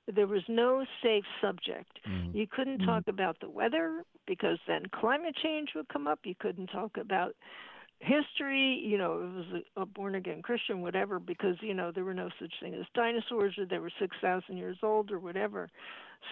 There 0.07 0.27
was 0.27 0.43
no 0.49 0.87
safe 1.03 1.27
subject. 1.41 1.99
Mhm. 2.07 2.35
you 2.35 2.47
couldn't 2.47 2.79
talk 2.81 3.09
about 3.09 3.41
the 3.41 3.51
weather 3.51 4.05
because 4.27 4.59
then 4.67 4.87
climate 4.87 5.37
change 5.37 5.75
would 5.75 5.89
come 5.89 6.07
up. 6.07 6.21
You 6.25 6.35
couldn't 6.37 6.69
talk 6.69 6.97
about 6.97 7.35
history 8.01 8.81
you 8.85 8.97
know 8.97 9.15
it 9.15 9.35
was 9.35 9.63
a, 9.77 9.83
a 9.83 9.87
born 9.87 10.15
again 10.15 10.41
christian 10.41 10.83
whatever 10.83 11.19
because 11.19 11.57
you 11.61 11.75
know 11.75 11.91
there 11.93 12.05
were 12.05 12.15
no 12.15 12.29
such 12.41 12.53
thing 12.61 12.73
as 12.75 12.87
dinosaurs 12.95 13.55
or 13.59 13.67
they 13.67 13.79
were 13.79 13.91
6000 13.99 14.57
years 14.57 14.77
old 14.83 15.11
or 15.11 15.19
whatever 15.19 15.69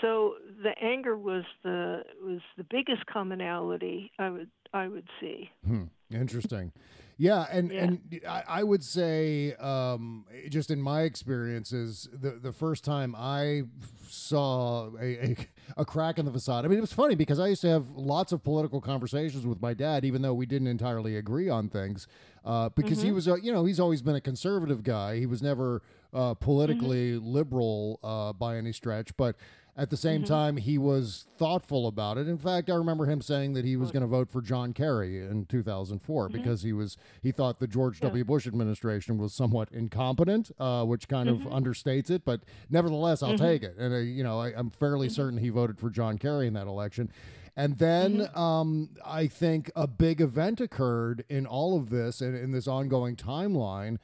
so 0.01 0.35
the 0.63 0.73
anger 0.81 1.17
was 1.17 1.45
the 1.65 2.03
was 2.23 2.41
the 2.57 2.65
biggest 2.65 3.05
commonality 3.07 4.13
i 4.19 4.31
would 4.31 4.51
i 4.73 4.87
would 4.87 5.09
see 5.21 5.51
Hmm. 5.67 5.85
Interesting. 6.13 6.73
Yeah, 7.19 7.47
and 7.51 7.73
Yeah. 7.73 7.85
and 7.85 8.21
I, 8.29 8.43
I 8.47 8.63
would 8.63 8.85
say, 8.85 9.55
um, 9.55 10.27
just 10.51 10.71
in 10.71 10.81
my 10.81 11.03
experiences, 11.03 12.09
the 12.13 12.33
the 12.33 12.53
first 12.53 12.85
time 12.85 13.15
I 13.17 13.63
saw 14.09 14.91
a, 15.01 15.31
a 15.31 15.37
a 15.79 15.85
crack 15.85 16.19
in 16.19 16.27
the 16.27 16.31
facade. 16.33 16.65
I 16.65 16.69
mean, 16.69 16.79
it 16.79 16.83
was 16.83 16.93
funny 16.93 17.15
because 17.15 17.41
I 17.41 17.49
used 17.49 17.63
to 17.63 17.69
have 17.71 17.91
lots 17.97 18.33
of 18.33 18.43
political 18.45 18.81
conversations 18.81 19.47
with 19.47 19.61
my 19.63 19.75
dad, 19.75 20.05
even 20.05 20.23
though 20.23 20.35
we 20.35 20.47
didn't 20.47 20.69
entirely 20.69 21.17
agree 21.17 21.49
on 21.49 21.69
things. 21.69 22.07
Uh, 22.45 22.69
because 22.69 23.03
he 23.03 23.11
was, 23.11 23.27
a, 23.27 23.41
you 23.43 23.53
know, 23.53 23.65
he's 23.65 23.81
always 23.81 24.03
been 24.03 24.15
a 24.15 24.21
conservative 24.21 24.85
guy. 24.85 25.19
He 25.19 25.27
was 25.27 25.43
never 25.43 25.83
uh, 26.13 26.35
politically 26.35 27.15
liberal 27.15 28.01
uh, 28.03 28.33
by 28.33 28.57
any 28.57 28.73
stretch, 28.73 29.17
but 29.17 29.37
at 29.79 29.91
the 29.91 29.97
same 29.97 30.25
time, 30.25 30.57
he 30.57 30.79
was 30.79 31.27
thoughtful 31.37 31.87
about 31.87 32.17
it. 32.17 32.27
In 32.29 32.39
fact, 32.39 32.71
I 32.71 32.75
remember 32.75 33.05
him 33.05 33.21
saying 33.21 33.53
that 33.53 33.67
he 33.67 33.77
was 33.77 33.91
going 33.91 34.01
to 34.01 34.07
vote 34.07 34.31
for 34.31 34.41
John 34.41 34.73
Kerry 34.73 35.19
in 35.19 35.45
2004 35.45 36.31
because 36.31 36.63
he 36.63 36.73
was 36.73 36.97
he 37.23 37.31
thought 37.31 37.61
the 37.61 37.67
George 37.67 38.01
W. 38.01 38.25
Bush 38.25 38.47
administration 38.47 39.19
was 39.19 39.35
somewhat 39.35 39.69
incompetent, 39.73 40.51
uh, 40.59 40.85
which 40.85 41.09
kind 41.09 41.29
of 41.29 41.41
understates 41.41 42.09
it. 42.11 42.25
But 42.25 42.41
nevertheless, 42.71 43.23
I'll 43.23 43.37
take 43.37 43.63
it. 43.63 43.77
And 43.77 43.93
uh, 43.93 43.99
you 43.99 44.25
know, 44.25 44.41
I, 44.41 44.55
I'm 44.57 44.71
fairly 44.71 45.11
certain 45.11 45.39
he 45.39 45.51
voted 45.51 45.79
for 45.79 45.91
John 45.91 46.17
Kerry 46.17 46.47
in 46.47 46.55
that 46.55 46.67
election. 46.67 47.11
And 47.55 47.77
then 47.77 48.29
um, 48.35 48.91
I 49.05 49.27
think 49.27 49.71
a 49.77 49.87
big 49.87 50.23
event 50.23 50.61
occurred 50.61 51.25
in 51.29 51.47
all 51.47 51.77
of 51.77 51.91
this 51.91 52.23
and 52.23 52.35
in 52.35 52.51
this 52.51 52.67
ongoing 52.67 53.15
timeline 53.15 53.99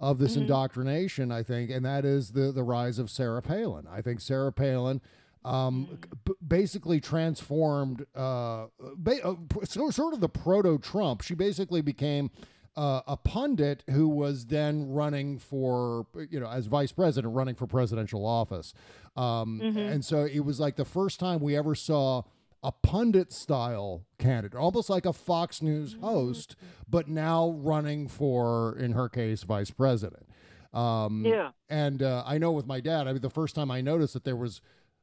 of 0.00 0.18
this 0.18 0.36
indoctrination, 0.42 1.32
I 1.32 1.42
think, 1.42 1.70
and 1.70 1.84
that 1.84 2.04
is 2.04 2.30
the 2.32 2.52
the 2.52 2.62
rise 2.62 2.98
of 2.98 3.10
Sarah 3.10 3.42
Palin. 3.42 3.86
I 3.90 4.00
think 4.02 4.20
Sarah 4.20 4.52
Palin 4.52 5.00
um, 5.44 5.98
b- 6.24 6.32
basically 6.46 7.00
transformed, 7.00 8.04
uh, 8.14 8.66
ba- 8.96 9.24
uh, 9.24 9.34
so- 9.64 9.90
sort 9.90 10.12
of 10.14 10.20
the 10.20 10.28
proto 10.28 10.78
Trump. 10.78 11.22
She 11.22 11.34
basically 11.34 11.80
became. 11.82 12.30
Uh, 12.76 13.02
a 13.08 13.16
pundit 13.16 13.82
who 13.90 14.08
was 14.08 14.46
then 14.46 14.88
running 14.92 15.36
for, 15.36 16.06
you 16.30 16.38
know, 16.38 16.46
as 16.48 16.66
vice 16.66 16.92
president, 16.92 17.34
running 17.34 17.56
for 17.56 17.66
presidential 17.66 18.24
office. 18.24 18.72
Um, 19.16 19.60
And 19.60 20.04
so 20.04 20.22
it 20.24 20.44
was 20.44 20.60
like 20.60 20.76
the 20.76 20.84
first 20.84 21.18
time 21.18 21.40
we 21.40 21.56
ever 21.56 21.74
saw 21.74 22.22
a 22.62 22.72
pundit 22.72 23.32
style 23.32 24.04
candidate, 24.18 24.58
almost 24.58 24.90
like 24.90 25.06
a 25.06 25.12
Fox 25.12 25.62
News 25.62 25.96
host, 26.00 26.56
but 26.88 27.08
now 27.08 27.50
running 27.50 28.08
for, 28.08 28.76
in 28.76 28.92
her 28.92 29.08
case, 29.08 29.42
vice 29.44 29.70
president. 29.70 30.28
Um, 30.72 31.24
Yeah. 31.24 31.50
And 31.68 32.02
uh, 32.02 32.24
I 32.26 32.38
know 32.38 32.52
with 32.52 32.66
my 32.66 32.80
dad, 32.80 33.06
I 33.06 33.12
mean, 33.12 33.22
the 33.22 33.30
first 33.30 33.54
time 33.54 33.70
I 33.70 33.80
noticed 33.80 34.14
that 34.14 34.24
there 34.24 34.36
was 34.36 34.60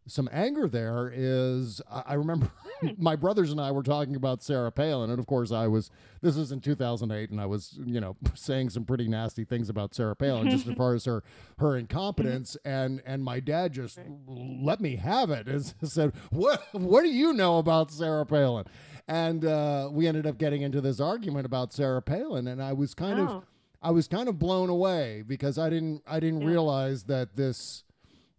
some 0.07 0.29
anger 0.31 0.67
there 0.67 1.11
is 1.13 1.81
I, 1.89 2.13
remember 2.13 2.51
my 2.97 3.15
brothers 3.15 3.51
and 3.51 3.59
I 3.59 3.71
were 3.71 3.83
talking 3.83 4.15
about 4.15 4.43
Sarah 4.43 4.71
Palin, 4.71 5.09
and 5.09 5.19
of 5.19 5.25
course 5.25 5.51
I 5.51 5.67
was. 5.67 5.89
This 6.21 6.37
is 6.37 6.51
in 6.51 6.59
2008, 6.61 7.29
and 7.29 7.39
I 7.41 7.45
was, 7.45 7.77
you 7.85 7.99
know, 8.01 8.15
saying 8.35 8.69
some 8.71 8.83
pretty 8.85 9.07
nasty 9.07 9.43
things 9.45 9.69
about 9.69 9.93
Sarah 9.95 10.15
Palin, 10.15 10.49
just 10.49 10.67
as 10.67 10.75
far 10.75 10.93
as 10.93 11.05
her 11.05 11.23
her 11.59 11.75
incompetence, 11.77 12.55
and 12.65 13.01
and 13.05 13.23
my 13.23 13.39
dad 13.39 13.73
just 13.73 13.99
let 14.27 14.79
me 14.81 14.95
have 14.97 15.29
it 15.31 15.47
and 15.47 15.65
said, 15.83 16.13
"What 16.31 16.61
what 16.73 17.01
do 17.03 17.09
you 17.09 17.33
know 17.33 17.57
about 17.59 17.91
Sarah 17.91 18.25
Palin?" 18.25 18.65
And 19.07 19.45
uh, 19.45 19.89
we 19.91 20.07
ended 20.07 20.25
up 20.25 20.37
getting 20.39 20.63
into 20.63 20.81
this 20.81 20.99
argument 20.99 21.45
about 21.45 21.71
Sarah 21.73 22.01
Palin, 22.01 22.47
and 22.47 22.61
I 22.61 22.73
was 22.73 22.93
kind 22.93 23.19
Oh. 23.19 23.23
of 23.23 23.43
I 23.81 23.91
was 23.91 24.07
kind 24.07 24.27
of 24.27 24.39
blown 24.39 24.69
away 24.69 25.23
because 25.25 25.59
I 25.59 25.69
didn't 25.69 26.01
I 26.07 26.19
didn't 26.19 26.43
realize 26.43 27.03
that 27.03 27.35
this 27.35 27.83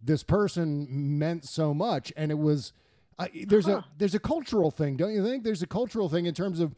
this 0.03 0.23
person 0.23 0.87
meant 1.19 1.45
so 1.45 1.73
much. 1.75 2.13
And 2.17 2.31
it 2.31 2.39
was 2.39 2.73
I, 3.19 3.31
there's 3.47 3.67
a 3.69 3.85
there's 3.99 4.15
a 4.15 4.19
cultural 4.21 4.71
thing 4.71 4.97
don't 4.97 5.13
you 5.15 5.25
think? 5.25 5.43
There's 5.45 5.63
a 5.63 5.67
cultural 5.67 6.09
thing 6.09 6.27
in 6.27 6.35
terms 6.35 6.61
of 6.61 6.75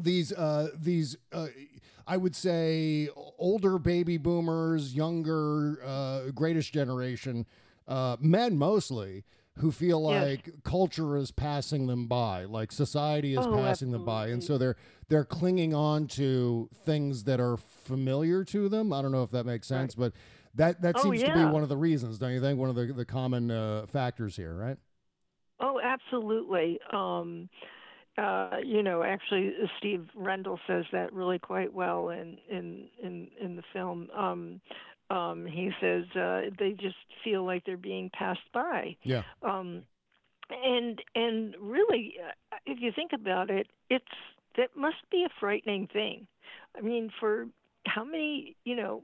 these 0.00 0.32
uh 0.32 0.68
these 0.78 1.16
uh 1.32 1.48
I 2.06 2.16
would 2.16 2.34
say 2.36 3.08
older 3.38 3.78
baby 3.78 4.16
boomers 4.16 4.94
younger 4.94 5.78
uh 5.84 6.30
greatest 6.34 6.72
generation 6.72 7.46
uh 7.86 8.16
men 8.20 8.58
mostly 8.58 9.24
who 9.58 9.72
feel 9.72 10.08
Yes. 10.08 10.22
like 10.22 10.50
culture 10.62 11.16
is 11.16 11.32
passing 11.32 11.86
them 11.88 12.06
by 12.06 12.44
like 12.44 12.70
society 12.70 13.34
is 13.34 13.44
Oh, 13.46 13.54
passing 13.56 13.90
them 13.90 14.04
by. 14.04 14.28
And 14.28 14.42
so 14.42 14.56
they're 14.58 14.76
they're 15.08 15.24
clinging 15.24 15.74
on 15.74 16.06
to 16.08 16.68
things 16.84 17.24
that 17.24 17.40
are 17.40 17.56
familiar 17.56 18.44
to 18.44 18.68
them. 18.68 18.92
I 18.92 19.02
don't 19.02 19.10
know 19.12 19.22
if 19.24 19.30
that 19.32 19.46
makes 19.46 19.66
sense 19.66 19.94
but 19.96 20.12
that 20.54 20.80
that 20.82 20.96
Oh, 20.96 21.02
seems 21.02 21.22
to 21.22 21.30
be 21.32 21.44
one 21.44 21.62
of 21.62 21.68
the 21.68 21.76
reasons 21.76 22.18
don't 22.18 22.32
you 22.32 22.40
think 22.40 22.58
one 22.58 22.68
of 22.70 22.76
the 22.76 22.86
the 22.92 23.04
common 23.04 23.50
uh, 23.50 23.86
factors 23.86 24.36
here 24.36 24.54
right 24.54 24.78
Oh, 25.60 25.80
absolutely. 25.82 26.78
Um, 26.92 27.48
uh, 28.16 28.56
you 28.64 28.82
know, 28.82 29.02
actually, 29.02 29.52
Steve 29.78 30.06
Rendall 30.16 30.58
says 30.66 30.84
that 30.92 31.12
really 31.12 31.38
quite 31.38 31.72
well 31.72 32.10
in 32.10 32.38
in 32.48 32.88
in, 33.02 33.28
in 33.40 33.56
the 33.56 33.62
film. 33.72 34.08
Um, 34.16 34.60
um, 35.10 35.46
he 35.46 35.70
says 35.80 36.04
uh, 36.16 36.42
they 36.58 36.72
just 36.72 36.96
feel 37.24 37.44
like 37.44 37.64
they're 37.64 37.76
being 37.76 38.10
passed 38.10 38.40
by. 38.52 38.96
yeah 39.02 39.22
Um, 39.42 39.82
and 40.50 41.00
and 41.14 41.54
really, 41.60 42.14
uh, 42.24 42.56
if 42.66 42.78
you 42.80 42.92
think 42.94 43.12
about 43.12 43.50
it, 43.50 43.68
it's 43.90 44.04
that 44.56 44.70
must 44.76 44.96
be 45.10 45.24
a 45.24 45.28
frightening 45.40 45.88
thing. 45.88 46.26
I 46.76 46.80
mean, 46.80 47.10
for 47.20 47.46
how 47.86 48.04
many 48.04 48.56
you 48.64 48.76
know 48.76 49.02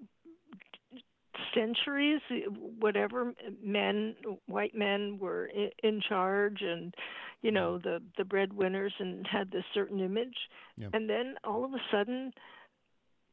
centuries, 1.55 2.21
eh, 2.31 2.47
whatever 2.79 3.33
men, 3.63 4.15
white 4.47 4.75
men 4.75 5.19
were 5.19 5.51
in, 5.83 6.01
charge, 6.09 6.61
and 6.63 6.95
you 7.43 7.51
mm-hmm. 7.51 7.55
know 7.55 7.79
the 7.79 8.03
the 8.17 8.25
breadwinners, 8.25 8.93
and 8.99 9.27
had 9.27 9.51
this 9.51 9.65
certain 9.73 10.01
image, 10.01 10.37
Yeah. 10.77 10.89
and 10.93 11.09
then 11.09 11.37
all 11.45 11.65
of 11.65 11.73
a 11.73 11.81
sudden. 11.91 12.33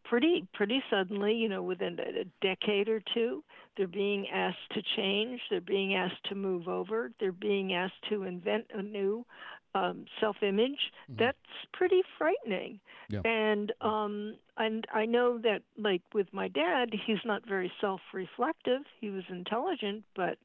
Pretty, 0.03 0.45
pretty 0.53 0.83
suddenly, 0.89 1.33
you 1.35 1.47
know, 1.47 1.63
within 1.63 1.97
a, 1.97 2.21
a 2.21 2.25
decade 2.41 2.89
or 2.89 3.01
two, 3.13 3.43
they're 3.77 3.87
being 3.87 4.27
asked 4.29 4.69
to 4.73 4.81
change. 4.97 5.39
They're 5.49 5.61
being 5.61 5.95
asked 5.95 6.25
to 6.25 6.35
move 6.35 6.67
over. 6.67 7.11
They're 7.19 7.31
being 7.31 7.73
asked 7.73 8.03
to 8.09 8.23
invent 8.23 8.65
anew. 8.73 9.25
Um, 9.73 10.05
self-image, 10.19 10.91
Mhm. 11.09 11.17
that's 11.17 11.37
pretty 11.71 12.01
frightening. 12.17 12.79
Yeah. 13.09 13.21
And 13.25 13.71
um, 13.81 14.35
and 14.57 14.85
I 14.93 15.05
know 15.05 15.37
that 15.39 15.61
like 15.77 16.01
with 16.13 16.31
my 16.33 16.47
dad, 16.47 16.93
he's 17.05 17.23
not 17.25 17.45
very 17.45 17.71
self-reflective. 17.81 18.81
He 18.99 19.09
was 19.09 19.23
intelligent, 19.29 20.03
but 20.15 20.37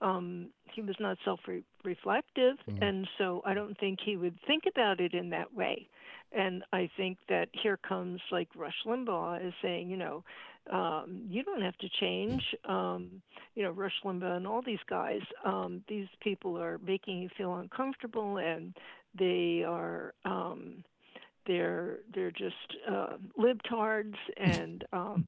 um, 0.00 0.50
he 0.72 0.82
was 0.82 0.96
not 1.00 1.18
self-reflective, 1.24 2.56
Mhm. 2.66 2.82
and 2.82 3.08
so 3.18 3.42
I 3.44 3.54
don't 3.54 3.76
think 3.78 4.00
he 4.00 4.16
would 4.16 4.38
think 4.46 4.64
about 4.66 5.00
it 5.00 5.14
in 5.14 5.30
that 5.30 5.52
way. 5.54 5.88
And 6.32 6.62
I 6.72 6.88
think 6.96 7.18
that 7.28 7.48
here 7.52 7.76
comes 7.76 8.20
like 8.30 8.48
Rush 8.54 8.82
Limbaugh 8.86 9.46
is 9.46 9.54
saying, 9.62 9.90
you 9.90 9.96
know, 9.96 10.24
um, 10.70 11.26
you 11.28 11.42
don't 11.42 11.62
have 11.62 11.76
to 11.78 11.88
change. 12.00 12.42
Um, 12.64 13.22
you 13.54 13.62
know, 13.62 13.70
Rush 13.70 14.00
Limbaugh 14.04 14.36
and 14.36 14.46
all 14.46 14.62
these 14.62 14.82
guys, 14.88 15.22
um, 15.44 15.82
these 15.88 16.08
people 16.20 16.56
are 16.58 16.78
making 16.78 17.18
you 17.22 17.28
feel 17.36 17.54
uncomfortable, 17.56 18.38
and 18.38 18.76
they 19.18 19.64
are 19.66 20.14
um, 20.24 20.84
they're 21.46 21.98
they're 22.14 22.30
just 22.30 22.76
uh, 22.90 23.16
libtards 23.38 24.14
and 24.36 24.84
um, 24.92 25.26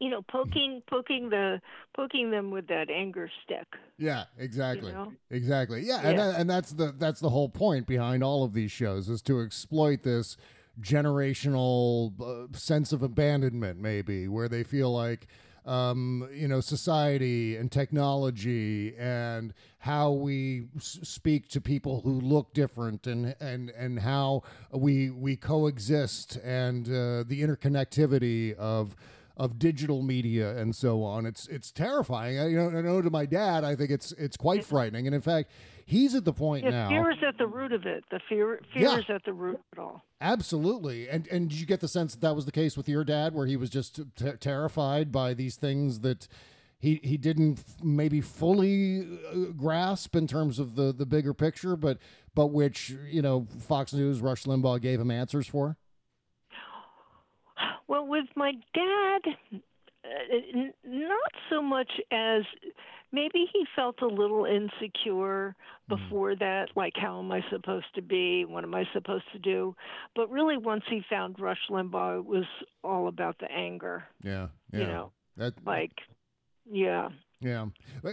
you 0.00 0.10
know 0.10 0.22
poking 0.22 0.82
poking 0.88 1.30
the 1.30 1.60
poking 1.94 2.30
them 2.30 2.50
with 2.50 2.66
that 2.68 2.90
anger 2.90 3.30
stick. 3.44 3.66
Yeah, 3.98 4.24
exactly. 4.38 4.92
know? 4.92 5.12
Exactly. 5.30 5.82
Yeah, 5.82 6.00
and 6.02 6.18
that, 6.18 6.40
and 6.40 6.50
that's 6.50 6.72
the 6.72 6.94
that's 6.98 7.20
the 7.20 7.30
whole 7.30 7.48
point 7.48 7.86
behind 7.86 8.22
all 8.22 8.44
of 8.44 8.52
these 8.52 8.70
shows 8.70 9.08
is 9.08 9.22
to 9.22 9.40
exploit 9.40 10.02
this 10.02 10.36
generational 10.80 12.12
uh, 12.20 12.56
sense 12.56 12.92
of 12.92 13.02
abandonment 13.02 13.80
maybe 13.80 14.28
where 14.28 14.46
they 14.46 14.62
feel 14.62 14.92
like 14.92 15.26
um, 15.64 16.28
you 16.32 16.46
know 16.46 16.60
society 16.60 17.56
and 17.56 17.72
technology 17.72 18.94
and 18.96 19.52
how 19.78 20.12
we 20.12 20.66
s- 20.76 20.98
speak 21.02 21.48
to 21.48 21.60
people 21.60 22.02
who 22.02 22.20
look 22.20 22.54
different 22.54 23.06
and 23.06 23.34
and 23.40 23.70
and 23.70 23.98
how 24.00 24.42
we 24.70 25.10
we 25.10 25.34
coexist 25.34 26.36
and 26.44 26.86
uh, 26.88 27.24
the 27.26 27.42
interconnectivity 27.42 28.54
of 28.54 28.94
of 29.36 29.58
digital 29.58 30.02
media 30.02 30.56
and 30.56 30.74
so 30.74 31.02
on. 31.02 31.26
It's 31.26 31.46
it's 31.48 31.70
terrifying. 31.70 32.38
I, 32.38 32.48
you 32.48 32.56
know, 32.56 32.78
I 32.78 32.80
know 32.80 33.02
to 33.02 33.10
my 33.10 33.26
dad, 33.26 33.64
I 33.64 33.74
think 33.76 33.90
it's 33.90 34.12
it's 34.12 34.36
quite 34.36 34.64
frightening. 34.64 35.06
And 35.06 35.14
in 35.14 35.20
fact, 35.20 35.50
he's 35.84 36.14
at 36.14 36.24
the 36.24 36.32
point 36.32 36.64
Yeah, 36.64 36.70
now. 36.70 36.88
fear 36.88 37.10
is 37.10 37.18
at 37.26 37.36
the 37.36 37.46
root 37.46 37.72
of 37.72 37.84
it. 37.84 38.04
The 38.10 38.20
fear 38.28 38.60
fear 38.72 38.82
Yeah. 38.82 38.98
is 38.98 39.04
at 39.10 39.24
the 39.24 39.34
root 39.34 39.56
of 39.56 39.60
it 39.72 39.78
all. 39.78 40.02
Absolutely. 40.22 41.08
And 41.08 41.26
and 41.28 41.48
did 41.50 41.60
you 41.60 41.66
get 41.66 41.80
the 41.80 41.88
sense 41.88 42.12
that 42.14 42.20
that 42.22 42.34
was 42.34 42.46
the 42.46 42.52
case 42.52 42.76
with 42.76 42.88
your 42.88 43.04
dad, 43.04 43.34
where 43.34 43.46
he 43.46 43.56
was 43.56 43.68
just 43.70 44.00
t- 44.16 44.32
terrified 44.40 45.12
by 45.12 45.34
these 45.34 45.56
things 45.56 46.00
that 46.00 46.28
he 46.78 47.00
he 47.02 47.16
didn't 47.18 47.62
maybe 47.82 48.20
fully 48.22 49.00
uh, 49.30 49.52
grasp 49.56 50.16
in 50.16 50.26
terms 50.26 50.58
of 50.58 50.76
the 50.76 50.92
the 50.92 51.06
bigger 51.06 51.34
picture, 51.34 51.76
but 51.76 51.98
but 52.34 52.48
which 52.48 52.94
you 53.10 53.20
know 53.22 53.46
Fox 53.60 53.92
News, 53.92 54.20
Rush 54.20 54.44
Limbaugh 54.44 54.80
gave 54.80 54.98
him 55.00 55.10
answers 55.10 55.46
for. 55.46 55.76
Well, 57.88 58.06
with 58.06 58.26
my 58.34 58.52
dad, 58.74 59.20
uh, 60.04 60.36
n- 60.54 60.72
not 60.84 61.32
so 61.50 61.62
much 61.62 61.90
as 62.10 62.42
maybe 63.12 63.46
he 63.52 63.64
felt 63.74 64.02
a 64.02 64.06
little 64.06 64.44
insecure 64.44 65.54
before 65.88 66.34
that, 66.36 66.68
like 66.74 66.94
how 66.96 67.20
am 67.20 67.30
I 67.30 67.42
supposed 67.50 67.86
to 67.94 68.02
be? 68.02 68.44
What 68.44 68.64
am 68.64 68.74
I 68.74 68.84
supposed 68.92 69.24
to 69.32 69.38
do? 69.38 69.76
But 70.16 70.30
really, 70.30 70.56
once 70.56 70.82
he 70.88 71.00
found 71.08 71.38
Rush 71.38 71.60
Limbaugh, 71.70 72.18
it 72.18 72.26
was 72.26 72.44
all 72.82 73.06
about 73.08 73.38
the 73.38 73.50
anger. 73.50 74.04
Yeah, 74.22 74.48
yeah. 74.72 74.80
You 74.80 74.86
know, 74.86 75.12
that 75.36 75.54
like, 75.64 75.92
yeah, 76.68 77.10
Yeah. 77.40 77.66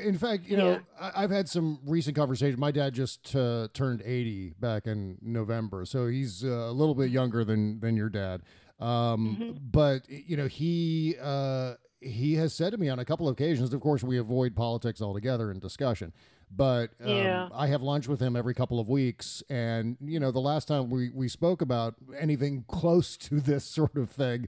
In 0.04 0.18
fact, 0.18 0.46
you 0.46 0.58
know, 0.58 0.72
Yeah. 0.72 0.80
I, 1.00 1.24
I've 1.24 1.32
had 1.32 1.50
some 1.50 1.80
recent 1.86 2.16
conversations. 2.16 2.60
My 2.60 2.72
dad 2.72 2.94
just 2.94 3.36
uh, 3.36 3.70
turned 3.74 4.04
80 4.06 4.54
back 4.60 4.86
in 4.86 5.18
November, 5.22 5.86
so 5.86 6.08
he's 6.08 6.44
uh, 6.44 6.48
a 6.48 6.72
little 6.72 6.94
bit 6.96 7.10
younger 7.10 7.44
than 7.44 7.80
than 7.80 7.98
your 7.98 8.10
dad. 8.10 8.44
Um, 8.80 9.38
Mhm. 9.40 9.58
But 9.72 10.10
you 10.10 10.36
know, 10.38 10.48
he 10.48 11.16
uh, 11.22 11.76
he 12.02 12.36
has 12.36 12.54
said 12.54 12.72
to 12.72 12.78
me 12.78 12.90
on 12.90 13.00
a 13.00 13.06
couple 13.06 13.28
of 13.28 13.34
occasions. 13.34 13.74
Of 13.74 13.82
course, 13.82 14.04
we 14.04 14.18
avoid 14.18 14.56
politics 14.56 15.02
altogether 15.02 15.52
in 15.52 15.60
discussion. 15.60 16.12
But 16.56 16.92
um, 17.02 17.10
Yeah. 17.10 17.50
I 17.52 17.68
have 17.68 17.82
lunch 17.82 18.08
with 18.08 18.20
him 18.20 18.36
every 18.36 18.54
couple 18.54 18.80
of 18.80 18.88
weeks, 18.90 19.42
and 19.50 19.98
you 20.02 20.20
know, 20.20 20.32
the 20.32 20.42
last 20.42 20.68
time 20.68 20.90
we 20.90 21.10
we 21.10 21.28
spoke 21.28 21.62
about 21.62 21.96
anything 22.20 22.66
close 22.68 23.18
to 23.18 23.40
this 23.40 23.64
sort 23.64 23.96
of 23.96 24.10
thing, 24.10 24.48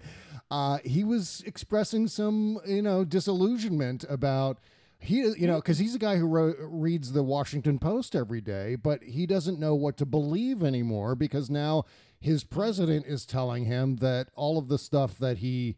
uh, 0.51 0.77
he 0.83 1.03
was 1.03 1.41
expressing 1.47 2.07
some 2.07 2.59
you 2.67 2.81
know 2.81 3.05
disillusionment 3.05 4.03
about 4.09 4.59
he 4.99 5.17
you 5.37 5.47
know 5.47 5.55
because 5.57 5.77
he's 5.79 5.95
a 5.95 5.99
guy 5.99 6.17
who 6.17 6.25
wrote, 6.27 6.55
reads 6.59 7.11
the 7.11 7.21
washington 7.21 7.77
post 7.77 8.15
every 8.15 8.39
day 8.39 8.75
but 8.75 9.03
he 9.03 9.25
doesn't 9.25 9.59
know 9.59 9.75
what 9.75 9.97
to 9.97 10.05
believe 10.05 10.63
anymore 10.63 11.15
because 11.15 11.49
now 11.49 11.83
his 12.19 12.43
president 12.43 13.05
is 13.05 13.25
telling 13.25 13.65
him 13.65 13.97
that 13.97 14.29
all 14.35 14.57
of 14.57 14.67
the 14.67 14.77
stuff 14.77 15.17
that 15.19 15.39
he 15.39 15.77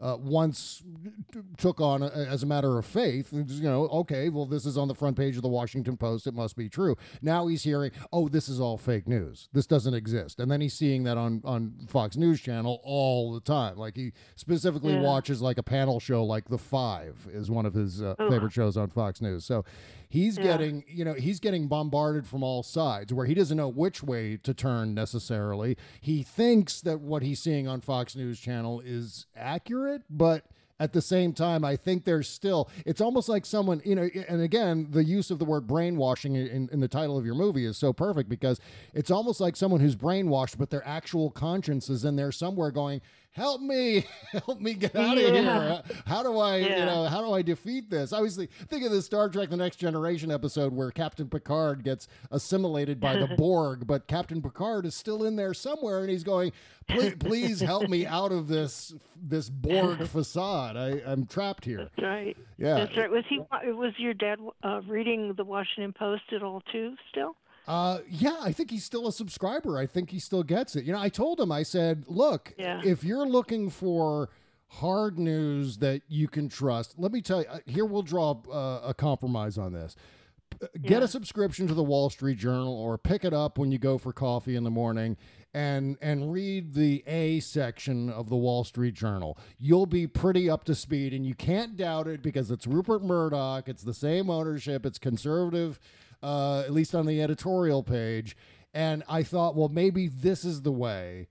uh, 0.00 0.16
once 0.20 0.84
t- 1.32 1.40
took 1.56 1.80
on 1.80 2.04
a, 2.04 2.06
as 2.06 2.44
a 2.44 2.46
matter 2.46 2.78
of 2.78 2.86
faith. 2.86 3.32
And, 3.32 3.50
you 3.50 3.64
know, 3.64 3.88
okay, 3.88 4.28
well, 4.28 4.46
this 4.46 4.64
is 4.64 4.78
on 4.78 4.86
the 4.86 4.94
front 4.94 5.16
page 5.16 5.34
of 5.34 5.42
the 5.42 5.48
Washington 5.48 5.96
Post. 5.96 6.28
It 6.28 6.34
must 6.34 6.54
be 6.54 6.68
true. 6.68 6.94
Now 7.20 7.48
he's 7.48 7.64
hearing, 7.64 7.90
oh, 8.12 8.28
this 8.28 8.48
is 8.48 8.60
all 8.60 8.78
fake 8.78 9.08
news. 9.08 9.48
This 9.52 9.66
doesn't 9.66 9.94
exist. 9.94 10.38
And 10.38 10.48
then 10.52 10.60
he's 10.60 10.74
seeing 10.74 11.02
that 11.02 11.16
on 11.18 11.42
on 11.44 11.74
Fox 11.88 12.16
News 12.16 12.40
Channel 12.40 12.80
all 12.84 13.32
the 13.34 13.40
time. 13.40 13.76
Like 13.76 13.96
he 13.96 14.12
specifically 14.36 14.92
Yeah. 14.92 15.00
watches 15.02 15.42
like 15.42 15.58
a 15.58 15.64
panel 15.64 15.98
show, 15.98 16.22
like 16.24 16.48
The 16.48 16.58
Five 16.58 17.26
is 17.32 17.50
one 17.50 17.66
of 17.66 17.74
his 17.74 18.00
uh, 18.00 18.14
Ugh. 18.20 18.30
favorite 18.30 18.52
shows 18.52 18.76
on 18.76 18.90
Fox 18.90 19.20
News. 19.20 19.44
So 19.44 19.64
he's 20.08 20.36
Yeah. 20.36 20.44
getting, 20.44 20.84
you 20.88 21.04
know, 21.04 21.14
he's 21.14 21.40
getting 21.40 21.68
bombarded 21.68 22.26
from 22.26 22.42
all 22.42 22.62
sides 22.62 23.12
where 23.12 23.26
he 23.26 23.34
doesn't 23.34 23.56
know 23.56 23.68
which 23.68 24.02
way 24.02 24.36
to 24.38 24.54
turn 24.54 24.94
necessarily. 24.94 25.76
He 26.00 26.22
thinks 26.22 26.80
that 26.82 27.00
what 27.00 27.22
he's 27.22 27.40
seeing 27.40 27.68
on 27.68 27.80
Fox 27.80 28.16
News 28.16 28.40
Channel 28.40 28.80
is 28.84 29.26
accurate, 29.36 30.02
but 30.10 30.44
at 30.80 30.92
the 30.92 31.02
same 31.02 31.32
time, 31.32 31.64
I 31.64 31.74
think 31.74 32.04
there's 32.04 32.28
still, 32.28 32.68
it's 32.86 33.00
almost 33.00 33.28
like 33.28 33.44
someone, 33.44 33.82
you 33.84 33.96
know, 33.96 34.08
and 34.28 34.40
again, 34.40 34.86
the 34.90 35.02
use 35.02 35.32
of 35.32 35.40
the 35.40 35.44
word 35.44 35.66
brainwashing 35.66 36.36
in, 36.36 36.68
in 36.70 36.78
the 36.78 36.86
title 36.86 37.18
of 37.18 37.26
your 37.26 37.34
movie 37.34 37.64
is 37.64 37.76
so 37.76 37.92
perfect 37.92 38.28
because 38.28 38.60
it's 38.94 39.10
almost 39.10 39.40
like 39.40 39.56
someone 39.56 39.80
who's 39.80 39.96
brainwashed, 39.96 40.56
but 40.56 40.70
their 40.70 40.86
actual 40.86 41.30
conscience 41.32 41.90
is 41.90 42.04
in 42.04 42.14
there 42.14 42.30
somewhere 42.30 42.70
going, 42.70 43.00
help 43.32 43.60
me, 43.60 44.04
help 44.46 44.60
me 44.60 44.74
get 44.74 44.94
out 44.96 45.16
of 45.16 45.22
Yeah. 45.22 45.32
here. 45.82 45.82
How 46.06 46.22
do 46.22 46.38
I, 46.38 46.56
you 46.56 46.68
know, 46.84 47.04
how 47.04 47.20
do 47.22 47.32
I 47.32 47.42
defeat 47.42 47.88
this? 47.90 48.12
I 48.12 48.20
was 48.20 48.36
thi- 48.36 48.48
think 48.68 48.84
of 48.84 48.90
the 48.90 49.02
Star 49.02 49.28
Trek: 49.28 49.50
The 49.50 49.56
Next 49.56 49.76
Generation 49.76 50.30
episode 50.30 50.72
where 50.72 50.90
Captain 50.90 51.28
Picard 51.28 51.84
gets 51.84 52.08
assimilated 52.30 53.00
by 53.00 53.16
the 53.16 53.26
Borg, 53.36 53.86
but 53.86 54.06
Captain 54.06 54.42
Picard 54.42 54.86
is 54.86 54.94
still 54.94 55.24
in 55.24 55.36
there 55.36 55.54
somewhere, 55.54 56.00
and 56.00 56.10
he's 56.10 56.24
going, 56.24 56.52
"Please, 56.88 57.14
please 57.20 57.60
help 57.60 57.88
me 57.88 58.06
out 58.06 58.32
of 58.32 58.48
this 58.48 58.94
this 59.22 59.48
Borg 59.48 60.06
facade. 60.08 60.76
I, 60.76 61.00
I'm 61.10 61.26
trapped 61.26 61.64
here." 61.64 61.88
that's 61.96 62.02
right. 62.02 62.36
Yeah. 62.58 62.74
That's 62.74 62.96
right. 62.96 63.10
Was 63.10 63.24
he? 63.28 63.38
Was 63.38 63.92
your 63.98 64.14
dad 64.14 64.38
uh, 64.62 64.80
reading 64.86 65.34
the 65.34 65.44
Washington 65.44 65.92
Post 65.92 66.24
at 66.32 66.42
all 66.42 66.60
too? 66.72 66.94
Still? 67.10 67.36
Uh, 67.68 67.98
yeah, 68.08 68.36
I 68.40 68.50
think 68.52 68.70
he's 68.70 68.84
still 68.84 69.06
a 69.06 69.12
subscriber. 69.12 69.76
I 69.78 69.86
think 69.86 70.10
he 70.10 70.18
still 70.18 70.42
gets 70.42 70.74
it. 70.74 70.84
You 70.84 70.92
know, 70.94 71.00
I 71.00 71.10
told 71.10 71.38
him, 71.38 71.52
I 71.52 71.62
said, 71.62 72.04
look, 72.08 72.54
Yeah. 72.58 72.80
if 72.84 73.04
you're 73.04 73.26
looking 73.28 73.68
for 73.68 74.30
hard 74.68 75.18
news 75.18 75.76
that 75.78 76.00
you 76.08 76.28
can 76.28 76.48
trust, 76.48 76.94
let 76.98 77.12
me 77.12 77.20
tell 77.20 77.42
you, 77.42 77.46
uh, 77.48 77.58
here 77.66 77.84
we'll 77.84 78.02
draw 78.02 78.40
uh, 78.50 78.80
a 78.84 78.94
compromise 78.94 79.58
on 79.58 79.72
this. 79.74 79.96
Get 80.80 80.90
Yeah. 81.00 81.04
a 81.04 81.08
subscription 81.08 81.68
to 81.68 81.74
the 81.74 81.82
Wall 81.82 82.08
Street 82.08 82.38
Journal 82.38 82.72
or 82.72 82.96
pick 82.96 83.22
it 83.22 83.34
up 83.34 83.58
when 83.58 83.70
you 83.70 83.78
go 83.78 83.98
for 83.98 84.14
coffee 84.14 84.56
in 84.56 84.64
the 84.64 84.70
morning 84.70 85.16
and 85.54 85.96
and 86.00 86.32
read 86.32 86.72
the 86.74 87.02
A 87.06 87.40
section 87.40 88.08
of 88.10 88.28
the 88.30 88.36
Wall 88.36 88.64
Street 88.64 88.94
Journal. 88.94 89.36
You'll 89.58 89.86
be 89.86 90.06
pretty 90.06 90.48
up 90.48 90.64
to 90.64 90.74
speed 90.74 91.12
and 91.12 91.26
you 91.26 91.34
can't 91.34 91.76
doubt 91.76 92.08
it 92.08 92.22
because 92.22 92.50
it's 92.50 92.66
Rupert 92.66 93.02
Murdoch, 93.02 93.68
it's 93.68 93.82
the 93.82 93.94
same 93.94 94.30
ownership, 94.30 94.84
it's 94.86 94.98
conservative 94.98 95.78
uh, 96.22 96.60
at 96.60 96.72
least 96.72 96.94
on 96.94 97.06
the 97.06 97.22
editorial 97.22 97.82
page. 97.82 98.36
And 98.74 99.02
I 99.08 99.22
thought, 99.22 99.56
well, 99.56 99.68
maybe 99.68 100.08
this 100.08 100.44
is 100.44 100.62
the 100.62 100.72
way 100.72 101.28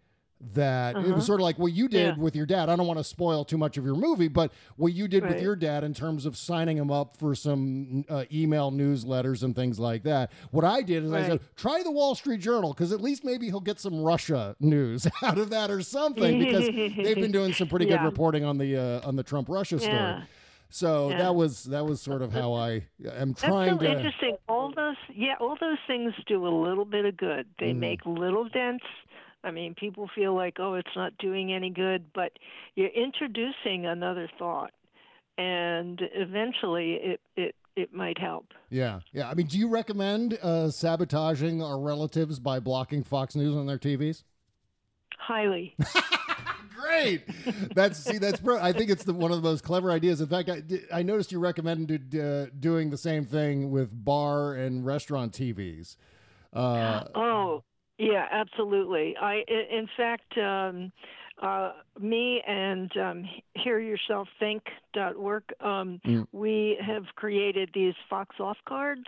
that 0.53 0.95
it 0.95 1.15
was 1.15 1.25
sort 1.25 1.39
of 1.39 1.43
like 1.43 1.57
what 1.57 1.73
you 1.73 1.87
did 1.87 2.15
Yeah. 2.15 2.21
with 2.21 2.35
your 2.35 2.45
dad. 2.45 2.69
I 2.69 2.75
don't 2.75 2.85
want 2.85 2.99
to 2.99 3.03
spoil 3.03 3.43
too 3.43 3.57
much 3.57 3.75
of 3.77 3.83
your 3.85 3.95
movie, 3.95 4.27
but 4.27 4.51
what 4.75 4.93
you 4.93 5.07
did 5.07 5.25
with 5.25 5.41
your 5.41 5.55
dad 5.55 5.83
in 5.83 5.95
terms 5.95 6.27
of 6.27 6.37
signing 6.37 6.77
him 6.77 6.91
up 6.91 7.17
for 7.17 7.33
some 7.33 8.05
uh, 8.07 8.25
email 8.31 8.71
newsletters 8.71 9.41
and 9.41 9.55
things 9.55 9.79
like 9.79 10.03
that. 10.03 10.31
What 10.51 10.63
I 10.63 10.83
did 10.83 11.03
is 11.05 11.11
I 11.11 11.25
said, 11.25 11.39
try 11.55 11.81
the 11.81 11.89
Wall 11.91 12.13
Street 12.13 12.39
Journal 12.39 12.71
because 12.73 12.91
at 12.91 13.01
least 13.01 13.23
maybe 13.23 13.47
he'll 13.47 13.59
get 13.59 13.79
some 13.79 13.99
Russia 13.99 14.55
news 14.59 15.07
out 15.23 15.39
of 15.39 15.49
that 15.49 15.71
or 15.71 15.81
something 15.81 16.37
because 16.37 16.65
they've 16.95 17.15
been 17.15 17.31
doing 17.31 17.51
some 17.53 17.67
pretty 17.67 17.87
good 17.87 18.03
reporting 18.03 18.43
on 18.45 18.59
the 18.59 18.77
uh, 18.77 19.07
on 19.07 19.15
the 19.15 19.23
Trump 19.23 19.49
Russia 19.49 19.79
story. 19.79 19.95
Yeah. 19.95 20.23
So 20.69 21.09
Yeah. 21.09 21.17
that 21.19 21.35
was 21.35 21.63
that 21.65 21.85
was 21.85 22.01
sort 22.01 22.21
of 22.21 22.33
how 22.33 22.53
I 22.53 22.83
am 23.15 23.33
trying 23.33 23.77
That's 23.77 23.79
so 23.79 23.85
to. 23.85 23.91
interesting. 23.91 24.37
All 24.49 24.71
those, 24.75 24.95
yeah, 25.13 25.35
all 25.39 25.55
those 25.59 25.77
things 25.87 26.13
do 26.27 26.45
a 26.45 26.49
little 26.49 26.85
bit 26.85 27.05
of 27.05 27.15
good. 27.17 27.47
They 27.59 27.73
Mhm. 27.73 27.77
make 27.79 28.05
little 28.05 28.47
dents. 28.49 28.85
I 29.43 29.51
mean, 29.51 29.75
people 29.75 30.09
feel 30.13 30.33
like, 30.33 30.59
oh, 30.59 30.73
it's 30.73 30.95
not 30.95 31.17
doing 31.19 31.53
any 31.53 31.69
good, 31.69 32.11
but 32.13 32.33
you're 32.75 32.89
introducing 32.89 33.85
another 33.85 34.29
thought, 34.37 34.71
and 35.37 36.01
eventually, 36.13 36.93
it 36.95 37.21
it 37.37 37.55
it 37.75 37.93
might 37.93 38.17
help. 38.17 38.53
Yeah, 38.69 39.01
yeah. 39.13 39.29
I 39.29 39.35
mean, 39.35 39.45
do 39.45 39.57
you 39.57 39.69
recommend 39.69 40.33
uh, 40.41 40.69
sabotaging 40.71 41.61
our 41.61 41.79
relatives 41.79 42.39
by 42.39 42.59
blocking 42.59 43.03
Fox 43.03 43.35
News 43.35 43.55
on 43.55 43.67
their 43.67 43.77
TVs? 43.77 44.23
Highly. 45.19 45.75
Great. 46.79 47.23
That's 47.75 47.97
see. 47.99 48.17
That's. 48.17 48.39
Bro- 48.39 48.59
I 48.61 48.71
think 48.73 48.89
it's 48.91 49.03
the, 49.03 49.13
one 49.13 49.31
of 49.31 49.41
the 49.41 49.49
most 49.49 49.63
clever 49.63 49.91
ideas. 49.91 50.21
In 50.21 50.27
fact, 50.27 50.49
I, 50.49 50.61
I 50.93 51.01
noticed 51.03 51.31
you 51.31 51.39
recommended 51.39 52.15
uh, 52.15 52.47
doing 52.59 52.89
the 52.89 52.97
same 52.97 53.25
thing 53.25 53.71
with 53.71 53.89
bar 54.05 54.53
and 54.53 54.85
restaurant 54.85 55.33
TVs. 55.33 55.95
Uh, 56.53 57.03
oh, 57.15 57.63
yeah, 57.97 58.25
absolutely. 58.31 59.15
I, 59.19 59.43
in 59.47 59.87
fact, 59.97 60.37
um, 60.37 60.91
uh, 61.41 61.71
me 61.99 62.41
and 62.47 62.95
um, 62.97 63.25
hearyourselfthink.org, 63.57 65.43
um, 65.61 65.99
Mm. 66.05 66.27
we 66.31 66.77
have 66.85 67.03
created 67.15 67.69
these 67.73 67.93
Fox 68.09 68.35
Off 68.39 68.57
cards. 68.67 69.05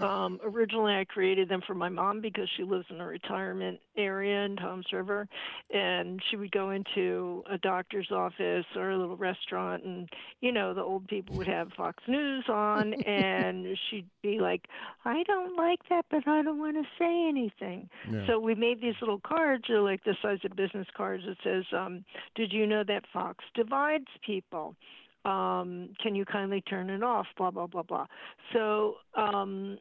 Um, 0.00 0.40
originally, 0.42 0.94
I 0.94 1.04
created 1.04 1.48
them 1.48 1.60
for 1.66 1.74
my 1.74 1.90
mom 1.90 2.20
because 2.22 2.48
she 2.56 2.62
lives 2.62 2.86
in 2.88 3.00
a 3.00 3.06
retirement 3.06 3.80
area 3.96 4.44
in 4.46 4.56
Toms 4.56 4.86
River, 4.92 5.28
and 5.72 6.22
she 6.30 6.36
would 6.36 6.50
go 6.52 6.70
into 6.70 7.44
a 7.50 7.58
doctor's 7.58 8.10
office 8.10 8.64
or 8.76 8.90
a 8.90 8.98
little 8.98 9.16
restaurant, 9.16 9.84
and 9.84 10.08
you 10.40 10.52
know 10.52 10.72
the 10.72 10.80
old 10.82 11.06
people 11.06 11.36
would 11.36 11.46
have 11.48 11.68
Fox 11.76 12.02
News 12.08 12.44
on, 12.48 12.94
and 12.94 13.76
she'd 13.90 14.08
be 14.22 14.40
like, 14.40 14.68
"I 15.04 15.22
don't 15.24 15.56
like 15.56 15.80
that, 15.90 16.06
but 16.10 16.26
I 16.26 16.42
don't 16.42 16.58
want 16.58 16.76
to 16.76 16.84
say 16.98 17.28
anything." 17.28 17.90
Yeah. 18.10 18.26
So 18.26 18.40
we 18.40 18.54
made 18.54 18.80
these 18.80 18.96
little 19.00 19.20
cards, 19.20 19.64
they're 19.68 19.82
like 19.82 20.04
the 20.04 20.16
size 20.22 20.38
of 20.44 20.56
business 20.56 20.86
cards. 20.96 21.24
It 21.26 21.36
says, 21.44 21.64
um, 21.76 22.04
"Did 22.36 22.54
you 22.54 22.66
know 22.66 22.84
that 22.84 23.04
Fox 23.12 23.44
divides 23.54 24.08
people?" 24.24 24.76
Um, 25.24 25.90
can 26.02 26.14
you 26.14 26.24
kindly 26.24 26.62
turn 26.62 26.90
it 26.90 27.02
off? 27.02 27.26
Blah 27.36 27.50
blah 27.50 27.66
blah 27.66 27.82
blah. 27.82 28.06
So 28.52 28.94
um, 29.16 29.78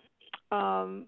um, 0.51 1.05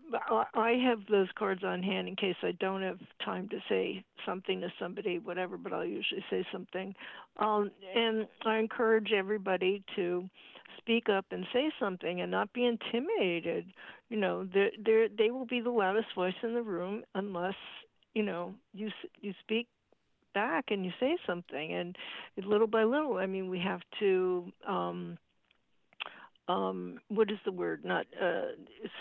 I 0.54 0.78
have 0.86 1.00
those 1.10 1.28
cards 1.38 1.64
on 1.64 1.82
hand 1.82 2.08
in 2.08 2.16
case 2.16 2.36
I 2.44 2.52
don't 2.60 2.84
have 2.84 3.00
time 3.26 3.50
to 3.50 3.58
say 3.68 4.04
something 4.26 4.62
to 4.62 4.72
somebody, 4.80 5.18
whatever. 5.18 5.58
But 5.58 5.74
I'll 5.74 5.86
usually 5.86 6.24
say 6.30 6.46
something, 6.52 6.94
um, 7.38 7.72
and 7.96 8.28
I 8.46 8.60
encourage 8.60 9.12
everybody 9.12 9.84
to 9.96 10.30
speak 10.78 11.10
up 11.10 11.26
and 11.32 11.46
say 11.52 11.72
something 11.80 12.22
and 12.22 12.30
not 12.30 12.54
be 12.54 12.66
intimidated. 12.66 13.66
You 14.10 14.18
know, 14.18 14.46
they 14.46 14.70
they 14.84 15.08
they 15.18 15.32
will 15.32 15.48
be 15.48 15.60
the 15.60 15.72
loudest 15.72 16.14
voice 16.16 16.36
in 16.44 16.54
the 16.54 16.62
room 16.62 17.04
unless 17.16 17.56
you 18.14 18.24
know 18.24 18.54
you 18.74 18.90
you 19.22 19.34
speak 19.42 19.68
back 20.34 20.66
and 20.70 20.86
you 20.86 20.92
say 21.00 21.18
something 21.26 21.74
and 21.74 21.98
little 22.46 22.68
by 22.68 22.84
little 22.84 23.18
i 23.18 23.26
mean 23.26 23.50
we 23.50 23.60
have 23.60 23.82
to 24.00 24.52
um 24.68 25.18
um 26.48 27.00
what 27.10 27.30
is 27.32 27.38
the 27.46 27.52
word 27.52 27.84
not 27.86 28.06
uh 28.22 28.48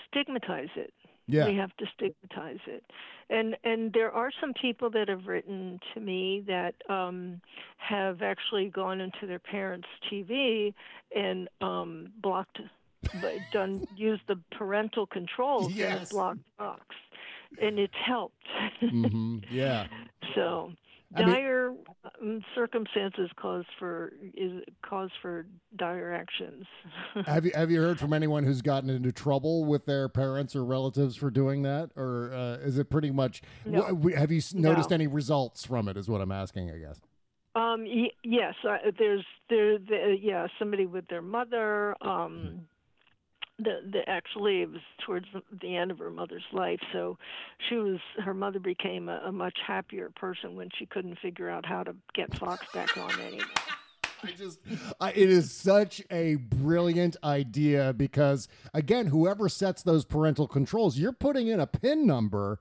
stigmatize 0.08 0.68
it 0.76 0.92
yeah. 1.26 1.46
we 1.46 1.54
have 1.54 1.74
to 1.76 1.86
stigmatize 1.94 2.58
it 2.66 2.84
and 3.30 3.56
and 3.64 3.92
there 3.92 4.10
are 4.12 4.30
some 4.40 4.52
people 4.60 4.90
that 4.90 5.08
have 5.08 5.26
written 5.26 5.78
to 5.94 6.00
me 6.00 6.42
that 6.46 6.74
um 6.88 7.40
have 7.78 8.22
actually 8.22 8.68
gone 8.68 9.00
into 9.00 9.26
their 9.26 9.38
parents 9.38 9.86
tv 10.10 10.72
and 11.14 11.48
um 11.60 12.08
blocked 12.22 12.58
but 13.14 13.48
done 13.50 13.82
used 13.94 14.22
the 14.28 14.38
parental 14.56 15.06
controls 15.06 15.72
and 15.72 15.78
Yes. 15.80 15.98
have 16.00 16.08
blocked 16.10 16.40
Fox 16.58 16.84
and 17.60 17.78
it's 17.78 17.94
helped 18.06 18.36
hmm 18.80 19.38
Yeah. 19.50 19.86
so 20.34 20.72
I 21.14 21.24
mean- 21.24 21.34
dire 21.34 21.72
um, 22.22 22.40
circumstances 22.54 23.30
cause 23.36 23.64
for 23.78 24.12
is 24.34 24.62
cause 24.82 25.10
for 25.20 25.46
dire 25.76 26.12
actions. 26.12 26.66
Have 27.26 27.44
you 27.44 27.52
have 27.54 27.70
you 27.70 27.80
heard 27.80 27.98
from 27.98 28.12
anyone 28.12 28.44
who's 28.44 28.62
gotten 28.62 28.88
into 28.90 29.10
trouble 29.12 29.64
with 29.64 29.86
their 29.86 30.08
parents 30.08 30.54
or 30.54 30.64
relatives 30.64 31.16
for 31.16 31.30
doing 31.30 31.62
that, 31.62 31.90
or 31.96 32.32
uh, 32.32 32.64
is 32.64 32.78
it 32.78 32.90
pretty 32.90 33.10
much? 33.10 33.42
No. 33.64 33.82
wh- 33.96 34.14
have 34.16 34.30
you 34.30 34.40
noticed 34.54 34.90
No. 34.90 34.94
any 34.94 35.06
results 35.06 35.66
from 35.66 35.88
it? 35.88 35.96
Is 35.96 36.08
what 36.08 36.20
I'm 36.20 36.32
asking, 36.32 36.70
I 36.70 36.78
guess. 36.78 37.00
um, 37.56 37.84
y- 37.84 38.12
yes, 38.22 38.54
there's 38.98 39.24
there, 39.48 39.78
the, 39.78 40.16
yeah, 40.20 40.46
somebody 40.58 40.86
with 40.86 41.08
their 41.08 41.22
mother. 41.22 41.96
Um, 42.02 42.66
the, 43.62 43.90
the 43.90 44.08
actually 44.08 44.62
it 44.62 44.70
was 44.70 44.80
towards 45.04 45.26
the, 45.60 45.76
end 45.76 45.90
of 45.90 45.98
her 45.98 46.10
mother's 46.10 46.44
life, 46.52 46.80
so 46.92 47.16
she 47.68 47.76
was 47.76 47.98
her 48.24 48.34
mother 48.34 48.58
became 48.58 49.08
a, 49.08 49.22
a 49.26 49.32
much 49.32 49.58
happier 49.66 50.10
person 50.16 50.56
when 50.56 50.68
she 50.78 50.86
couldn't 50.86 51.18
figure 51.20 51.48
out 51.48 51.64
how 51.64 51.82
to 51.82 51.94
get 52.14 52.36
Fox 52.38 52.66
back 52.72 52.96
on 52.96 53.12
anymore. 53.20 53.46
I 54.22 54.32
just, 54.32 54.58
I, 55.00 55.10
it 55.12 55.30
is 55.30 55.50
such 55.50 56.02
a 56.10 56.34
brilliant 56.34 57.16
idea 57.24 57.94
because, 57.94 58.48
again, 58.74 59.06
whoever 59.06 59.48
sets 59.48 59.82
those 59.82 60.04
parental 60.04 60.46
controls, 60.46 60.98
you're 60.98 61.12
putting 61.12 61.46
in 61.48 61.58
a 61.58 61.66
PIN 61.66 62.06
number 62.06 62.60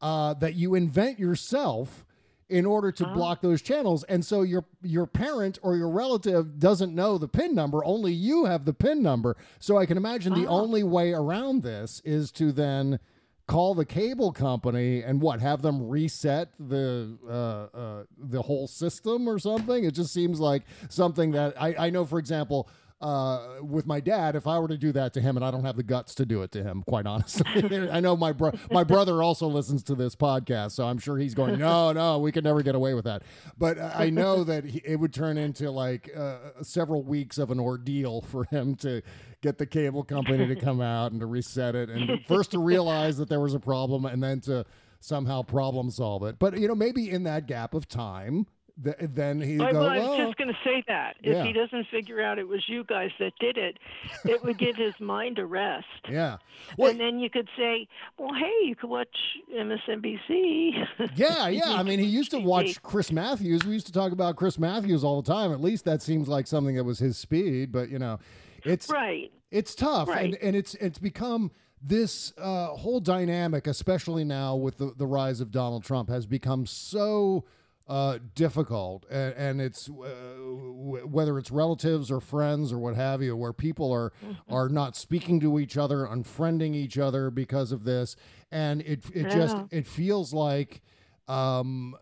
uh, 0.00 0.34
that 0.34 0.54
you 0.54 0.76
invent 0.76 1.18
yourself 1.18 2.04
in 2.50 2.66
order 2.66 2.92
to 2.92 3.06
block 3.06 3.40
those 3.40 3.62
channels. 3.62 4.04
And 4.04 4.24
so 4.24 4.42
your 4.42 4.64
your 4.82 5.06
parent 5.06 5.58
or 5.62 5.76
your 5.76 5.88
relative 5.88 6.58
doesn't 6.58 6.94
know 6.94 7.16
the 7.16 7.28
PIN 7.28 7.54
number. 7.54 7.84
Only 7.84 8.12
you 8.12 8.44
have 8.44 8.64
the 8.64 8.74
PIN 8.74 9.02
number. 9.02 9.36
So 9.58 9.78
I 9.78 9.86
can 9.86 9.96
imagine 9.96 10.34
the 10.34 10.46
only 10.46 10.82
way 10.82 11.12
around 11.12 11.62
this 11.62 12.02
is 12.04 12.30
to 12.32 12.52
then 12.52 12.98
call 13.46 13.74
the 13.74 13.84
cable 13.84 14.30
company 14.30 15.02
and 15.02 15.20
what 15.20 15.40
have 15.40 15.60
them 15.60 15.88
reset 15.88 16.50
the 16.60 17.18
uh, 17.28 17.76
uh, 17.76 18.04
the 18.16 18.42
whole 18.42 18.68
system 18.68 19.28
or 19.28 19.38
something. 19.38 19.84
It 19.84 19.92
just 19.92 20.12
seems 20.12 20.38
like 20.38 20.62
something 20.88 21.32
that 21.32 21.60
I, 21.60 21.86
I 21.86 21.90
know. 21.90 22.04
For 22.04 22.18
example, 22.18 22.68
uh, 23.00 23.56
with 23.62 23.86
my 23.86 23.98
dad, 23.98 24.36
if 24.36 24.46
I 24.46 24.58
were 24.58 24.68
to 24.68 24.76
do 24.76 24.92
that 24.92 25.14
to 25.14 25.22
him, 25.22 25.36
and 25.36 25.44
I 25.44 25.50
don't 25.50 25.64
have 25.64 25.76
the 25.76 25.82
guts 25.82 26.14
to 26.16 26.26
do 26.26 26.42
it 26.42 26.52
to 26.52 26.62
him, 26.62 26.82
quite 26.86 27.06
honestly. 27.06 27.88
I 27.90 28.00
know 28.00 28.16
my 28.16 28.32
bro- 28.32 28.52
my 28.70 28.84
brother 28.84 29.22
also 29.22 29.46
listens 29.46 29.82
to 29.84 29.94
this 29.94 30.14
podcast, 30.14 30.72
so 30.72 30.86
I'm 30.86 30.98
sure 30.98 31.16
he's 31.16 31.34
going, 31.34 31.58
no, 31.58 31.92
no, 31.92 32.18
we 32.18 32.30
could 32.30 32.44
never 32.44 32.62
get 32.62 32.74
away 32.74 32.92
with 32.92 33.04
that. 33.04 33.22
But 33.56 33.78
I 33.78 34.10
know 34.10 34.44
that 34.44 34.64
he, 34.64 34.82
it 34.84 34.96
would 34.96 35.14
turn 35.14 35.38
into 35.38 35.70
like 35.70 36.10
uh, 36.14 36.62
several 36.62 37.02
weeks 37.02 37.38
of 37.38 37.50
an 37.50 37.58
ordeal 37.58 38.20
for 38.20 38.44
him 38.44 38.74
to 38.76 39.02
get 39.40 39.56
the 39.56 39.66
cable 39.66 40.04
company 40.04 40.46
to 40.46 40.56
come 40.56 40.82
out 40.82 41.12
and 41.12 41.20
to 41.20 41.26
reset 41.26 41.74
it, 41.74 41.88
and 41.88 42.24
first 42.26 42.50
to 42.50 42.58
realize 42.58 43.16
that 43.16 43.30
there 43.30 43.40
was 43.40 43.54
a 43.54 43.60
problem, 43.60 44.04
and 44.04 44.22
then 44.22 44.40
to 44.40 44.66
somehow 45.00 45.42
problem 45.42 45.90
solve 45.90 46.22
it. 46.24 46.38
But 46.38 46.58
you 46.58 46.68
know, 46.68 46.74
maybe 46.74 47.10
in 47.10 47.24
that 47.24 47.46
gap 47.46 47.72
of 47.72 47.88
time, 47.88 48.46
th- 48.82 48.96
then 49.00 49.40
he 49.40 49.58
I, 49.60 49.72
go, 49.72 49.80
well, 49.80 49.88
I 49.88 49.98
was 49.98 50.08
well, 50.08 50.26
just 50.26 50.38
going 50.38 50.48
to 50.48 50.58
say 50.64 50.82
that 50.88 51.16
if 51.22 51.34
Yeah. 51.34 51.44
he 51.44 51.52
doesn't 51.52 51.86
figure 51.88 52.20
out 52.20 52.38
it 52.38 52.48
was 52.48 52.68
you 52.68 52.84
guys 52.84 53.10
that 53.18 53.32
did 53.40 53.56
it, 53.58 53.78
it 54.24 54.42
would 54.44 54.58
give 54.58 54.76
his 54.76 54.94
mind 55.00 55.38
a 55.38 55.46
rest. 55.46 55.86
yeah. 56.10 56.36
Well, 56.76 56.90
and 56.90 57.00
then 57.00 57.18
you 57.18 57.30
could 57.30 57.48
say, 57.56 57.88
"Well, 58.18 58.34
hey, 58.34 58.66
you 58.66 58.76
could 58.76 58.90
watch 58.90 59.16
MSNBC." 59.54 60.86
Yeah, 61.14 61.48
yeah. 61.48 61.72
I 61.74 61.82
mean, 61.82 61.98
he 61.98 62.06
used 62.06 62.30
to 62.32 62.38
watch 62.40 62.82
Chris 62.82 63.10
Matthews. 63.12 63.64
We 63.64 63.72
used 63.72 63.86
to 63.86 63.92
talk 63.92 64.12
about 64.12 64.36
Chris 64.36 64.58
Matthews 64.58 65.04
all 65.04 65.22
the 65.22 65.32
time. 65.32 65.52
At 65.52 65.60
least 65.60 65.84
that 65.84 66.02
seems 66.02 66.28
like 66.28 66.46
something 66.46 66.76
that 66.76 66.84
was 66.84 66.98
his 66.98 67.16
speed. 67.18 67.72
But 67.72 67.88
you 67.90 67.98
know, 67.98 68.18
it's 68.64 68.88
right. 68.90 69.32
it's 69.50 69.74
tough, 69.74 70.08
and 70.08 70.36
and 70.36 70.54
it's 70.54 70.74
it's 70.76 70.98
become 70.98 71.50
this 71.82 72.32
uh, 72.36 72.68
whole 72.68 73.00
dynamic, 73.00 73.66
especially 73.66 74.24
now 74.24 74.54
with 74.56 74.78
the 74.78 74.92
the 74.96 75.06
rise 75.06 75.40
of 75.40 75.50
Donald 75.50 75.84
Trump, 75.84 76.08
has 76.08 76.26
become 76.26 76.66
so. 76.66 77.44
Uh, 77.90 78.18
difficult, 78.36 79.04
and, 79.10 79.34
and 79.34 79.60
it's 79.60 79.88
uh, 79.90 79.92
w- 79.92 81.04
whether 81.08 81.38
it's 81.40 81.50
relatives 81.50 82.08
or 82.08 82.20
friends 82.20 82.72
or 82.72 82.78
what 82.78 82.94
have 82.94 83.20
you, 83.20 83.34
where 83.36 83.52
people 83.52 83.90
are 83.92 84.12
are 84.48 84.68
not 84.68 84.94
speaking 84.94 85.40
to 85.40 85.58
each 85.58 85.76
other, 85.76 86.06
unfriending 86.06 86.72
each 86.72 86.98
other 86.98 87.30
because 87.32 87.72
of 87.72 87.82
this, 87.82 88.14
and 88.52 88.80
it 88.82 89.00
it 89.12 89.24
just 89.30 89.56
it 89.72 89.88
feels 89.88 90.32
like 90.32 90.82
um, 91.26 91.96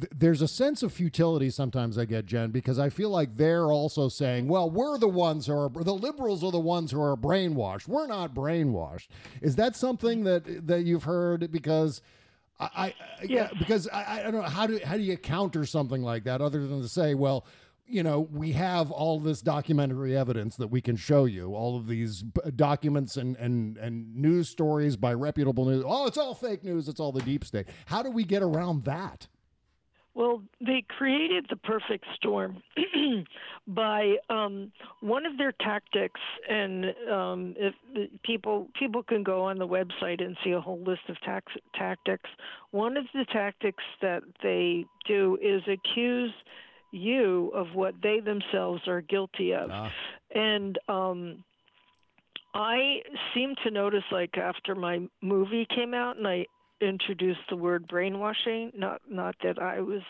th- 0.00 0.12
there's 0.14 0.40
a 0.40 0.48
sense 0.48 0.82
of 0.82 0.90
futility 0.92 1.50
sometimes 1.50 1.98
I 1.98 2.06
get, 2.06 2.24
Jen, 2.24 2.50
because 2.50 2.78
I 2.78 2.88
feel 2.88 3.10
like 3.10 3.36
they're 3.36 3.70
also 3.72 4.08
saying, 4.08 4.48
well, 4.48 4.70
we're 4.70 4.98
the 4.98 5.08
ones 5.08 5.46
who 5.46 5.54
are, 5.54 5.68
the 5.70 5.94
liberals 5.94 6.44
are 6.44 6.50
the 6.50 6.58
ones 6.60 6.92
who 6.92 7.00
are 7.00 7.16
brainwashed. 7.16 7.88
We're 7.88 8.06
not 8.06 8.34
brainwashed. 8.34 9.08
Is 9.40 9.56
that 9.56 9.76
something 9.76 10.24
that, 10.24 10.66
that 10.66 10.84
you've 10.84 11.04
heard? 11.04 11.50
Because 11.50 12.02
I, 12.58 12.66
I 12.66 12.94
Yes. 13.22 13.52
because 13.58 13.88
I, 13.88 14.20
I 14.20 14.22
don't 14.22 14.32
know 14.32 14.42
how 14.42 14.66
do 14.66 14.78
how 14.84 14.96
do 14.96 15.02
you 15.02 15.16
counter 15.16 15.66
something 15.66 16.02
like 16.02 16.24
that 16.24 16.40
other 16.40 16.66
than 16.66 16.80
to 16.82 16.88
say, 16.88 17.14
well, 17.14 17.46
you 17.86 18.02
know, 18.02 18.20
we 18.32 18.52
have 18.52 18.90
all 18.90 19.20
this 19.20 19.40
documentary 19.40 20.16
evidence 20.16 20.56
that 20.56 20.68
we 20.68 20.80
can 20.80 20.96
show 20.96 21.24
you, 21.24 21.54
all 21.54 21.76
of 21.76 21.86
these 21.86 22.22
documents 22.56 23.16
and 23.16 23.36
and 23.36 23.76
and 23.78 24.14
news 24.16 24.48
stories 24.48 24.96
by 24.96 25.12
reputable 25.14 25.66
news. 25.66 25.84
Oh, 25.86 26.06
it's 26.06 26.18
all 26.18 26.34
fake 26.34 26.64
news. 26.64 26.88
It's 26.88 26.98
all 27.00 27.12
the 27.12 27.22
deep 27.22 27.44
state. 27.44 27.66
How 27.86 28.02
do 28.02 28.10
we 28.10 28.24
get 28.24 28.42
around 28.42 28.84
that? 28.84 29.28
Well, 30.16 30.42
they 30.66 30.82
created 30.96 31.44
the 31.50 31.56
perfect 31.56 32.06
storm 32.14 32.62
by 33.68 34.14
um, 34.30 34.72
one 35.00 35.26
of 35.26 35.36
their 35.36 35.52
tactics, 35.52 36.20
and 36.48 36.86
um, 37.12 37.54
if 37.58 37.74
the 37.92 38.08
people 38.24 38.68
people 38.78 39.02
can 39.02 39.22
go 39.22 39.42
on 39.42 39.58
the 39.58 39.66
website 39.66 40.24
and 40.24 40.34
see 40.42 40.52
a 40.52 40.60
whole 40.60 40.80
list 40.82 41.02
of 41.10 41.20
tax, 41.20 41.52
tactics. 41.74 42.30
One 42.70 42.96
of 42.96 43.04
the 43.12 43.26
tactics 43.30 43.84
that 44.00 44.22
they 44.42 44.86
do 45.06 45.36
is 45.42 45.60
accuse 45.68 46.32
you 46.92 47.48
of 47.54 47.66
what 47.74 47.94
they 48.02 48.20
themselves 48.20 48.88
are 48.88 49.02
guilty 49.02 49.52
of, 49.52 49.68
Ah. 49.70 49.92
and 50.34 50.78
um, 50.88 51.44
I 52.54 53.02
seem 53.34 53.54
to 53.64 53.70
notice, 53.70 54.04
like 54.10 54.38
after 54.38 54.74
my 54.74 55.06
movie 55.20 55.66
came 55.74 55.92
out, 55.92 56.16
and 56.16 56.26
I 56.26 56.46
introduced 56.80 57.40
the 57.48 57.56
word 57.56 57.88
brainwashing. 57.88 58.72
Not 58.76 59.02
not 59.08 59.36
that 59.42 59.60
I 59.60 59.80
was 59.80 60.02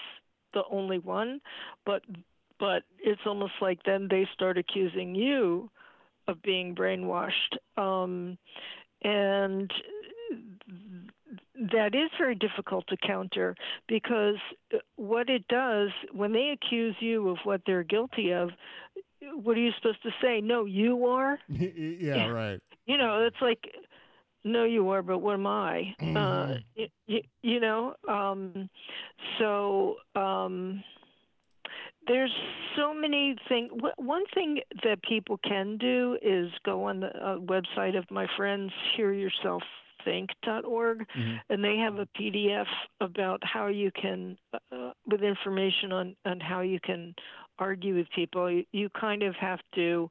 the 0.55 0.63
only 0.71 0.99
one, 0.99 1.41
but 1.85 2.03
but 2.59 2.83
it's 2.99 3.21
almost 3.27 3.53
like 3.61 3.83
then 3.85 4.09
they 4.11 4.27
start 4.35 4.59
accusing 4.59 5.15
you 5.15 5.71
of 6.29 6.43
being 6.43 6.75
brainwashed, 6.75 7.57
um, 7.77 8.37
and 9.03 9.71
that 11.73 11.95
is 11.95 12.11
very 12.19 12.35
difficult 12.35 12.87
to 12.89 12.97
counter 12.97 13.55
because 13.89 14.37
what 14.97 15.29
it 15.31 15.47
does 15.49 15.91
when 16.13 16.33
they 16.33 16.51
accuse 16.51 16.95
you 17.01 17.29
of 17.31 17.39
what 17.45 17.61
they're 17.67 17.83
guilty 17.83 18.33
of 18.33 18.51
what 19.43 19.57
are 19.57 19.61
you 19.61 19.73
supposed 19.77 20.03
to 20.03 20.11
say 20.23 20.41
no 20.41 20.65
you 20.65 21.07
are 21.07 21.39
yeah, 21.49 22.29
right. 22.29 22.61
you 22.87 22.99
know 22.99 23.23
it's 23.23 23.41
like 23.41 23.73
no 24.47 24.65
you 24.65 24.89
are 24.91 25.03
but 25.03 25.19
what 25.19 25.35
am 25.35 25.47
i 25.47 25.95
Mm-hmm. 26.03 26.19
uh 26.19 26.55
you, 27.07 27.21
you 27.43 27.61
know 27.61 27.95
um 28.09 28.69
so 29.39 29.97
um 30.15 30.83
there's 32.07 32.33
so 32.77 32.95
many 32.95 33.37
things 33.49 33.71
one 33.97 34.25
thing 34.35 34.61
that 34.85 35.03
people 35.03 35.39
can 35.45 35.77
do 35.79 36.19
is 36.23 36.51
go 36.65 36.85
on 36.85 37.01
the 37.01 37.09
uh, 37.09 37.39
website 37.39 37.97
of 37.99 38.05
my 38.11 38.27
friends 38.37 38.73
hear 38.97 39.13
yourself 39.13 39.63
think.org 40.05 41.05
Mhm. 41.17 41.41
and 41.51 41.65
they 41.65 41.77
have 41.79 41.99
a 41.99 42.07
pdf 42.19 42.67
about 43.01 43.41
how 43.45 43.67
you 43.67 43.91
can 44.01 44.37
uh, 44.73 44.93
with 45.07 45.23
information 45.23 45.93
on 45.93 46.17
on 46.25 46.41
how 46.41 46.61
you 46.61 46.79
can 46.81 47.15
argue 47.59 47.97
with 47.97 48.07
people 48.15 48.51
you, 48.51 48.65
you 48.73 48.89
kind 48.91 49.23
of 49.23 49.35
have 49.37 49.61
to 49.75 50.09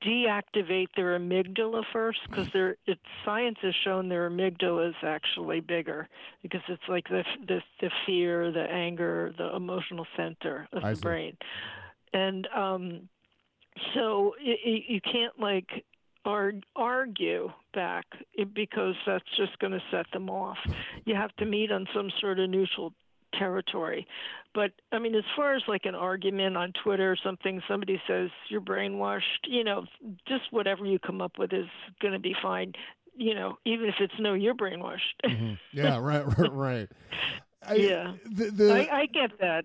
deactivate 0.00 0.88
their 0.96 1.18
amygdala 1.18 1.82
first 1.92 2.18
because 2.28 2.46
their 2.52 2.76
it's 2.86 3.00
science 3.24 3.58
has 3.62 3.74
shown 3.84 4.08
their 4.08 4.30
amygdala 4.30 4.88
is 4.88 4.94
actually 5.02 5.60
bigger 5.60 6.08
because 6.42 6.62
it's 6.68 6.82
like 6.88 7.08
the 7.08 7.22
the, 7.46 7.60
the 7.80 7.90
fear 8.06 8.50
the 8.50 8.62
anger 8.62 9.32
the 9.36 9.54
emotional 9.54 10.06
center 10.16 10.68
of 10.72 10.84
I 10.84 10.90
the 10.90 10.96
see. 10.96 11.02
brain 11.02 11.36
and 12.12 12.48
um 12.54 13.08
so 13.94 14.34
y 14.44 14.56
y 14.64 14.84
you 14.88 15.00
can't 15.00 15.38
like 15.38 15.84
argue 16.74 17.50
back 17.74 18.06
because 18.54 18.94
that's 19.06 19.24
just 19.36 19.58
going 19.58 19.72
to 19.72 19.82
set 19.90 20.06
them 20.12 20.30
off 20.30 20.56
you 21.04 21.14
have 21.14 21.34
to 21.36 21.44
meet 21.44 21.70
on 21.70 21.86
some 21.94 22.10
sort 22.20 22.38
of 22.38 22.48
neutral 22.48 22.94
territory 23.38 24.06
but 24.54 24.70
i 24.92 24.98
mean 24.98 25.14
as 25.14 25.24
far 25.36 25.54
as 25.54 25.62
like 25.68 25.84
an 25.84 25.94
argument 25.94 26.56
on 26.56 26.72
twitter 26.82 27.10
or 27.12 27.16
something 27.22 27.60
somebody 27.68 28.00
says 28.06 28.30
you're 28.48 28.60
brainwashed 28.60 29.44
you 29.46 29.64
know 29.64 29.84
just 30.26 30.44
whatever 30.50 30.84
you 30.84 30.98
come 30.98 31.20
up 31.20 31.38
with 31.38 31.52
is 31.52 31.66
going 32.00 32.12
to 32.14 32.18
be 32.20 32.34
fine 32.42 32.72
you 33.16 33.34
know 33.34 33.56
even 33.64 33.88
if 33.88 33.96
it's 34.00 34.14
no 34.18 34.34
you're 34.34 34.54
brainwashed 34.54 34.98
Mhm. 35.24 35.58
Yeah, 35.72 35.98
right, 36.00 36.24
right, 36.38 36.52
right. 36.52 36.88
I- 37.66 37.74
Yeah. 37.74 38.12
The, 38.30 38.50
the, 38.50 38.72
I, 38.72 39.00
I 39.00 39.06
get 39.06 39.38
that 39.40 39.64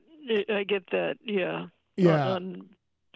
i 0.49 0.63
get 0.63 0.83
that 0.91 1.17
yeah 1.23 1.67
Yeah. 1.97 2.27
on, 2.27 2.31
on 2.31 2.69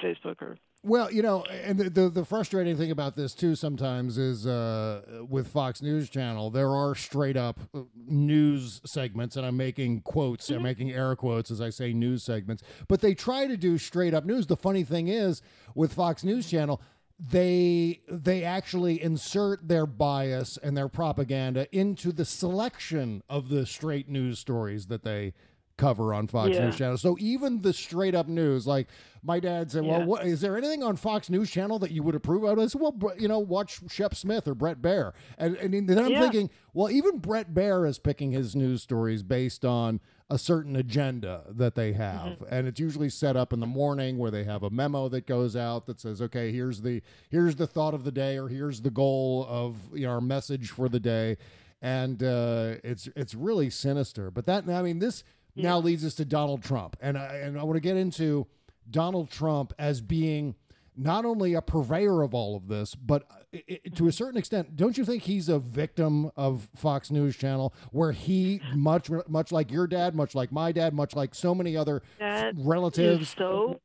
facebook 0.04 0.42
or 0.42 0.58
Well, 0.86 1.10
you 1.10 1.22
know, 1.22 1.44
and 1.46 1.78
the, 1.78 1.90
the 1.90 2.10
the 2.10 2.26
frustrating 2.26 2.76
thing 2.76 2.92
about 2.92 3.16
this 3.16 3.34
too 3.34 3.56
sometimes 3.56 4.18
is 4.18 4.46
uh, 4.46 5.24
with 5.30 5.48
Fox 5.48 5.82
News 5.82 6.10
Channel, 6.10 6.50
there 6.50 6.72
are 6.72 6.94
straight 6.94 7.38
up 7.38 7.58
uh, 7.74 7.84
news 7.96 8.82
segments, 8.86 9.38
and 9.38 9.46
I'm 9.46 9.56
making 9.56 10.02
quotes, 10.02 10.50
I'm 10.50 10.62
making 10.62 10.92
air 10.92 11.16
quotes 11.16 11.52
as 11.52 11.62
I 11.62 11.70
say 11.70 11.94
news 11.94 12.22
segments, 12.22 12.64
but 12.90 13.00
they 13.00 13.14
try 13.14 13.48
to 13.48 13.56
do 13.56 13.78
straight 13.78 14.14
up 14.14 14.26
news. 14.26 14.48
The 14.48 14.58
funny 14.58 14.84
thing 14.84 15.08
is 15.08 15.42
with 15.74 15.94
Fox 15.94 16.22
News 16.22 16.50
Channel. 16.52 16.82
They 17.18 18.02
they 18.10 18.44
actually 18.44 19.02
insert 19.02 19.66
their 19.70 19.86
bias 19.86 20.58
and 20.58 20.76
their 20.76 20.90
propaganda 20.90 21.66
into 21.72 22.12
the 22.12 22.26
selection 22.26 23.24
of 23.30 23.48
the 23.48 23.66
straight 23.66 24.10
news 24.10 24.38
stories 24.38 24.88
that 24.88 25.04
they 25.04 25.34
cover 25.78 26.14
on 26.14 26.28
Fox 26.28 26.56
Yeah. 26.56 26.66
News 26.66 26.76
Channel. 26.78 26.98
So 26.98 27.18
even 27.20 27.62
the 27.62 27.74
straight 27.74 28.14
up 28.14 28.28
news, 28.28 28.68
like 28.68 28.88
my 29.24 29.40
dad 29.40 29.72
said, 29.72 29.84
"Well, 29.84 30.00
Yeah. 30.00 30.06
what 30.06 30.26
is 30.26 30.42
there 30.42 30.56
anything 30.58 30.84
on 30.84 30.96
Fox 30.98 31.30
News 31.30 31.50
Channel 31.50 31.80
that 31.80 31.92
you 31.92 32.04
would 32.04 32.14
approve 32.16 32.44
of?" 32.44 32.60
I 32.60 32.68
said, 32.68 32.80
"Well, 32.82 32.96
you 33.18 33.28
know, 33.28 33.40
watch 33.40 33.82
Shep 33.90 34.14
Smith 34.14 34.48
or 34.48 34.54
Bret 34.54 34.82
Baier." 34.82 35.14
And, 35.38 35.56
and 35.58 35.88
then 35.90 35.98
I'm 35.98 36.12
Yeah. 36.12 36.22
thinking, 36.22 36.50
well, 36.74 36.92
even 36.92 37.18
Bret 37.20 37.54
Baier 37.54 37.88
is 37.88 37.98
picking 38.00 38.32
his 38.32 38.56
news 38.56 38.84
stories 38.84 39.24
based 39.24 39.66
on 39.66 40.00
a 40.30 40.38
certain 40.38 40.76
agenda 40.76 41.44
that 41.50 41.76
they 41.76 41.94
have, 41.94 42.34
Mm-hmm. 42.40 42.44
and 42.50 42.68
it's 42.68 42.80
usually 42.80 43.10
set 43.10 43.36
up 43.36 43.52
in 43.54 43.60
the 43.60 43.68
morning 43.68 44.18
where 44.18 44.32
they 44.32 44.44
have 44.44 44.64
a 44.64 44.70
memo 44.70 45.08
that 45.10 45.26
goes 45.26 45.56
out 45.56 45.86
that 45.88 46.00
says, 46.00 46.22
"Okay, 46.22 46.52
here's 46.52 46.82
the 46.82 47.02
here's 47.30 47.56
the 47.56 47.68
thought 47.68 47.94
of 47.94 48.04
the 48.04 48.12
day, 48.12 48.38
or 48.38 48.48
here's 48.48 48.82
the 48.82 48.90
goal 48.92 49.46
of 49.50 49.78
you 49.94 50.06
know, 50.06 50.12
our 50.14 50.22
message 50.22 50.70
for 50.70 50.88
the 50.88 51.00
day." 51.00 51.38
And 51.82 52.24
uh, 52.24 52.76
it's 52.84 53.10
it's 53.16 53.34
really 53.36 53.70
sinister. 53.70 54.32
But 54.32 54.46
that 54.46 54.70
I 54.70 54.82
mean, 54.82 55.00
this 55.00 55.24
now 55.56 55.80
leads 55.80 56.04
us 56.06 56.14
to 56.16 56.26
Donald 56.26 56.64
Trump, 56.64 56.96
and 57.02 57.18
I, 57.18 57.38
and 57.38 57.60
I 57.60 57.64
want 57.64 57.76
to 57.78 57.82
get 57.82 57.98
into 57.98 58.48
Donald 58.90 59.30
Trump 59.30 59.74
as 59.78 60.02
being 60.02 60.56
not 60.96 61.26
only 61.26 61.54
a 61.54 61.62
purveyor 61.62 62.22
of 62.22 62.34
all 62.34 62.56
of 62.56 62.68
this, 62.68 62.96
but 62.96 63.24
uh, 63.32 63.36
i 63.54 63.80
i 63.86 63.90
to 63.96 64.08
a 64.08 64.12
certain 64.12 64.38
extent, 64.38 64.76
don't 64.76 64.98
you 64.98 65.06
think 65.06 65.24
he's 65.24 65.50
a 65.50 65.60
victim 65.60 66.30
of 66.36 66.70
Fox 66.76 67.12
News 67.12 67.36
Channel, 67.36 67.74
where 67.92 68.12
he 68.12 68.62
much 68.76 69.10
much 69.28 69.52
like 69.52 69.72
your 69.72 69.88
dad, 69.88 70.16
much 70.16 70.36
like 70.36 70.52
my 70.52 70.72
dad, 70.72 70.94
much 70.94 71.16
like 71.16 71.34
so 71.34 71.56
many 71.56 71.76
other 71.76 72.04
That 72.20 72.54
relatives. 72.58 73.34
so 73.38 73.80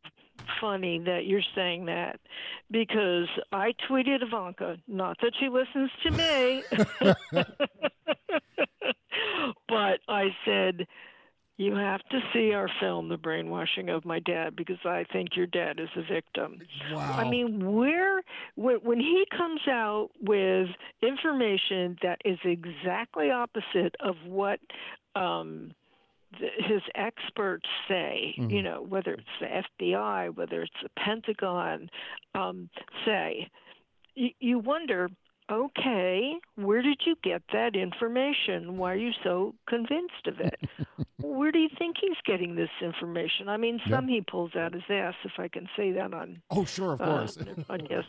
funny 0.61 0.99
that 1.05 1.27
you're 1.27 1.43
saying 1.55 1.87
that 1.87 2.21
because 2.71 3.29
I 3.53 3.73
tweeted 3.89 4.23
Ivanka, 4.23 4.77
not 4.87 5.19
that 5.23 5.33
she 5.39 5.49
listens 5.49 5.91
to 6.03 6.11
me, 6.11 6.62
but 9.69 10.01
I 10.09 10.29
said, 10.45 10.87
you 11.59 11.74
have 11.74 12.00
to 12.11 12.20
see 12.32 12.52
our 12.54 12.70
film, 12.80 13.09
The 13.09 13.16
Brainwashing 13.16 13.88
of 13.88 14.04
My 14.04 14.20
Dad, 14.20 14.54
because 14.54 14.78
I 14.84 15.04
think 15.12 15.30
your 15.36 15.46
dad 15.46 15.80
is 15.80 15.88
a 15.96 16.02
victim. 16.02 16.61
wow. 16.92 17.16
I 17.18 17.28
mean, 17.28 17.74
where 17.74 18.22
when, 18.54 18.76
when 18.76 19.00
he 19.00 19.24
comes 19.36 19.61
out 19.68 20.11
with 20.22 20.68
information 21.02 21.98
that 22.02 22.20
is 22.24 22.38
exactly 22.44 23.32
opposite 23.32 23.96
of 23.98 24.14
what 24.24 24.61
um, 25.16 25.72
his 26.32 26.82
experts 26.94 27.68
say, 27.88 28.34
you 28.36 28.62
know, 28.62 28.86
whether 28.88 29.14
it's 29.14 29.24
the 29.40 29.84
FBI, 29.84 30.36
whether 30.36 30.62
it's 30.62 30.72
the 30.80 30.90
Pentagon, 30.96 31.90
um, 32.36 32.70
say, 33.04 33.50
you, 34.14 34.30
you 34.38 34.59
wonder. 34.61 35.09
Okay, 35.51 36.34
where 36.57 36.82
did 36.82 37.01
you 37.07 37.14
get 37.22 37.42
that 37.53 37.74
information? 37.74 38.76
Why 38.76 38.92
are 38.92 38.96
you 38.96 39.12
so 39.24 39.55
convinced 39.68 40.26
of 40.26 40.40
it? 40.40 40.61
where 41.22 41.51
do 41.51 41.59
you 41.59 41.68
think 41.78 41.96
he's 42.01 42.16
getting 42.26 42.55
this 42.55 42.68
information? 42.82 43.49
I 43.49 43.57
mean, 43.57 43.80
some 43.88 44.09
he 44.09 44.20
pulls 44.20 44.55
out 44.55 44.74
his 44.74 44.82
ass, 44.90 45.14
if 45.24 45.32
I 45.38 45.49
can 45.49 45.66
say 45.76 45.92
that 45.92 46.12
on 46.12 46.42
oh, 46.51 46.64
sure, 46.64 46.92
of 46.92 46.99
course. 46.99 47.38
uh, 47.38 47.44
podcast. 47.70 48.05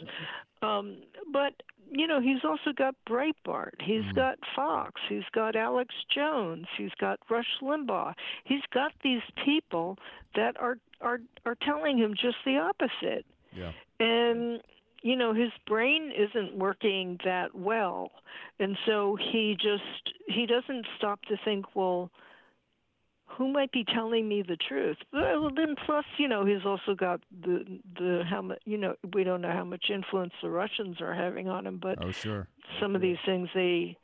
Um, 0.62 0.98
but 1.32 1.54
you 1.92 2.06
know, 2.06 2.22
he's 2.22 2.44
also 2.44 2.72
got 2.76 2.94
Breitbart. 3.10 3.72
He's 3.82 4.04
Mm-hmm. 4.04 4.16
got 4.16 4.38
Fox. 4.56 5.02
He's 5.10 5.24
got 5.34 5.56
Alex 5.56 5.96
Jones. 6.14 6.68
He's 6.78 6.92
got 7.00 7.20
Rush 7.30 7.48
Limbaugh. 7.64 8.14
He's 8.44 8.62
got 8.74 8.92
these 9.04 9.22
people 9.46 9.98
that 10.36 10.60
are 10.60 10.78
are 11.02 11.20
are 11.46 11.56
telling 11.66 11.98
him 11.98 12.14
just 12.14 12.38
the 12.46 12.58
opposite. 12.58 13.26
yeah. 13.54 13.72
And 14.00 14.62
you 15.02 15.16
know, 15.16 15.34
his 15.34 15.52
brain 15.68 16.12
isn't 16.16 16.58
working 16.58 17.18
that 17.26 17.56
well, 17.56 18.12
and 18.60 18.78
so 18.86 19.18
he 19.32 19.56
just 19.56 20.16
he 20.28 20.46
doesn't 20.46 20.86
stop 20.98 21.22
to 21.24 21.38
think, 21.44 21.76
well 21.76 22.12
who 23.38 23.52
might 23.52 23.72
be 23.72 23.86
telling 23.86 24.28
me 24.28 24.42
the 24.42 24.58
truth? 24.58 24.98
Well, 25.14 25.50
then 25.56 25.76
plus, 25.86 26.06
you 26.18 26.28
know, 26.28 26.46
he's 26.46 26.66
also 26.66 26.96
got 26.96 27.22
the 27.44 27.80
the 27.98 28.24
how 28.30 28.42
much, 28.42 28.60
you 28.66 28.78
know, 28.78 28.96
we 29.14 29.24
don't 29.24 29.42
know 29.42 29.52
how 29.52 29.64
much 29.64 29.86
influence 29.94 30.34
the 30.42 30.50
Russians 30.50 31.00
are 31.00 31.14
having 31.14 31.48
on 31.48 31.66
him, 31.66 31.80
but 31.82 32.04
Oh, 32.04 32.12
sure. 32.12 32.48
some 32.82 32.96
of 32.96 33.02
these 33.02 33.18
things 33.26 33.50
they, 33.54 33.98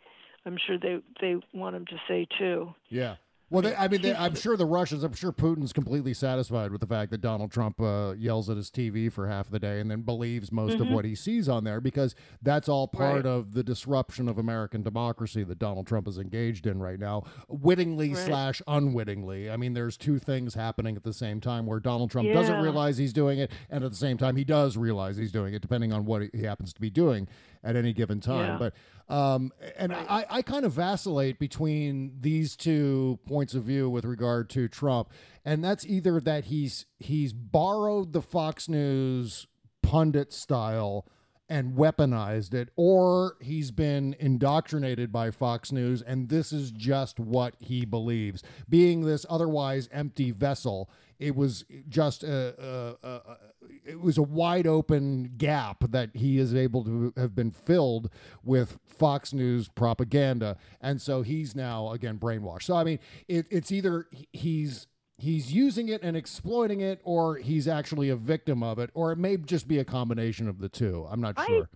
I'm 0.45 0.57
sure 0.65 0.77
they 0.77 0.99
they 1.19 1.35
want 1.53 1.75
him 1.75 1.85
to 1.87 1.97
say 2.07 2.27
too. 2.37 2.73
Yeah. 2.89 3.15
Well, 3.51 3.61
they, 3.61 3.75
I 3.75 3.87
mean, 3.87 4.01
they, 4.01 4.13
I'm 4.15 4.33
sure 4.33 4.57
the 4.57 4.65
Russians, 4.65 5.03
I'm 5.03 5.13
sure 5.13 5.31
Putin's 5.31 5.71
completely 5.71 6.15
satisfied 6.15 6.71
with 6.71 6.81
the 6.81 6.87
fact 6.87 7.11
that 7.11 7.21
Donald 7.21 7.51
Trump 7.51 7.79
uh, 7.79 8.15
yells 8.17 8.49
at 8.49 8.57
his 8.57 8.71
TV 8.71 9.11
for 9.13 9.27
half 9.27 9.49
the 9.51 9.59
day 9.59 9.79
and 9.79 9.89
then 9.91 10.01
believes 10.01 10.51
most 10.51 10.79
of 10.79 10.89
what 10.89 11.05
he 11.05 11.13
sees 11.13 11.47
on 11.47 11.63
there 11.63 11.79
because 11.79 12.15
that's 12.41 12.67
all 12.67 12.87
part 12.87 13.05
Mm-hmm. 13.05 13.15
Right. 13.17 13.25
of 13.37 13.53
the 13.53 13.63
disruption 13.63 14.27
of 14.27 14.39
American 14.39 14.81
democracy 14.81 15.43
that 15.43 15.59
Donald 15.59 15.85
Trump 15.85 16.07
is 16.07 16.17
engaged 16.17 16.65
in 16.65 16.79
right 16.79 16.99
now, 16.99 17.23
wittingly 17.47 18.13
Right. 18.13 18.25
slash 18.25 18.61
unwittingly. 18.67 19.49
I 19.51 19.57
mean, 19.57 19.73
there's 19.73 19.95
two 19.95 20.17
things 20.17 20.55
happening 20.55 20.95
at 20.95 21.03
the 21.03 21.13
same 21.13 21.39
time 21.39 21.65
where 21.67 21.79
Donald 21.79 22.09
Trump 22.09 22.31
doesn't 22.33 22.61
realize 22.61 22.97
he's 22.97 23.13
doing 23.13 23.37
it, 23.39 23.51
and 23.69 23.83
at 23.83 23.91
the 23.91 23.97
same 23.97 24.17
time, 24.17 24.35
he 24.37 24.43
does 24.43 24.75
realize 24.75 25.17
he's 25.17 25.31
doing 25.31 25.53
it, 25.53 25.61
depending 25.61 25.93
on 25.93 26.05
what 26.05 26.23
he 26.33 26.43
happens 26.43 26.73
to 26.73 26.81
be 26.81 26.89
doing 26.89 27.27
at 27.65 27.75
any 27.75 27.91
given 27.91 28.21
time. 28.21 28.61
Yeah. 28.61 28.69
But 29.07 29.13
um, 29.13 29.51
and 29.77 29.93
I, 29.93 30.25
I 30.29 30.41
kind 30.41 30.65
of 30.65 30.71
vacillate 30.71 31.37
between 31.37 32.13
these 32.21 32.55
two 32.55 33.19
points 33.25 33.53
of 33.53 33.63
view 33.63 33.89
with 33.89 34.05
regard 34.05 34.49
to 34.51 34.67
Trump, 34.67 35.09
and 35.43 35.63
that's 35.63 35.85
either 35.85 36.19
that 36.21 36.45
he's 36.45 36.85
he's 36.99 37.33
borrowed 37.33 38.13
the 38.13 38.21
Fox 38.21 38.69
News 38.69 39.47
pundit 39.81 40.31
style 40.31 41.05
and 41.47 41.75
weaponized 41.75 42.55
it, 42.55 42.69
or 42.75 43.35
he's 43.39 43.69
been 43.69 44.15
indoctrinated 44.19 45.11
by 45.11 45.29
Fox 45.29 45.71
News, 45.71 46.01
and 46.01 46.29
this 46.29 46.51
is 46.51 46.71
just 46.71 47.19
what 47.19 47.55
he 47.59 47.85
believes. 47.85 48.41
Being 48.67 49.01
this 49.01 49.25
otherwise 49.29 49.87
empty 49.91 50.31
vessel, 50.31 50.89
it 51.19 51.35
was 51.35 51.65
just 51.87 52.23
a, 52.23 52.97
a, 53.03 53.07
a 53.07 53.37
it 53.85 53.99
was 53.99 54.17
a 54.17 54.23
wide 54.23 54.67
open 54.67 55.33
gap 55.37 55.83
that 55.91 56.09
he 56.13 56.37
is 56.39 56.53
able 56.55 56.83
to 56.85 57.13
have 57.17 57.35
been 57.35 57.51
filled 57.51 58.09
with 58.43 58.79
Fox 58.85 59.33
News 59.33 59.67
propaganda, 59.67 60.57
and 60.81 61.01
so 61.01 61.21
he's 61.21 61.55
now 61.55 61.91
again 61.91 62.17
brainwashed. 62.17 62.63
So 62.63 62.75
I 62.75 62.83
mean, 62.83 62.99
it, 63.27 63.45
it's 63.49 63.71
either 63.71 64.07
he's 64.31 64.87
he's 65.17 65.53
using 65.53 65.87
it 65.89 66.01
and 66.03 66.17
exploiting 66.17 66.81
it, 66.81 66.99
or 67.03 67.37
he's 67.37 67.67
actually 67.67 68.09
a 68.09 68.15
victim 68.15 68.63
of 68.63 68.79
it, 68.79 68.89
or 68.93 69.11
it 69.11 69.17
may 69.17 69.37
just 69.37 69.67
be 69.67 69.79
a 69.79 69.85
combination 69.85 70.47
of 70.47 70.59
the 70.59 70.69
two. 70.69 71.07
I'm 71.09 71.21
not 71.21 71.35
I- 71.37 71.45
sure. 71.47 71.69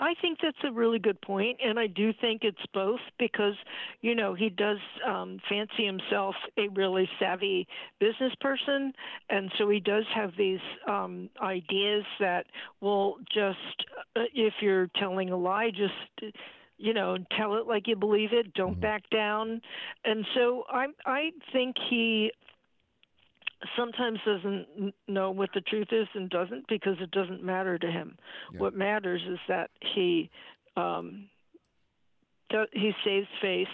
I 0.00 0.14
think 0.20 0.38
that's 0.42 0.56
a 0.64 0.72
really 0.72 0.98
good 0.98 1.20
point, 1.20 1.58
and 1.64 1.78
I 1.78 1.86
do 1.86 2.12
think 2.20 2.42
it's 2.42 2.58
both 2.72 3.00
because, 3.18 3.54
you 4.00 4.14
know, 4.14 4.34
he 4.34 4.48
does 4.48 4.78
um, 5.06 5.38
fancy 5.48 5.86
himself 5.86 6.34
a 6.58 6.68
really 6.68 7.08
savvy 7.20 7.66
business 8.00 8.32
person, 8.40 8.92
and 9.30 9.52
so 9.56 9.68
he 9.68 9.78
does 9.78 10.04
have 10.12 10.32
these 10.36 10.58
um, 10.88 11.30
ideas 11.40 12.04
that 12.18 12.46
will 12.80 13.18
just, 13.32 13.86
uh, 14.16 14.22
if 14.34 14.54
you're 14.60 14.88
telling 14.98 15.30
a 15.30 15.36
lie, 15.36 15.70
just 15.70 16.34
you 16.76 16.92
know, 16.92 17.16
tell 17.38 17.54
it 17.54 17.66
like 17.66 17.86
you 17.86 17.94
believe 17.96 18.30
it. 18.32 18.52
Don't 18.54 18.80
back 18.80 19.08
down. 19.10 19.60
And 20.04 20.26
so 20.34 20.64
I 20.68 20.86
I 21.06 21.30
think 21.52 21.76
he 21.88 22.32
sometimes 23.76 24.18
doesn't 24.24 24.94
know 25.08 25.30
what 25.30 25.50
the 25.54 25.60
truth 25.60 25.88
is 25.92 26.06
and 26.14 26.28
doesn't 26.30 26.66
because 26.68 26.96
it 27.00 27.10
doesn't 27.10 27.42
matter 27.42 27.78
to 27.78 27.86
him. 27.90 28.16
Yeah. 28.52 28.60
What 28.60 28.74
matters 28.74 29.22
is 29.28 29.38
that 29.48 29.70
he 29.94 30.30
um, 30.76 31.28
he 32.72 32.92
saves 33.04 33.28
face. 33.40 33.66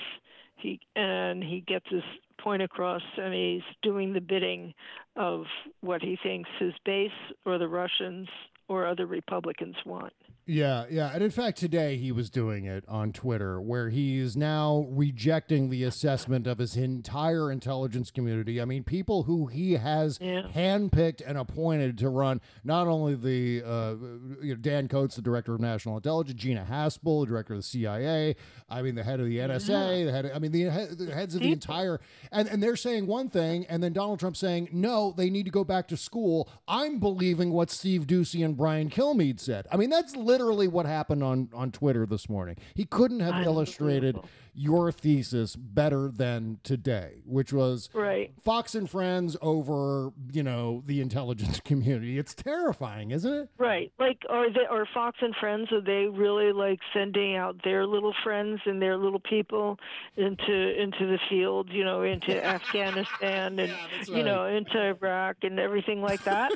He 0.57 0.81
and 0.95 1.43
he 1.43 1.64
gets 1.66 1.87
his 1.89 2.03
point 2.39 2.62
across, 2.62 3.03
and 3.16 3.35
he's 3.35 3.62
doing 3.83 4.12
the 4.12 4.20
bidding 4.20 4.74
of 5.16 5.45
what 5.81 6.03
he 6.03 6.18
thinks 6.22 6.49
his 6.59 6.74
base 6.85 7.11
or 7.45 7.59
the 7.59 7.68
Russians 7.68 8.28
or 8.68 8.87
other 8.87 9.07
Republicans 9.07 9.76
want. 9.85 10.12
Yeah, 10.51 10.86
yeah. 10.90 11.12
And 11.14 11.22
in 11.22 11.30
fact, 11.30 11.59
today 11.59 11.96
he 11.96 12.11
was 12.11 12.28
doing 12.28 12.64
it 12.64 12.84
on 12.88 13.12
Twitter, 13.12 13.61
where 13.61 13.88
he 13.90 14.18
is 14.18 14.36
now 14.36 14.86
rejecting 14.90 15.70
the 15.70 15.84
assessment 15.84 16.48
of 16.48 16.59
his 16.59 16.76
entire 16.76 17.53
intelligence 17.53 18.11
community. 18.11 18.61
I 18.61 18.64
mean, 18.64 18.82
people 18.82 19.22
who 19.22 19.46
he 19.46 19.74
has 19.74 20.18
Yeah. 20.20 20.42
handpicked 20.53 21.22
and 21.24 21.38
appointed 21.38 21.96
to 21.98 22.09
run 22.09 22.40
not 22.64 22.88
only 22.88 23.14
the 23.14 23.62
uh, 23.64 23.94
you 24.42 24.55
know, 24.55 24.61
Dan 24.61 24.88
Coats, 24.88 25.14
the 25.14 25.22
director 25.22 25.55
of 25.55 25.61
national 25.61 25.96
intelligence, 25.96 26.40
Gina 26.40 26.66
Haspel, 26.68 27.22
the 27.22 27.26
director 27.28 27.55
of 27.55 27.61
the 27.61 27.62
CIA. 27.62 28.34
I 28.68 28.82
mean, 28.82 28.96
the 28.96 29.05
head 29.05 29.20
of 29.20 29.26
the 29.26 29.38
NSA, 29.38 30.05
the 30.07 30.11
head. 30.12 30.24
Of, 30.26 30.34
I 30.34 30.40
mean, 30.40 30.51
the, 30.51 30.64
the 30.96 31.14
heads 31.14 31.36
of 31.36 31.42
the 31.42 31.53
entire. 31.53 32.01
And 32.32 32.48
and 32.48 32.61
they're 32.61 32.74
saying 32.76 33.07
one 33.07 33.28
thing, 33.28 33.66
and 33.66 33.82
then 33.82 33.92
Donald 33.92 34.18
Trump 34.18 34.36
saying 34.36 34.70
no, 34.72 35.14
they 35.16 35.30
need 35.30 35.44
to 35.44 35.51
go 35.53 35.62
back 35.62 35.86
to 35.88 35.96
school. 35.96 36.48
I'm 36.66 36.98
believing 36.98 37.53
what 37.53 37.70
Steve 37.70 38.07
Doocy 38.09 38.44
and 38.44 38.57
Brian 38.57 38.90
Kilmeade 38.90 39.38
said. 39.38 39.68
I 39.70 39.76
mean, 39.76 39.90
that's 39.90 40.16
literally 40.16 40.39
what 40.45 40.86
happened 40.86 41.22
on 41.22 41.49
on 41.55 41.70
Twitter 41.70 42.07
this 42.07 42.28
morning. 42.28 42.57
He 42.74 42.84
couldn't 42.84 43.20
have 43.20 43.45
illustrated 43.45 44.18
your 44.53 44.91
thesis 44.91 45.55
better 45.55 46.11
than 46.12 46.59
today, 46.64 47.22
which 47.24 47.53
was 47.53 47.88
Right. 47.95 48.32
Fox 48.43 48.74
and 48.74 48.91
Friends 48.91 49.36
over, 49.41 50.11
you 50.32 50.43
know, 50.43 50.82
the 50.86 51.01
intelligence 51.01 51.61
community. 51.64 52.18
It's 52.18 52.34
terrifying, 52.34 53.12
isn't 53.12 53.32
it? 53.32 53.49
Right. 53.59 53.93
Like 53.99 54.18
are 54.28 54.53
they 54.53 54.66
are 54.68 54.86
Fox 54.93 55.18
and 55.20 55.34
Friends 55.36 55.70
are 55.72 55.80
they 55.80 56.07
really 56.11 56.53
like 56.53 56.80
sending 56.93 57.36
out 57.36 57.62
their 57.62 57.86
little 57.86 58.14
friends 58.24 58.61
and 58.66 58.82
their 58.82 58.97
little 58.97 59.20
people 59.20 59.78
into 60.16 60.80
into 60.80 61.07
the 61.07 61.18
field, 61.28 61.68
you 61.70 61.84
know, 61.84 62.03
into 62.03 62.45
Afghanistan 62.45 63.59
and 63.59 63.70
that's 63.70 64.09
you 64.09 64.22
know, 64.24 64.47
into 64.47 64.78
Iraq 64.80 65.36
and 65.43 65.59
everything 65.61 66.03
like 66.03 66.24
that? 66.24 66.53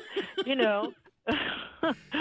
you 0.46 0.56
know. 0.56 0.92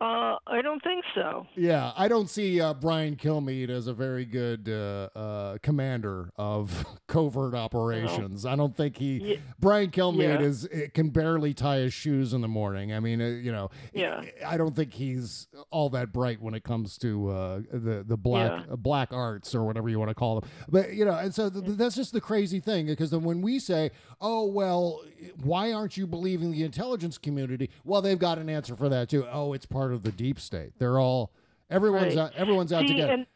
uh, 0.00 0.36
I 0.46 0.62
don't 0.62 0.82
think 0.82 1.04
so. 1.14 1.46
Yeah, 1.56 1.92
I 1.96 2.08
don't 2.08 2.28
see 2.30 2.60
uh, 2.60 2.74
Brian 2.74 3.16
Kilmeade 3.16 3.70
as 3.70 3.86
a 3.86 3.92
very 3.92 4.24
good 4.24 4.68
uh, 4.68 5.08
uh, 5.18 5.58
commander 5.62 6.30
of 6.36 6.84
covert 7.08 7.54
operations. 7.54 8.46
I 8.46 8.56
don't 8.56 8.76
think 8.76 8.96
he. 8.96 9.18
Ye- 9.18 9.40
Brian 9.58 9.90
Kilmeade 9.90 10.40
Yeah. 10.40 10.46
is 10.46 10.64
it 10.66 10.94
can 10.94 11.10
barely 11.10 11.54
tie 11.54 11.78
his 11.78 11.92
shoes 11.94 12.32
in 12.32 12.40
the 12.40 12.48
morning. 12.48 12.92
I 12.92 13.00
mean, 13.00 13.20
uh, 13.20 13.26
you 13.26 13.52
know, 13.52 13.70
Yeah. 13.92 14.22
I 14.46 14.56
don't 14.56 14.74
think 14.74 14.92
he's 14.92 15.48
all 15.70 15.90
that 15.90 16.12
bright 16.12 16.40
when 16.40 16.54
it 16.54 16.62
comes 16.64 16.96
to 16.98 17.28
uh, 17.30 17.60
the 17.72 18.04
the 18.06 18.16
black 18.16 18.64
Yeah. 18.68 18.76
black 18.76 19.12
arts 19.12 19.54
or 19.54 19.64
whatever 19.64 19.88
you 19.88 19.98
want 19.98 20.10
to 20.10 20.14
call 20.14 20.40
them. 20.40 20.50
But 20.68 20.92
you 20.94 21.04
know, 21.04 21.14
and 21.14 21.34
so 21.34 21.50
th- 21.50 21.64
that's 21.76 21.96
just 21.96 22.12
the 22.12 22.20
crazy 22.20 22.60
thing 22.60 22.86
because 22.86 23.10
then 23.10 23.22
when 23.22 23.42
we 23.42 23.58
say, 23.58 23.90
"Oh 24.20 24.46
well, 24.46 25.02
why 25.42 25.72
aren't 25.72 25.96
you 25.96 26.06
believing 26.06 26.50
the 26.52 26.62
intelligence 26.64 27.18
community?" 27.18 27.70
Well, 27.84 28.02
they've 28.02 28.18
got 28.18 28.38
an 28.38 28.48
answer 28.48 28.76
for 28.76 28.88
that 28.88 28.99
too. 29.08 29.26
Oh, 29.30 29.52
it's 29.52 29.66
part 29.66 29.92
of 29.92 30.02
the 30.02 30.12
deep 30.12 30.38
state. 30.40 30.72
They're 30.78 30.98
all 30.98 31.32
everyone's 31.70 32.16
Right. 32.16 32.24
out, 32.26 32.32
everyone's 32.34 32.72
out 32.72 32.82
See, 32.82 32.88
to 32.88 32.94
get. 32.94 33.10
and, 33.10 33.26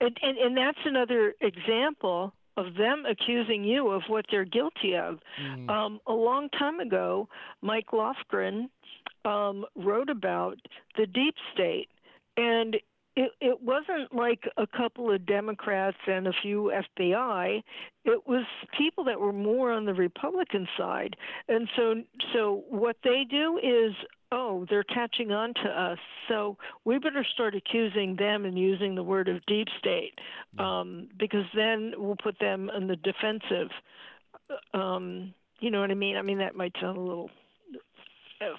and, 0.00 0.18
and 0.22 0.38
and 0.38 0.56
that's 0.56 0.78
another 0.84 1.34
example 1.40 2.32
of 2.56 2.74
them 2.74 3.04
accusing 3.06 3.64
you 3.64 3.88
of 3.88 4.02
what 4.08 4.24
they're 4.30 4.44
guilty 4.44 4.96
of. 4.96 5.18
Mm. 5.42 5.68
Um, 5.68 6.00
a 6.06 6.12
long 6.12 6.48
time 6.50 6.80
ago, 6.80 7.28
Mike 7.60 7.88
Lofgren 7.92 8.68
um, 9.24 9.64
wrote 9.74 10.08
about 10.08 10.56
the 10.96 11.06
deep 11.06 11.34
state, 11.52 11.88
and 12.36 12.76
it, 13.16 13.32
it 13.40 13.62
wasn't 13.62 14.14
like 14.14 14.42
a 14.58 14.66
couple 14.66 15.10
of 15.10 15.24
Democrats 15.26 15.96
and 16.06 16.28
a 16.28 16.32
few 16.42 16.70
FBI. 17.00 17.62
It 18.04 18.26
was 18.26 18.44
people 18.76 19.04
that 19.04 19.18
were 19.18 19.32
more 19.32 19.72
on 19.72 19.86
the 19.86 19.94
Republican 19.94 20.68
side, 20.76 21.16
and 21.48 21.68
so 21.76 21.94
so 22.32 22.64
what 22.68 22.96
they 23.02 23.24
do 23.28 23.58
is. 23.58 23.94
Oh, 24.32 24.66
they're 24.68 24.82
catching 24.82 25.30
on 25.30 25.54
to 25.54 25.68
us. 25.68 25.98
So 26.26 26.58
we 26.84 26.98
better 26.98 27.24
start 27.32 27.54
accusing 27.54 28.16
them 28.16 28.44
and 28.44 28.58
using 28.58 28.96
the 28.96 29.02
word 29.04 29.28
of 29.28 29.36
deep 29.46 29.68
state, 29.78 30.14
um, 30.58 31.06
because 31.16 31.44
then 31.54 31.92
we'll 31.96 32.16
put 32.16 32.36
them 32.40 32.68
in 32.76 32.88
the 32.88 32.96
defensive. 32.96 33.68
Um, 34.74 35.32
you 35.60 35.70
know 35.70 35.80
what 35.80 35.92
I 35.92 35.94
mean? 35.94 36.16
I 36.16 36.22
mean 36.22 36.38
that 36.38 36.56
might 36.56 36.72
sound 36.80 36.98
a 36.98 37.00
little 37.00 37.30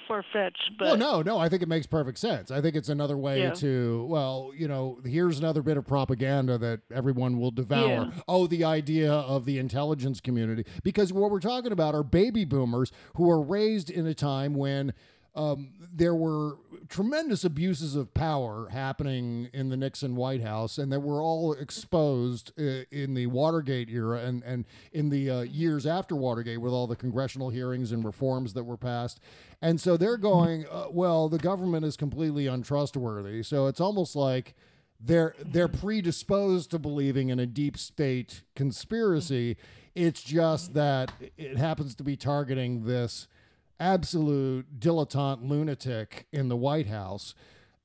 far 0.07 0.23
fetched, 0.33 0.71
but 0.79 0.85
well, 0.85 0.97
no, 0.97 1.21
no, 1.21 1.37
I 1.37 1.49
think 1.49 1.61
it 1.61 1.67
makes 1.67 1.85
perfect 1.85 2.17
sense. 2.17 2.49
I 2.51 2.61
think 2.61 2.75
it's 2.75 2.89
another 2.89 3.17
way 3.17 3.41
Yeah. 3.43 3.51
to, 3.55 4.05
well, 4.09 4.51
you 4.55 4.67
know, 4.67 4.99
here's 5.05 5.37
another 5.39 5.61
bit 5.61 5.77
of 5.77 5.85
propaganda 5.85 6.57
that 6.57 6.81
everyone 6.91 7.39
will 7.39 7.51
devour. 7.51 7.87
Yeah. 7.87 8.11
Oh, 8.27 8.47
the 8.47 8.63
idea 8.63 9.11
of 9.11 9.45
the 9.45 9.59
intelligence 9.59 10.19
community. 10.19 10.65
Because 10.83 11.13
what 11.13 11.29
we're 11.31 11.39
talking 11.39 11.71
about 11.71 11.93
are 11.93 12.03
baby 12.03 12.43
boomers 12.45 12.91
who 13.15 13.25
were 13.27 13.41
raised 13.41 13.89
in 13.89 14.07
a 14.07 14.13
time 14.13 14.55
when 14.55 14.93
um, 15.37 15.69
there 15.93 16.15
were 16.15 16.57
tremendous 16.89 17.43
abuses 17.43 17.95
of 17.95 18.13
power 18.13 18.69
happening 18.69 19.49
in 19.53 19.69
the 19.69 19.77
Nixon 19.77 20.15
White 20.15 20.41
House, 20.41 20.79
and 20.79 20.91
that 20.91 21.01
were 21.01 21.21
all 21.21 21.53
exposed 21.53 22.51
uh, 22.59 22.83
in 22.91 23.13
the 23.13 23.27
Watergate 23.27 23.89
era 23.89 24.21
and, 24.21 24.43
and 24.43 24.65
in 24.91 25.09
the 25.09 25.29
uh, 25.29 25.41
years 25.41 25.85
after 25.85 26.15
Watergate 26.15 26.59
with 26.59 26.73
all 26.73 26.87
the 26.87 26.95
congressional 26.95 27.49
hearings 27.49 27.91
and 27.91 28.03
reforms 28.03 28.53
that 28.53 28.63
were 28.63 28.77
passed. 28.77 29.19
And 29.61 29.79
so 29.79 29.95
they're 29.95 30.17
going, 30.17 30.65
uh, 30.71 30.87
well, 30.91 31.29
the 31.29 31.37
government 31.37 31.85
is 31.85 31.95
completely 31.95 32.47
untrustworthy. 32.47 33.43
So 33.43 33.67
it's 33.67 33.79
almost 33.79 34.15
like 34.15 34.55
they're 34.99 35.35
they're 35.45 35.67
predisposed 35.67 36.71
to 36.71 36.79
believing 36.79 37.29
in 37.29 37.39
a 37.39 37.45
deep 37.45 37.77
state 37.77 38.41
conspiracy. 38.55 39.55
It's 39.93 40.23
just 40.23 40.73
that 40.73 41.11
it 41.37 41.57
happens 41.57 41.93
to 41.95 42.03
be 42.03 42.15
targeting 42.15 42.85
this 42.85 43.27
absolute 43.79 44.79
dilettante 44.79 45.47
lunatic 45.47 46.27
in 46.31 46.49
the 46.49 46.57
White 46.57 46.87
House. 46.87 47.35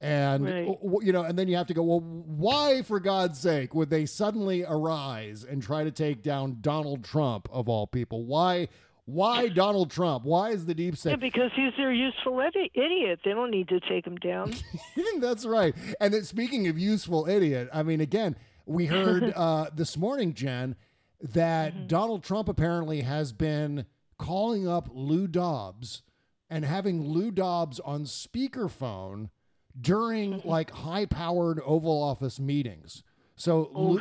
And 0.00 0.44
Right. 0.44 0.78
you 1.02 1.12
know, 1.12 1.22
and 1.22 1.38
then 1.38 1.46
you 1.46 1.56
have 1.56 1.68
to 1.68 1.74
go, 1.74 1.82
well, 1.84 2.00
why 2.00 2.82
for 2.82 2.98
God's 2.98 3.38
sake 3.38 3.72
would 3.72 3.88
they 3.88 4.04
suddenly 4.04 4.64
arise 4.66 5.44
and 5.44 5.62
try 5.62 5.84
to 5.84 5.92
take 5.92 6.22
down 6.22 6.58
Donald 6.60 7.04
Trump 7.04 7.48
of 7.52 7.68
all 7.68 7.86
people? 7.86 8.24
Why 8.24 8.68
why 9.04 9.48
Donald 9.48 9.90
Trump? 9.90 10.24
Why 10.24 10.50
is 10.50 10.66
the 10.66 10.74
deep 10.74 10.94
yeah, 10.94 10.98
state 10.98 11.20
because 11.20 11.50
he's 11.56 11.72
their 11.76 11.92
useful 11.92 12.40
idiot. 12.40 13.20
They 13.24 13.32
don't 13.32 13.50
need 13.50 13.68
to 13.68 13.80
take 13.80 14.06
him 14.06 14.16
down. 14.16 14.54
That's 15.20 15.44
right. 15.44 15.74
And 16.00 16.14
then 16.14 16.22
speaking 16.22 16.68
of 16.68 16.78
useful 16.78 17.28
idiot, 17.28 17.68
I 17.72 17.82
mean, 17.82 18.00
again, 18.00 18.36
we 18.64 18.86
heard 18.86 19.32
uh, 19.36 19.70
this 19.74 19.96
morning, 19.96 20.34
Jen, 20.34 20.76
that 21.20 21.88
Donald 21.88 22.22
Trump 22.22 22.48
apparently 22.48 23.00
has 23.02 23.32
been 23.32 23.86
calling 24.22 24.68
up 24.68 24.88
Lou 24.92 25.26
Dobbs 25.26 26.02
and 26.48 26.64
having 26.64 27.02
Lou 27.08 27.32
Dobbs 27.32 27.80
on 27.80 28.04
speakerphone 28.04 29.30
during 29.78 30.40
like 30.44 30.70
high 30.70 31.06
powered 31.06 31.60
Oval 31.66 32.00
Office 32.00 32.38
meetings. 32.38 33.02
So, 33.34 33.70
oh, 33.74 33.82
Lou- 33.82 34.00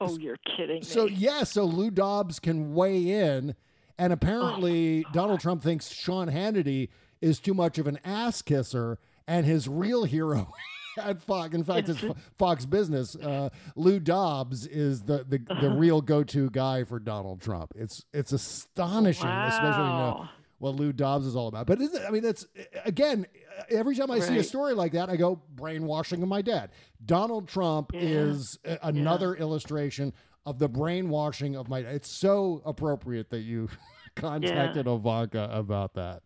oh, 0.00 0.18
you're 0.18 0.38
kidding 0.56 0.80
me. 0.80 0.82
so 0.82 1.06
yeah, 1.06 1.44
so 1.44 1.64
Lou 1.64 1.90
Dobbs 1.90 2.40
can 2.40 2.74
weigh 2.74 3.10
in, 3.10 3.54
and 3.96 4.12
apparently 4.12 5.04
oh, 5.06 5.12
Donald 5.12 5.40
Trump 5.40 5.62
thinks 5.62 5.88
Sean 5.88 6.28
Hannity 6.28 6.88
is 7.20 7.38
too 7.38 7.54
much 7.54 7.78
of 7.78 7.86
an 7.86 8.00
ass 8.04 8.42
kisser, 8.42 8.98
and 9.28 9.46
his 9.46 9.68
real 9.68 10.04
hero. 10.04 10.52
At 10.98 11.22
Fox, 11.22 11.54
in 11.54 11.64
fact, 11.64 11.88
it's 11.88 12.04
Fox 12.38 12.66
Business. 12.66 13.16
Uh, 13.16 13.48
Lou 13.76 14.00
Dobbs 14.00 14.66
is 14.66 15.02
the 15.02 15.24
the, 15.28 15.38
the 15.60 15.70
real 15.76 16.00
go 16.00 16.22
to 16.24 16.50
guy 16.50 16.84
for 16.84 16.98
Donald 16.98 17.40
Trump. 17.40 17.72
It's 17.76 18.04
it's 18.12 18.32
astonishing, 18.32 19.28
especially 19.28 19.84
you 19.84 19.88
know 19.90 20.16
Wow. 20.18 20.28
what 20.58 20.74
Lou 20.76 20.92
Dobbs 20.92 21.26
is 21.26 21.36
all 21.36 21.48
about. 21.48 21.66
But 21.66 21.80
isn't, 21.80 22.04
I 22.04 22.10
mean, 22.10 22.22
that's 22.22 22.46
again, 22.84 23.26
every 23.70 23.94
time 23.94 24.10
I 24.10 24.18
see 24.20 24.36
a 24.38 24.44
story 24.44 24.74
like 24.74 24.92
that, 24.92 25.08
I 25.08 25.16
go 25.16 25.40
brainwashing 25.54 26.22
of 26.22 26.28
my 26.28 26.42
dad. 26.42 26.70
Donald 27.04 27.48
Trump 27.48 27.90
Yeah. 27.94 28.00
is 28.00 28.58
a- 28.64 28.78
another 28.82 29.34
illustration 29.34 30.12
of 30.46 30.58
the 30.58 30.68
brainwashing 30.68 31.56
of 31.56 31.68
my. 31.68 31.80
It's 31.80 32.10
so 32.10 32.62
appropriate 32.64 33.30
that 33.30 33.40
you 33.40 33.68
contacted 34.16 34.86
Ivanka 34.86 35.48
about 35.52 35.94
that. 35.94 36.22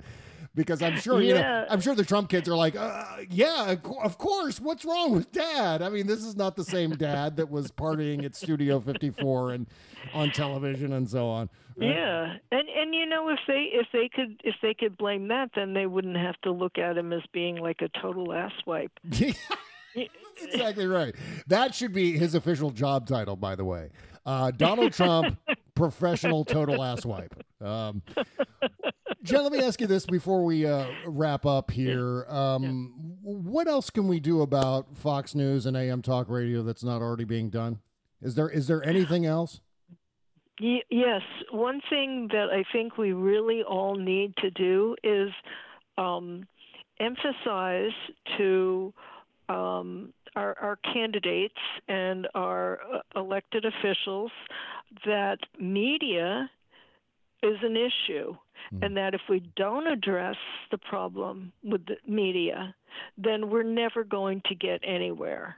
Because 0.54 0.82
I'm 0.82 0.98
sure 0.98 1.22
you 1.22 1.34
know, 1.34 1.66
I'm 1.70 1.80
sure 1.80 1.94
the 1.94 2.04
Trump 2.04 2.28
kids 2.28 2.48
are 2.48 2.54
like, 2.54 2.76
uh, 2.76 3.04
yeah, 3.30 3.74
of 4.02 4.18
course. 4.18 4.60
What's 4.60 4.84
wrong 4.84 5.12
with 5.12 5.32
Dad? 5.32 5.80
I 5.80 5.88
mean, 5.88 6.06
this 6.06 6.22
is 6.22 6.36
not 6.36 6.56
the 6.56 6.64
same 6.64 6.90
Dad 6.90 7.36
that 7.36 7.50
was 7.50 7.70
partying 7.70 8.24
at 8.24 8.36
Studio 8.36 8.78
54 8.78 9.52
and 9.52 9.66
on 10.12 10.30
television 10.30 10.92
and 10.92 11.08
so 11.08 11.28
on. 11.28 11.48
Yeah, 11.76 12.34
and 12.50 12.68
and 12.68 12.94
you 12.94 13.06
know 13.06 13.30
if 13.30 13.38
they 13.46 13.70
if 13.72 13.86
they 13.92 14.10
could 14.14 14.40
if 14.44 14.56
they 14.60 14.74
could 14.74 14.96
blame 14.98 15.28
that, 15.28 15.50
then 15.54 15.72
they 15.72 15.86
wouldn't 15.86 16.16
have 16.16 16.38
to 16.42 16.52
look 16.52 16.76
at 16.76 16.98
him 16.98 17.12
as 17.12 17.22
being 17.32 17.56
like 17.56 17.80
a 17.80 17.88
total 18.00 18.28
asswipe. 18.28 18.90
That's 19.94 20.54
exactly 20.54 20.86
right. 20.86 21.14
That 21.46 21.74
should 21.74 21.92
be 21.92 22.18
his 22.18 22.34
official 22.34 22.70
job 22.70 23.06
title, 23.06 23.36
by 23.36 23.54
the 23.54 23.64
way. 23.64 23.90
Uh, 24.24 24.50
Donald 24.50 24.92
Trump, 24.92 25.38
professional 25.74 26.44
total 26.44 26.78
asswipe. 26.78 27.32
Um, 27.60 28.02
Jen, 29.22 29.42
let 29.44 29.52
me 29.52 29.60
ask 29.60 29.80
you 29.80 29.86
this 29.86 30.04
before 30.04 30.44
we 30.44 30.66
uh, 30.66 30.86
wrap 31.06 31.46
up 31.46 31.70
here. 31.70 32.26
Um, 32.28 33.18
What 33.22 33.68
else 33.68 33.88
can 33.88 34.08
we 34.08 34.18
do 34.18 34.42
about 34.42 34.96
Fox 34.96 35.34
News 35.34 35.64
and 35.66 35.76
AM 35.76 36.02
Talk 36.02 36.28
Radio 36.28 36.62
that's 36.62 36.82
not 36.82 37.02
already 37.02 37.24
being 37.24 37.48
done? 37.48 37.78
Is 38.20 38.34
there 38.34 38.48
is 38.48 38.66
there 38.66 38.84
anything 38.84 39.24
else? 39.26 39.60
Y- 40.60 40.82
yes, 40.90 41.22
one 41.50 41.80
thing 41.88 42.28
that 42.32 42.48
I 42.52 42.64
think 42.72 42.98
we 42.98 43.12
really 43.12 43.62
all 43.62 43.94
need 43.96 44.36
to 44.38 44.50
do 44.50 44.96
is 45.02 45.30
um, 45.98 46.46
emphasize 47.00 47.92
to 48.38 48.92
um, 49.48 50.12
our, 50.36 50.56
our 50.60 50.76
candidates 50.92 51.58
and 51.88 52.28
our 52.34 52.80
uh, 52.92 53.20
elected 53.20 53.64
officials 53.64 54.30
that 55.04 55.38
media 55.58 56.48
is 57.42 57.56
an 57.62 57.76
issue, 57.76 58.34
and 58.82 58.96
that 58.96 59.14
if 59.14 59.22
we 59.28 59.42
don't 59.56 59.86
address 59.86 60.36
the 60.70 60.78
problem 60.78 61.52
with 61.64 61.84
the 61.86 61.96
media, 62.06 62.74
then 63.18 63.50
we're 63.50 63.62
never 63.64 64.04
going 64.04 64.40
to 64.46 64.54
get 64.54 64.80
anywhere. 64.84 65.54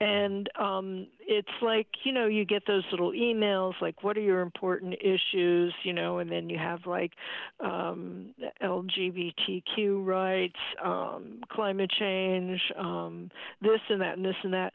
And 0.00 0.48
um, 0.60 1.08
it's 1.26 1.48
like, 1.60 1.88
you 2.04 2.12
know, 2.12 2.28
you 2.28 2.44
get 2.44 2.62
those 2.66 2.84
little 2.92 3.10
emails 3.10 3.72
like, 3.82 4.04
what 4.04 4.16
are 4.16 4.20
your 4.20 4.42
important 4.42 4.94
issues, 5.00 5.74
you 5.82 5.92
know, 5.92 6.18
and 6.18 6.30
then 6.30 6.48
you 6.48 6.56
have 6.56 6.86
like 6.86 7.12
um, 7.58 8.32
LGBTQ 8.62 10.06
rights, 10.06 10.60
um, 10.84 11.40
climate 11.50 11.90
change, 11.98 12.60
um, 12.78 13.28
this 13.60 13.80
and 13.88 14.00
that 14.00 14.16
and 14.16 14.24
this 14.24 14.36
and 14.44 14.52
that. 14.52 14.72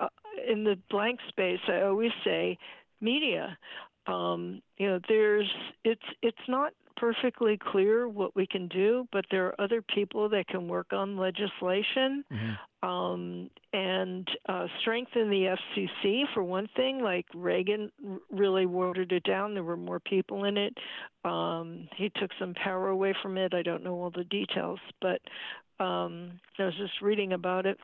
Uh, 0.00 0.08
in 0.50 0.64
the 0.64 0.78
blank 0.90 1.20
space, 1.28 1.60
I 1.68 1.82
always 1.82 2.12
say 2.24 2.56
media. 3.02 3.58
Um, 4.06 4.62
you 4.78 4.88
know, 4.88 5.00
there's 5.08 5.48
it's 5.84 6.02
it's 6.22 6.48
not 6.48 6.72
perfectly 6.96 7.58
clear 7.58 8.06
what 8.08 8.34
we 8.36 8.46
can 8.46 8.68
do, 8.68 9.06
but 9.12 9.24
there 9.30 9.46
are 9.46 9.60
other 9.60 9.82
people 9.82 10.28
that 10.28 10.46
can 10.48 10.68
work 10.68 10.92
on 10.92 11.16
legislation 11.16 12.24
um, 12.82 13.50
and 13.72 14.28
uh, 14.48 14.66
strengthen 14.80 15.30
the 15.30 15.56
FCC 15.76 16.22
for 16.34 16.42
one 16.42 16.68
thing. 16.76 17.00
Like 17.02 17.26
Reagan 17.34 17.90
r- 18.08 18.18
really 18.30 18.66
watered 18.66 19.12
it 19.12 19.24
down. 19.24 19.54
There 19.54 19.64
were 19.64 19.76
more 19.76 20.00
people 20.00 20.44
in 20.44 20.56
it. 20.56 20.76
Um, 21.24 21.88
he 21.96 22.10
took 22.20 22.30
some 22.38 22.54
power 22.54 22.88
away 22.88 23.14
from 23.22 23.38
it. 23.38 23.54
I 23.54 23.62
don't 23.62 23.82
know 23.82 23.94
all 23.94 24.10
the 24.10 24.24
details, 24.24 24.80
but 25.00 25.20
um, 25.80 26.40
I 26.58 26.64
was 26.66 26.74
just 26.76 27.00
reading 27.00 27.32
about 27.32 27.66
it. 27.66 27.78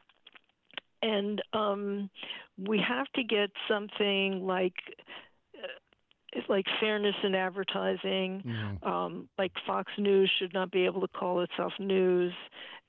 And 1.00 1.40
um, 1.52 2.10
we 2.56 2.80
have 2.86 3.06
to 3.14 3.22
get 3.22 3.50
something 3.68 4.44
like 4.46 4.74
like 6.48 6.66
fairness 6.80 7.14
in 7.22 7.34
advertising. 7.34 8.42
Um, 8.82 9.28
like 9.38 9.52
Fox 9.66 9.90
News 9.98 10.30
should 10.38 10.52
not 10.54 10.70
be 10.70 10.84
able 10.84 11.00
to 11.00 11.08
call 11.08 11.40
itself 11.42 11.72
news. 11.78 12.32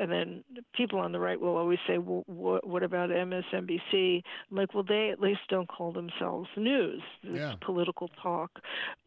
And 0.02 0.10
then 0.10 0.44
people 0.74 1.00
on 1.00 1.12
the 1.12 1.20
right 1.20 1.40
will 1.40 1.58
always 1.58 1.80
say, 1.86 1.98
well, 1.98 2.24
what, 2.26 2.66
what 2.66 2.84
about 2.84 3.10
MSNBC? 3.10 4.22
I'm 4.50 4.58
like, 4.58 4.74
well, 4.74 4.84
they 4.88 5.10
at 5.12 5.20
least 5.20 5.42
don't 5.50 5.68
call 5.68 5.92
themselves 5.92 6.48
news. 6.56 7.02
It's 7.24 7.38
Yeah. 7.38 7.56
political 7.60 8.10
talk. 8.22 8.50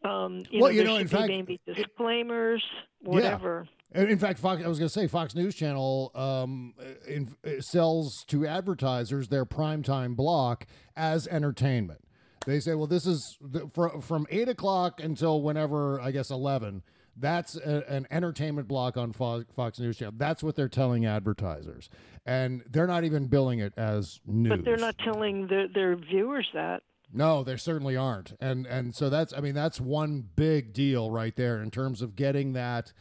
Um, 0.03 0.43
you 0.51 0.61
Well, 0.61 0.71
know, 0.71 0.77
you 0.77 0.83
know, 0.83 0.97
in 0.97 1.07
fact, 1.07 1.27
be 1.27 1.35
maybe 1.37 1.59
it- 1.65 1.75
disclaimers, 1.75 2.63
whatever. 3.01 3.67
In 3.95 4.09
in 4.09 4.17
fact, 4.19 4.39
Fox, 4.39 4.63
I 4.63 4.67
was 4.67 4.79
going 4.79 4.87
to 4.89 4.93
say 4.93 5.07
Fox 5.07 5.33
News 5.35 5.53
Channel 5.55 6.11
um, 6.15 6.73
in, 7.07 7.35
sells 7.61 8.23
to 8.25 8.45
advertisers 8.45 9.27
their 9.29 9.45
primetime 9.45 10.15
block 10.15 10.65
as 10.95 11.27
entertainment. 11.27 12.01
They 12.45 12.59
say, 12.59 12.75
well, 12.75 12.87
this 12.87 13.05
is 13.05 13.37
the, 13.41 13.69
fr- 13.73 13.99
from 14.01 14.27
8 14.29 14.49
o'clock 14.49 15.01
until 15.01 15.41
whenever, 15.41 15.99
I 16.01 16.11
guess, 16.11 16.29
11. 16.29 16.83
That's 17.15 17.55
a, 17.55 17.83
an 17.87 18.07
entertainment 18.09 18.67
block 18.67 18.97
on 18.97 19.13
Fox, 19.13 19.45
Fox 19.55 19.79
News 19.79 19.97
Channel. 19.97 20.15
That's 20.17 20.41
what 20.43 20.55
they're 20.55 20.67
telling 20.67 21.05
advertisers. 21.05 21.89
And 22.25 22.63
they're 22.69 22.87
not 22.87 23.03
even 23.03 23.27
billing 23.27 23.59
it 23.59 23.73
as 23.77 24.19
news. 24.25 24.49
But 24.57 24.65
they're 24.65 24.77
not 24.77 24.97
telling 24.97 25.47
their, 25.47 25.67
their 25.67 25.95
viewers 25.95 26.47
that. 26.53 26.81
No, 27.13 27.43
they 27.43 27.57
certainly 27.57 27.95
aren't. 27.95 28.33
And 28.39 28.65
and 28.65 28.95
so 28.95 29.11
that's 29.11 29.33
I 29.33 29.39
mean 29.39 29.53
that's 29.53 29.79
one 29.79 30.27
big 30.35 30.73
deal 30.73 31.11
right 31.11 31.35
there 31.35 31.61
in 31.61 31.69
terms 31.69 32.01
of 32.01 32.15
getting 32.15 32.53
that 32.53 32.91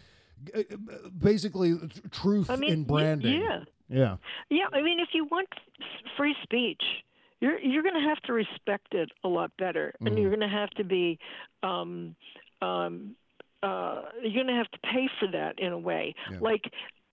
uh, 0.55 0.63
basically 1.19 1.77
truth 2.11 2.51
I 2.51 2.57
mean, 2.57 2.71
in 2.71 2.85
branding. 2.85 3.41
yeah. 3.41 3.61
Yeah. 3.89 4.17
Yeah, 4.51 4.67
I 4.73 4.83
mean, 4.83 5.01
if 5.01 5.09
you 5.15 5.25
want 5.31 5.49
free 6.17 6.35
speech, 6.43 6.83
you're 7.43 7.59
you're 7.59 7.83
going 7.83 8.01
to 8.03 8.09
have 8.09 8.21
to 8.23 8.33
respect 8.33 8.95
it 8.95 9.11
a 9.25 9.29
lot 9.29 9.51
better, 9.59 9.93
and 10.07 10.17
you're 10.19 10.31
going 10.31 10.49
to 10.49 10.57
have 10.61 10.71
to 10.71 10.85
be, 10.85 11.19
um, 11.65 12.15
um, 12.63 13.17
uh, 13.65 14.03
you're 14.23 14.45
going 14.45 14.47
to 14.47 14.61
have 14.63 14.71
to 14.71 14.79
pay 14.85 15.09
for 15.19 15.29
that 15.33 15.59
in 15.59 15.73
a 15.73 15.79
way. 15.79 16.15
Like, 16.41 16.63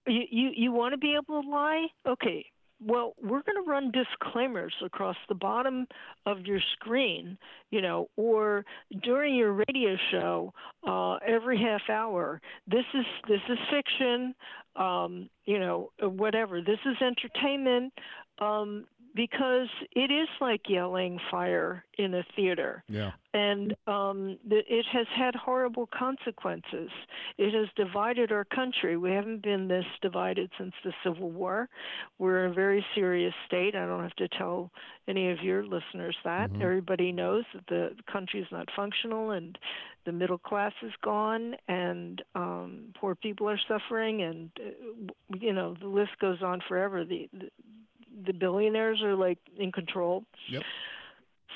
you 0.06 0.22
you, 0.30 0.50
you 0.56 0.72
want 0.72 0.94
to 0.94 0.98
be 1.00 1.16
able 1.16 1.42
to 1.42 1.50
lie? 1.50 1.88
Okay. 2.08 2.46
Well, 2.82 3.14
we're 3.22 3.42
going 3.42 3.62
to 3.62 3.70
run 3.70 3.92
disclaimers 3.92 4.74
across 4.86 5.18
the 5.28 5.36
bottom 5.36 5.86
of 6.26 6.46
your 6.46 6.62
screen, 6.76 7.38
you 7.72 7.82
know, 7.82 8.08
or 8.16 8.64
during 9.04 9.36
your 9.36 9.52
radio 9.52 9.98
show 10.12 10.54
uh, 10.88 11.16
every 11.16 11.58
half 11.58 11.82
hour. 11.90 12.40
This 12.68 12.86
is 12.94 13.06
this 13.28 13.42
is 13.50 13.58
fiction, 13.70 14.34
um, 14.78 15.30
you 15.44 15.60
know, 15.60 15.90
whatever. 16.02 16.62
This 16.62 16.80
is 16.86 16.96
entertainment, 17.02 17.92
um, 18.40 18.86
because 19.16 19.68
it 19.92 20.12
is 20.12 20.28
like 20.40 20.62
yelling 20.70 21.20
fire 21.32 21.84
in 21.98 22.14
a 22.14 22.24
theater 22.36 22.84
Yeah. 22.88 23.12
and 23.34 23.76
um, 23.88 24.38
it 24.50 24.86
has 24.92 25.08
had 25.16 25.36
horrible 25.36 25.88
consequences. 25.88 26.90
It 27.38 27.54
has 27.54 27.68
divided 27.76 28.32
our 28.32 28.46
country. 28.46 28.96
We 28.98 29.12
haven't 29.12 29.42
been 29.44 29.68
this 29.68 29.86
divided 30.02 30.50
since 30.58 30.74
the 30.84 30.94
Civil 31.04 31.32
War. 31.32 31.70
We're 32.20 32.46
in 32.46 32.52
a 32.52 32.54
very 32.54 32.86
serious 32.96 33.34
state. 33.46 33.76
I 33.76 33.86
don't 33.86 34.04
have 34.04 34.16
to 34.16 34.28
tell 34.30 34.72
any 35.08 35.32
of 35.32 35.40
your 35.42 35.64
listeners 35.64 36.16
that. 36.24 36.52
Everybody 36.62 37.12
knows 37.12 37.44
that 37.54 37.68
the 37.68 37.96
country 38.12 38.40
is 38.42 38.48
not 38.52 38.68
functional 38.76 39.32
and 39.32 39.58
the 40.06 40.12
middle 40.14 40.38
class 40.38 40.74
is 40.82 40.94
gone 41.04 41.56
and 41.68 42.22
um, 42.36 42.94
poor 43.00 43.16
people 43.16 43.50
are 43.50 43.60
suffering, 43.68 44.22
and 44.22 44.50
uh, 44.60 45.36
you 45.40 45.54
know 45.54 45.76
the 45.80 45.88
list 45.88 46.12
goes 46.22 46.42
on 46.42 46.62
forever. 46.68 47.04
The, 47.04 47.30
the 47.34 47.50
the 48.26 48.34
billionaires 48.34 49.02
are 49.04 49.16
like 49.16 49.40
in 49.58 49.72
control. 49.72 50.24
Yep. 50.50 50.64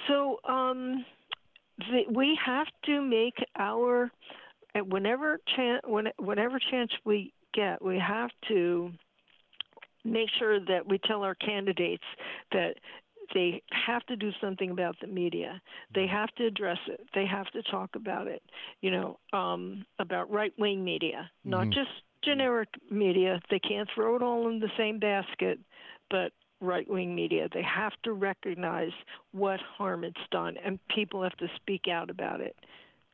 So 0.08 0.39
um, 0.47 1.06
the, 1.78 2.04
we 2.14 2.38
have 2.45 2.68
to 2.86 3.01
make 3.01 3.36
our 3.58 4.12
whenever 4.88 5.39
chance 5.56 5.82
when, 5.86 6.08
whenever 6.18 6.60
chance 6.72 6.91
we 7.06 7.34
get, 7.54 7.84
we 7.84 7.99
have 7.99 8.32
to 8.47 8.91
make 10.04 10.30
sure 10.39 10.60
that 10.60 10.88
we 10.88 10.99
tell 11.06 11.24
our 11.24 11.36
candidates 11.36 12.04
that 12.51 12.76
they 13.34 13.62
have 13.88 14.06
to 14.08 14.16
do 14.16 14.32
something 14.41 14.72
about 14.72 14.95
the 14.99 15.08
media. 15.08 15.62
They 15.95 16.08
have 16.08 16.30
to 16.36 16.45
address 16.45 16.78
it. 16.88 16.99
They 17.16 17.26
have 17.26 17.49
to 17.51 17.64
talk 17.64 17.91
about 17.95 18.28
it. 18.28 18.43
You 18.82 18.91
know, 18.91 19.20
um, 19.32 19.86
about 19.99 20.30
right 20.30 20.54
wing 20.58 20.84
media, 20.84 21.32
not 21.45 21.68
just 21.68 21.89
generic 22.24 22.70
media. 22.91 23.39
They 23.49 23.60
can't 23.60 23.88
throw 23.95 24.16
it 24.16 24.22
all 24.22 24.49
in 24.49 24.60
the 24.60 24.72
same 24.78 24.99
basket, 24.99 25.60
but 26.10 26.32
right 26.64 26.89
wing 26.89 27.14
media. 27.14 27.47
They 27.53 27.61
have 27.64 27.93
to 28.03 28.14
recognize 28.14 28.91
what 29.32 29.59
harm 29.78 30.03
it's 30.03 30.22
done, 30.32 30.55
and 30.66 30.80
people 30.95 31.22
have 31.24 31.38
to 31.38 31.47
speak 31.55 31.84
out 31.91 32.09
about 32.09 32.41
it. 32.41 32.55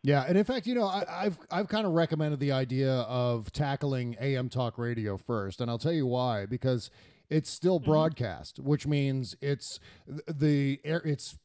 Yeah, 0.01 0.23
and 0.27 0.37
in 0.37 0.45
fact, 0.45 0.65
you 0.65 0.75
know, 0.75 0.85
I, 0.85 1.03
I've 1.09 1.37
I've 1.51 1.67
kind 1.67 1.85
of 1.85 1.91
recommended 1.91 2.39
the 2.39 2.53
idea 2.53 2.91
of 2.91 3.51
tackling 3.51 4.15
AM 4.21 4.47
talk 4.47 4.77
radio 4.77 5.17
first, 5.17 5.59
and 5.59 5.69
I'll 5.69 5.77
tell 5.77 5.91
you 5.91 6.05
why. 6.07 6.45
Because 6.45 6.89
it's 7.29 7.49
still 7.49 7.79
Mm-hmm. 7.79 7.91
broadcast, 7.91 8.59
which 8.59 8.87
means 8.87 9.35
it's 9.41 9.79
the 10.27 10.79
air. 10.85 11.01
It's 11.03 11.37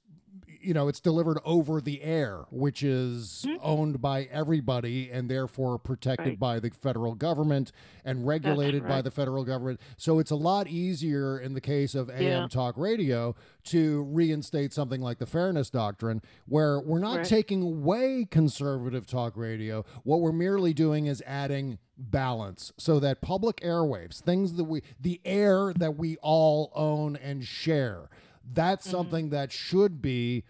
you 0.64 0.74
know, 0.74 0.88
it's 0.88 1.00
delivered 1.00 1.38
over 1.44 1.80
the 1.80 2.02
air, 2.02 2.44
which 2.50 2.82
is 2.82 3.46
owned 3.62 4.00
by 4.00 4.24
everybody 4.32 5.10
and 5.10 5.30
therefore 5.30 5.78
protected 5.78 6.24
Mm-hmm. 6.24 6.30
Right. 6.30 6.38
by 6.38 6.60
the 6.60 6.70
federal 6.70 7.14
government 7.14 7.70
and 8.04 8.26
regulated 8.26 8.86
by 8.88 9.02
the 9.02 9.10
federal 9.10 9.44
government. 9.44 9.80
So 9.96 10.18
it's 10.18 10.30
a 10.30 10.36
lot 10.36 10.68
easier 10.68 11.38
in 11.38 11.54
the 11.54 11.60
case 11.60 11.94
of 11.94 12.08
AM 12.08 12.22
Yeah. 12.22 12.46
talk 12.48 12.76
radio 12.78 13.34
to 13.64 14.04
reinstate 14.04 14.72
something 14.72 15.00
like 15.00 15.18
the 15.18 15.26
fairness 15.26 15.70
doctrine, 15.70 16.22
where 16.46 16.80
we're 16.80 16.98
not 16.98 17.18
Right. 17.18 17.26
taking 17.26 17.62
away 17.62 18.26
conservative 18.30 19.06
talk 19.06 19.36
radio. 19.36 19.84
What 20.04 20.20
we're 20.20 20.32
merely 20.32 20.72
doing 20.72 21.06
is 21.06 21.22
adding 21.26 21.78
balance 21.96 22.72
so 22.76 22.98
that 23.00 23.20
public 23.20 23.60
airwaves, 23.60 24.20
things 24.20 24.54
that 24.54 24.64
we, 24.64 24.82
the 25.00 25.20
air 25.24 25.72
that 25.76 25.96
we 25.96 26.16
all 26.22 26.72
own 26.74 27.16
and 27.16 27.44
share, 27.44 28.08
that's 28.52 28.88
something 28.88 29.30
that 29.30 29.50
should 29.52 30.02
be 30.02 30.44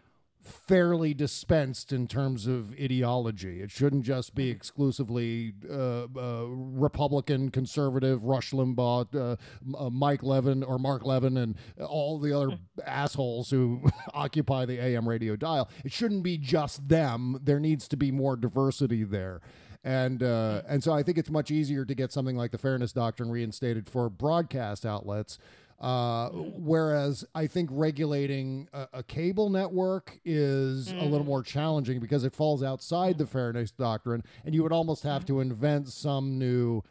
fairly 0.45 1.15
dispensed 1.15 1.93
in 1.93 2.07
terms 2.07 2.47
of 2.47 2.73
ideology. 2.73 3.61
It 3.61 3.71
shouldn't 3.71 4.05
just 4.05 4.35
be 4.35 4.51
exclusively 4.51 5.55
uh, 5.69 6.05
uh, 6.17 6.47
Republican, 6.47 7.51
conservative, 7.51 8.23
Rush 8.25 8.53
Limbaugh, 8.53 9.15
uh, 9.15 9.37
uh, 9.77 9.91
Mike 9.91 10.23
Levin, 10.23 10.63
or 10.63 10.79
Mark 10.79 11.05
Levin, 11.05 11.37
and 11.37 11.57
all 11.81 12.19
the 12.19 12.37
other 12.37 12.59
assholes 12.87 13.51
who 13.51 13.83
occupy 14.15 14.65
the 14.65 14.79
AM 14.79 15.09
radio 15.09 15.37
dial. 15.37 15.69
It 15.85 15.93
shouldn't 15.93 16.23
be 16.23 16.39
just 16.39 16.89
them. 16.89 17.41
There 17.43 17.61
needs 17.61 17.89
to 17.89 17.97
be 17.97 18.11
more 18.11 18.37
diversity 18.37 19.05
there. 19.05 19.41
And 19.87 20.23
uh, 20.23 20.63
and 20.67 20.83
so 20.83 20.93
I 20.93 21.03
think 21.03 21.19
it's 21.19 21.31
much 21.31 21.51
easier 21.51 21.85
to 21.85 21.95
get 21.95 22.11
something 22.11 22.37
like 22.37 22.53
the 22.53 22.59
fairness 22.59 22.93
doctrine 22.93 23.31
reinstated 23.31 23.89
for 23.89 24.09
broadcast 24.09 24.87
outlets 24.87 25.39
uh, 25.85 26.30
mm. 26.30 26.53
whereas 26.57 27.26
I 27.35 27.47
think 27.47 27.68
regulating 27.70 28.68
a, 28.72 28.89
a 28.95 29.03
cable 29.03 29.51
network 29.51 30.18
is 30.24 30.91
a 30.93 31.05
little 31.05 31.20
mm. 31.20 31.26
more 31.26 31.43
challenging 31.43 32.01
because 32.01 32.24
it 32.24 32.35
falls 32.35 32.62
outside 32.62 33.18
the 33.18 33.24
mm. 33.24 33.28
fairness 33.28 33.70
doctrine, 33.70 34.22
and 34.47 34.55
you 34.55 34.62
would 34.62 34.72
almost 34.72 35.03
have 35.03 35.26
to 35.26 35.41
invent 35.41 35.89
some 35.89 36.39
new 36.39 36.82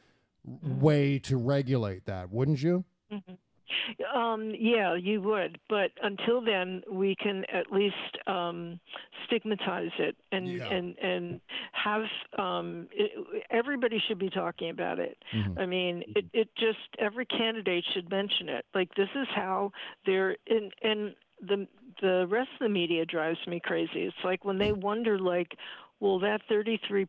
way 0.63 1.17
to 1.19 1.37
regulate 1.37 2.05
that, 2.05 2.31
wouldn't 2.31 2.61
you? 2.61 2.85
Mm-hmm. 3.11 3.33
Um, 4.13 4.53
yeah, 4.57 4.95
you 4.95 5.21
would, 5.21 5.59
but 5.69 5.91
until 6.01 6.41
then, 6.41 6.83
we 6.91 7.15
can 7.15 7.45
at 7.51 7.71
least 7.71 7.95
um, 8.27 8.79
stigmatize 9.25 9.91
it 9.99 10.15
and 10.31 10.47
Yeah. 10.47 10.67
and 10.69 10.97
and 10.99 11.41
have 11.71 12.03
um, 12.37 12.87
it, 12.91 13.11
everybody 13.49 13.99
should 14.07 14.19
be 14.19 14.29
talking 14.29 14.69
about 14.69 14.99
it. 14.99 15.17
Mm-hmm. 15.33 15.59
I 15.59 15.65
mean, 15.65 16.03
it 16.15 16.25
it 16.33 16.49
just 16.55 16.79
every 16.99 17.25
candidate 17.25 17.85
should 17.93 18.09
mention 18.09 18.49
it. 18.49 18.65
Like 18.73 18.93
this 18.95 19.09
is 19.15 19.27
how 19.33 19.71
they're 20.05 20.37
in 20.47 20.71
and 20.81 21.15
the 21.41 21.67
the 22.01 22.25
rest 22.29 22.49
of 22.53 22.59
the 22.59 22.69
media 22.69 23.05
drives 23.05 23.39
me 23.47 23.59
crazy. 23.59 24.03
It's 24.05 24.15
like 24.23 24.45
when 24.45 24.57
they 24.57 24.71
wonder 24.71 25.19
like 25.19 25.57
well 25.99 26.19
that 26.19 26.41
33% 26.51 27.07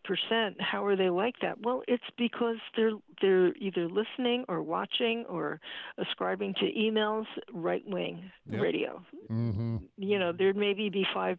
how 0.61 0.85
are 0.85 0.97
they 0.97 1.11
like 1.11 1.35
that 1.43 1.61
well 1.63 1.83
it's 1.89 2.05
because 2.17 2.57
they're 2.77 2.93
they're 3.21 3.55
either 3.57 3.89
listening 3.89 4.45
or 4.49 4.63
watching 4.63 5.25
or 5.29 5.61
ascribing 5.99 6.55
to 6.55 6.67
emails 6.73 7.27
right 7.53 7.83
wing 7.87 8.31
Yep. 8.51 8.61
radio 8.63 9.03
Mm-hmm. 9.31 9.77
you 9.97 10.19
know 10.19 10.33
there'd 10.33 10.57
maybe 10.57 10.89
be 10.91 11.07
5% 11.15 11.39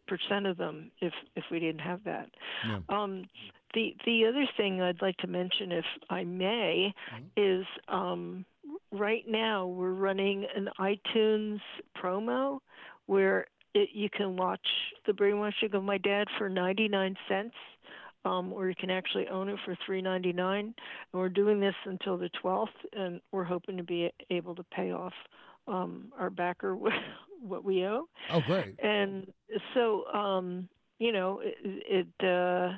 of 0.50 0.58
them 0.58 0.92
if 1.02 1.14
if 1.36 1.44
we 1.52 1.60
didn't 1.60 1.80
have 1.82 2.04
that 2.04 2.30
Yeah. 2.68 2.80
um 2.90 3.26
the 3.74 3.96
the 4.06 4.26
other 4.26 4.46
thing 4.58 4.82
I'd 4.82 5.02
like 5.02 5.18
to 5.18 5.28
mention 5.28 5.72
if 5.72 5.86
I 6.10 6.24
may 6.24 6.94
is 7.38 7.66
um 7.88 8.46
right 8.92 9.24
now 9.28 9.68
we're 9.68 9.92
running 9.94 10.46
an 10.56 10.70
iTunes 10.80 11.60
promo 12.02 12.60
where 13.08 13.46
it, 13.76 13.90
you 13.94 14.10
can 14.10 14.36
watch 14.38 14.66
The 15.06 15.14
Brainwashing 15.14 15.76
of 15.76 15.84
My 15.84 15.98
Dad 15.98 16.28
for 16.38 16.50
99 16.50 17.16
cents, 17.28 17.54
um, 18.24 18.52
or 18.54 18.70
you 18.70 18.76
can 18.76 18.90
actually 18.90 19.28
own 19.28 19.50
it 19.50 19.60
for 19.66 19.78
3.99. 19.88 20.60
And 20.60 20.74
we're 21.14 21.30
doing 21.30 21.60
this 21.60 21.76
until 21.86 22.18
the 22.18 22.30
12th, 22.44 22.68
and 22.94 23.22
we're 23.32 23.44
hoping 23.44 23.78
to 23.78 23.84
be 23.84 24.10
able 24.32 24.56
to 24.56 24.64
pay 24.64 24.92
off 24.92 25.14
um, 25.68 26.12
our 26.18 26.30
backer 26.30 26.76
what 27.42 27.64
we 27.64 27.86
owe. 27.86 28.08
Oh, 28.32 28.42
great. 28.48 28.80
And 28.82 29.28
so, 29.74 30.06
um, 30.08 30.70
you 30.98 31.12
know, 31.12 31.42
it, 31.44 32.08
it 32.22 32.26
uh, 32.26 32.78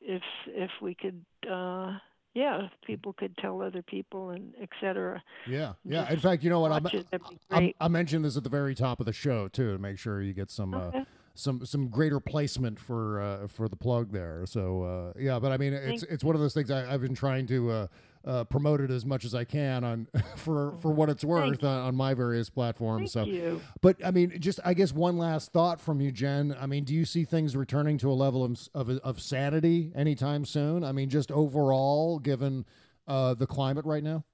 if 0.00 0.22
if 0.46 0.70
we 0.80 0.94
could. 0.94 1.24
Uh, 1.50 1.98
yeah, 2.34 2.64
if 2.64 2.70
people 2.86 3.12
could 3.12 3.36
tell 3.38 3.62
other 3.62 3.82
people 3.82 4.30
and 4.30 4.54
et 4.60 4.68
cetera. 4.80 5.22
Yeah, 5.46 5.72
yeah. 5.84 6.02
Just 6.02 6.12
In 6.12 6.18
fact, 6.20 6.42
you 6.44 6.50
know 6.50 6.60
what? 6.60 6.72
I'm, 6.72 6.86
it, 6.86 7.06
I'm. 7.50 7.72
I 7.80 7.88
mentioned 7.88 8.24
this 8.24 8.36
at 8.36 8.44
the 8.44 8.50
very 8.50 8.74
top 8.74 9.00
of 9.00 9.06
the 9.06 9.12
show 9.12 9.48
too, 9.48 9.72
to 9.72 9.78
make 9.78 9.98
sure 9.98 10.22
you 10.22 10.32
get 10.32 10.50
some 10.50 10.74
uh, 10.74 10.90
some 11.34 11.64
some 11.64 11.88
greater 11.88 12.20
placement 12.20 12.78
for 12.78 13.20
uh, 13.20 13.46
for 13.48 13.68
the 13.68 13.76
plug 13.76 14.12
there. 14.12 14.44
So 14.46 14.82
uh, 14.82 15.18
yeah, 15.18 15.38
but 15.38 15.52
I 15.52 15.56
mean, 15.56 15.72
it's 15.72 16.02
it's 16.04 16.24
one 16.24 16.34
of 16.34 16.40
those 16.40 16.54
things 16.54 16.70
I, 16.70 16.92
I've 16.92 17.00
been 17.00 17.14
trying 17.14 17.46
to 17.48 17.88
uh, 18.26 18.30
uh, 18.30 18.44
promote 18.44 18.80
it 18.80 18.90
as 18.90 19.04
much 19.04 19.24
as 19.24 19.34
I 19.34 19.44
can 19.44 19.84
on 19.84 20.06
for 20.36 20.74
for 20.80 20.90
what 20.90 21.08
it's 21.08 21.24
worth 21.24 21.62
on, 21.64 21.80
on 21.80 21.94
my 21.94 22.14
various 22.14 22.50
platforms. 22.50 23.12
Thank 23.12 23.28
so, 23.28 23.32
you. 23.32 23.60
but 23.80 23.96
I 24.04 24.10
mean, 24.10 24.38
just 24.40 24.60
I 24.64 24.74
guess 24.74 24.92
one 24.92 25.18
last 25.18 25.52
thought 25.52 25.80
from 25.80 26.00
you, 26.00 26.10
Jen. 26.10 26.54
I 26.58 26.66
mean, 26.66 26.84
do 26.84 26.94
you 26.94 27.04
see 27.04 27.24
things 27.24 27.56
returning 27.56 27.98
to 27.98 28.10
a 28.10 28.14
level 28.14 28.44
of 28.44 28.58
of, 28.74 28.90
of 28.90 29.20
sanity 29.20 29.92
anytime 29.94 30.44
soon? 30.44 30.84
I 30.84 30.92
mean, 30.92 31.08
just 31.08 31.30
overall, 31.30 32.18
given 32.18 32.64
uh, 33.06 33.34
the 33.34 33.46
climate 33.46 33.84
right 33.84 34.02
now. 34.02 34.24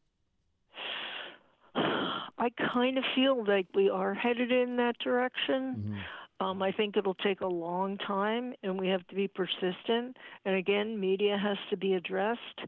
I 2.39 2.51
kind 2.72 2.99
of 2.99 3.05
feel 3.14 3.45
like 3.47 3.66
we 3.74 3.89
are 3.89 4.14
headed 4.14 4.53
in 4.53 4.76
that 4.76 4.99
direction. 4.99 5.76
Mm-hmm. 5.78 5.97
Um, 6.39 6.62
I 6.62 6.70
think 6.70 6.97
it'll 6.97 7.14
take 7.14 7.41
a 7.41 7.47
long 7.47 7.97
time, 7.97 8.53
and 8.62 8.78
we 8.78 8.89
have 8.89 9.07
to 9.07 9.14
be 9.14 9.26
persistent. 9.26 10.16
And 10.45 10.55
again, 10.55 11.01
media 11.01 11.39
has 11.43 11.57
to 11.70 11.78
be 11.78 11.95
addressed, 11.95 12.61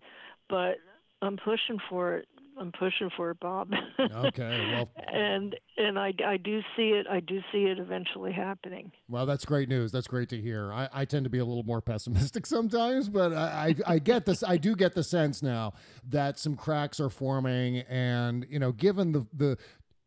but 0.48 0.78
I'm 1.22 1.36
pushing 1.36 1.78
for 1.88 2.16
it. 2.16 2.28
I'm 2.60 2.72
pushing 2.72 3.08
for 3.16 3.30
it, 3.30 3.38
Bob. 3.38 3.70
Okay, 4.00 4.72
well, 4.72 4.90
and 5.12 5.54
and 5.76 5.96
I, 5.96 6.12
I 6.26 6.36
do 6.38 6.60
see 6.76 6.88
it. 6.88 7.06
I 7.08 7.20
do 7.20 7.40
see 7.52 7.64
it 7.64 7.78
eventually 7.78 8.32
happening. 8.32 8.90
Well, 9.08 9.26
that's 9.26 9.44
great 9.44 9.68
news. 9.68 9.92
That's 9.92 10.08
great 10.08 10.28
to 10.30 10.40
hear. 10.40 10.72
I, 10.72 10.88
I 10.92 11.04
tend 11.04 11.24
to 11.24 11.30
be 11.30 11.38
a 11.38 11.44
little 11.44 11.62
more 11.62 11.80
pessimistic 11.80 12.46
sometimes, 12.46 13.08
but 13.08 13.32
I, 13.32 13.76
I, 13.86 13.94
I 13.94 13.98
get 14.00 14.26
this. 14.26 14.42
I 14.42 14.56
do 14.56 14.74
get 14.74 14.94
the 14.94 15.04
sense 15.04 15.40
now 15.40 15.74
that 16.08 16.38
some 16.38 16.56
cracks 16.56 16.98
are 16.98 17.10
forming, 17.10 17.78
and 17.88 18.44
you 18.50 18.58
know, 18.58 18.72
given 18.72 19.12
the 19.12 19.26
the 19.32 19.58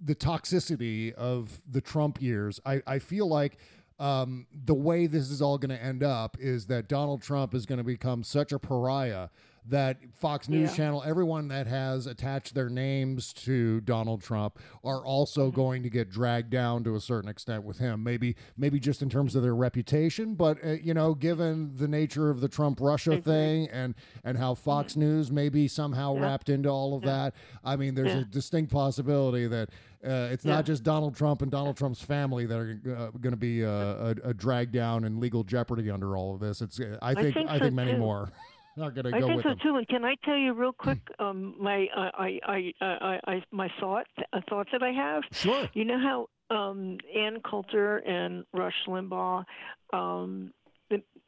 the 0.03 0.15
toxicity 0.15 1.13
of 1.13 1.61
the 1.69 1.79
Trump 1.79 2.21
years, 2.21 2.59
I, 2.65 2.81
I 2.85 2.99
feel 2.99 3.27
like 3.27 3.57
um, 3.99 4.47
the 4.65 4.73
way 4.73 5.05
this 5.05 5.29
is 5.29 5.41
all 5.41 5.57
going 5.59 5.69
to 5.77 5.81
end 5.81 6.03
up 6.03 6.35
is 6.39 6.65
that 6.67 6.89
Donald 6.89 7.21
Trump 7.21 7.53
is 7.53 7.65
going 7.67 7.77
to 7.77 7.83
become 7.83 8.23
such 8.23 8.51
a 8.51 8.57
pariah 8.57 9.29
that 9.69 9.97
Fox 10.19 10.49
News 10.49 10.71
Yeah. 10.71 10.75
Channel, 10.75 11.03
everyone 11.05 11.47
that 11.49 11.67
has 11.67 12.07
attached 12.07 12.55
their 12.55 12.69
names 12.69 13.31
to 13.33 13.79
Donald 13.81 14.21
Trump, 14.23 14.57
are 14.83 15.05
also 15.05 15.51
going 15.51 15.83
to 15.83 15.89
get 15.89 16.09
dragged 16.09 16.49
down 16.49 16.83
to 16.85 16.95
a 16.95 16.99
certain 16.99 17.29
extent 17.29 17.63
with 17.63 17.77
him. 17.77 18.03
Maybe, 18.03 18.35
maybe 18.57 18.79
just 18.79 19.01
in 19.03 19.09
terms 19.09 19.35
of 19.35 19.43
their 19.43 19.55
reputation, 19.55 20.33
but 20.35 20.57
uh, 20.65 20.71
you 20.71 20.93
know, 20.93 21.13
given 21.13 21.75
the 21.77 21.87
nature 21.87 22.29
of 22.29 22.41
the 22.41 22.47
Trump 22.49 22.79
Russia 22.81 23.21
thing 23.21 23.67
and 23.69 23.93
and 24.23 24.37
how 24.37 24.55
Fox 24.55 24.95
News 24.95 25.31
may 25.31 25.49
be 25.49 25.67
somehow 25.67 26.15
wrapped 26.17 26.49
into 26.49 26.69
all 26.69 26.95
of 26.95 27.03
that, 27.03 27.35
I 27.63 27.75
mean, 27.75 27.93
there's 27.93 28.13
a 28.13 28.25
distinct 28.25 28.71
possibility 28.71 29.47
that. 29.47 29.69
Uh, 30.03 30.29
it's 30.31 30.43
Yeah. 30.43 30.55
not 30.55 30.65
just 30.65 30.81
Donald 30.81 31.15
Trump 31.15 31.43
and 31.43 31.51
Donald 31.51 31.77
Trump's 31.77 32.01
family 32.01 32.47
that 32.47 32.57
are 32.57 32.81
uh, 32.87 33.11
going 33.19 33.33
to 33.33 33.37
be 33.37 33.63
uh, 33.63 33.69
a, 33.69 34.15
a 34.29 34.33
drag 34.33 34.71
down 34.71 35.03
in 35.03 35.19
legal 35.19 35.43
jeopardy 35.43 35.91
under 35.91 36.17
all 36.17 36.33
of 36.33 36.39
this. 36.39 36.59
It's 36.59 36.79
uh, 36.79 36.97
I 37.03 37.13
think 37.13 37.35
think 37.35 37.47
I 37.47 37.59
so, 37.59 37.65
think 37.65 37.75
many 37.75 37.91
too. 37.91 37.97
more 37.99 38.31
are 38.79 38.91
going 38.91 39.11
to 39.11 39.15
I 39.15 39.21
think 39.21 39.43
so 39.43 39.49
them. 39.49 39.59
too. 39.61 39.75
And 39.75 39.87
can 39.87 40.05
I 40.05 40.15
tell 40.23 40.37
you 40.37 40.53
real 40.53 40.73
quick, 40.73 40.99
um, 41.19 41.55
my 41.59 41.87
I, 41.95 42.39
I, 42.45 42.73
I, 42.81 42.85
I, 42.85 43.19
I 43.27 43.43
my 43.51 43.69
thought 43.79 44.07
a 44.33 44.41
thought 44.43 44.67
that 44.71 44.83
I 44.83 44.91
have. 44.91 45.23
Sure. 45.31 45.69
You 45.73 45.85
know 45.85 46.27
how 46.49 46.55
um, 46.55 46.97
Ann 47.15 47.39
Coulter 47.41 47.97
and 47.97 48.45
Rush 48.53 48.75
Limbaugh 48.87 49.45
um, 49.93 50.53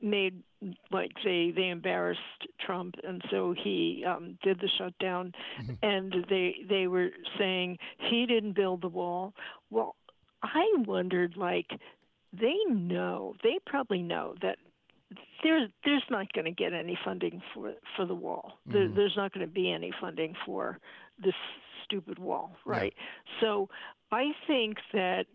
made 0.02 0.44
like 0.91 1.11
they 1.24 1.52
they 1.56 1.70
embarrassed 1.70 2.20
Trump, 2.60 2.95
and 3.03 3.22
so 3.32 3.53
he 3.57 4.03
um, 4.07 4.38
did 4.44 4.60
the 4.60 4.70
shutdown, 4.78 5.34
and 5.82 6.14
they 6.30 6.56
they 6.70 6.88
were 6.88 7.10
saying 7.38 7.78
he 8.10 8.26
didn't 8.26 8.53
build 8.53 8.82
the 8.82 8.88
wall. 8.88 9.34
Well, 9.70 9.95
I 10.41 10.65
wondered 10.86 11.36
like 11.38 11.68
they 12.34 12.57
know 12.70 13.36
they 13.44 13.60
probably 13.65 14.02
know 14.02 14.36
that 14.41 14.57
there's 15.44 15.69
there's 15.85 16.03
not 16.10 16.31
going 16.34 16.45
to 16.45 16.52
get 16.52 16.73
any 16.73 16.98
funding 17.03 17.41
for 17.53 17.73
for 17.95 18.06
the 18.06 18.15
wall. 18.15 18.53
There, 18.65 18.88
there's 18.95 19.15
not 19.18 19.34
going 19.34 19.45
to 19.45 19.52
be 19.52 19.72
any 19.72 19.91
funding 19.99 20.34
for 20.45 20.80
this 21.23 21.34
stupid 21.85 22.19
wall, 22.19 22.56
right? 22.65 22.94
So 23.41 23.69
I 24.11 24.31
think 24.48 24.77
that 24.94 25.26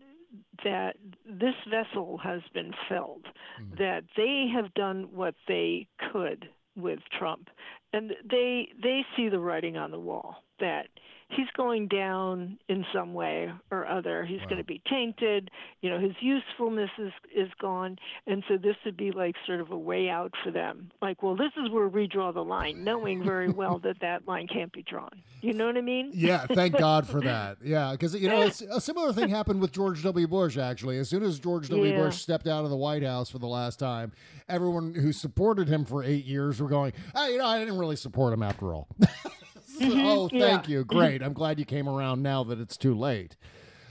that 0.63 0.95
this 1.25 1.55
vessel 1.69 2.17
has 2.19 2.41
been 2.53 2.71
filled, 2.87 3.25
Mm-hmm. 3.61 3.75
that 3.83 4.03
they 4.15 4.47
have 4.53 4.73
done 4.73 5.09
what 5.13 5.35
they 5.47 5.87
could 6.11 6.47
with 6.75 6.99
Trump, 7.17 7.49
and 7.93 8.11
they 8.29 8.69
they 8.81 9.05
see 9.15 9.27
the 9.29 9.39
writing 9.39 9.75
on 9.77 9.91
the 9.91 9.99
wall 9.99 10.43
that 10.59 10.87
he's 11.29 11.47
going 11.55 11.87
down 11.87 12.57
in 12.67 12.85
some 12.93 13.13
way 13.13 13.51
or 13.71 13.87
other. 13.87 14.25
He's 14.25 14.41
going 14.41 14.57
to 14.57 14.63
be 14.63 14.81
tainted. 14.89 15.49
You 15.81 15.89
know, 15.89 15.99
his 15.99 16.13
usefulness 16.19 16.89
is 16.97 17.11
is 17.35 17.49
gone, 17.61 17.97
and 18.27 18.43
so 18.47 18.57
this 18.57 18.75
would 18.85 18.97
be 18.97 19.11
like 19.11 19.35
sort 19.45 19.61
of 19.61 19.71
a 19.71 19.77
way 19.77 20.09
out 20.09 20.33
for 20.43 20.51
them. 20.51 20.91
Like, 21.01 21.21
well, 21.23 21.35
this 21.35 21.51
is 21.63 21.69
where 21.71 21.87
we 21.87 22.07
draw 22.07 22.31
the 22.31 22.43
line, 22.43 22.83
knowing 22.83 23.23
very 23.23 23.49
well 23.49 23.79
that 23.79 24.01
that 24.01 24.27
line 24.27 24.47
can't 24.47 24.71
be 24.71 24.83
drawn. 24.83 25.21
You 25.41 25.53
know 25.53 25.67
what 25.67 25.77
I 25.77 25.81
mean? 25.81 26.11
Yeah, 26.13 26.45
thank 26.47 26.77
God 26.79 27.07
for 27.07 27.21
that. 27.21 27.57
Yeah, 27.63 27.91
because 27.91 28.15
you 28.15 28.27
know 28.27 28.41
it's, 28.41 28.61
a 28.61 28.81
similar 28.81 29.13
thing 29.13 29.29
happened 29.29 29.61
with 29.61 29.71
George 29.71 30.03
W. 30.03 30.27
Bush. 30.27 30.57
Actually, 30.57 30.97
as 30.97 31.09
soon 31.09 31.23
as 31.23 31.39
George 31.39 31.69
W. 31.69 31.91
Yeah. 31.91 31.97
Bush 31.97 32.17
stepped 32.17 32.47
out 32.47 32.63
of 32.63 32.69
the 32.69 32.77
White 32.77 33.03
House 33.03 33.29
for 33.29 33.39
the 33.39 33.47
last 33.47 33.79
time, 33.79 34.11
everyone 34.47 34.93
who 34.93 35.13
supported 35.13 35.67
him 35.67 35.85
for 35.85 36.03
eight 36.03 36.25
years 36.25 36.59
were 36.59 36.69
going, 36.69 36.93
"Hey, 37.15 37.33
you 37.33 37.37
know, 37.37 37.45
I 37.45 37.59
didn't 37.59 37.77
really 37.77 37.95
support 37.95 38.33
him 38.33 38.43
after 38.43 38.73
all." 38.73 38.87
oh, 39.81 40.27
thank 40.29 40.31
Mm-hmm. 40.31 40.37
yeah. 40.37 40.61
you. 40.67 40.83
Great. 40.85 41.21
I'm 41.21 41.33
glad 41.33 41.59
you 41.59 41.65
came 41.65 41.87
around 41.89 42.21
now 42.23 42.43
that 42.45 42.59
it's 42.59 42.77
too 42.77 42.93
late. 42.95 43.35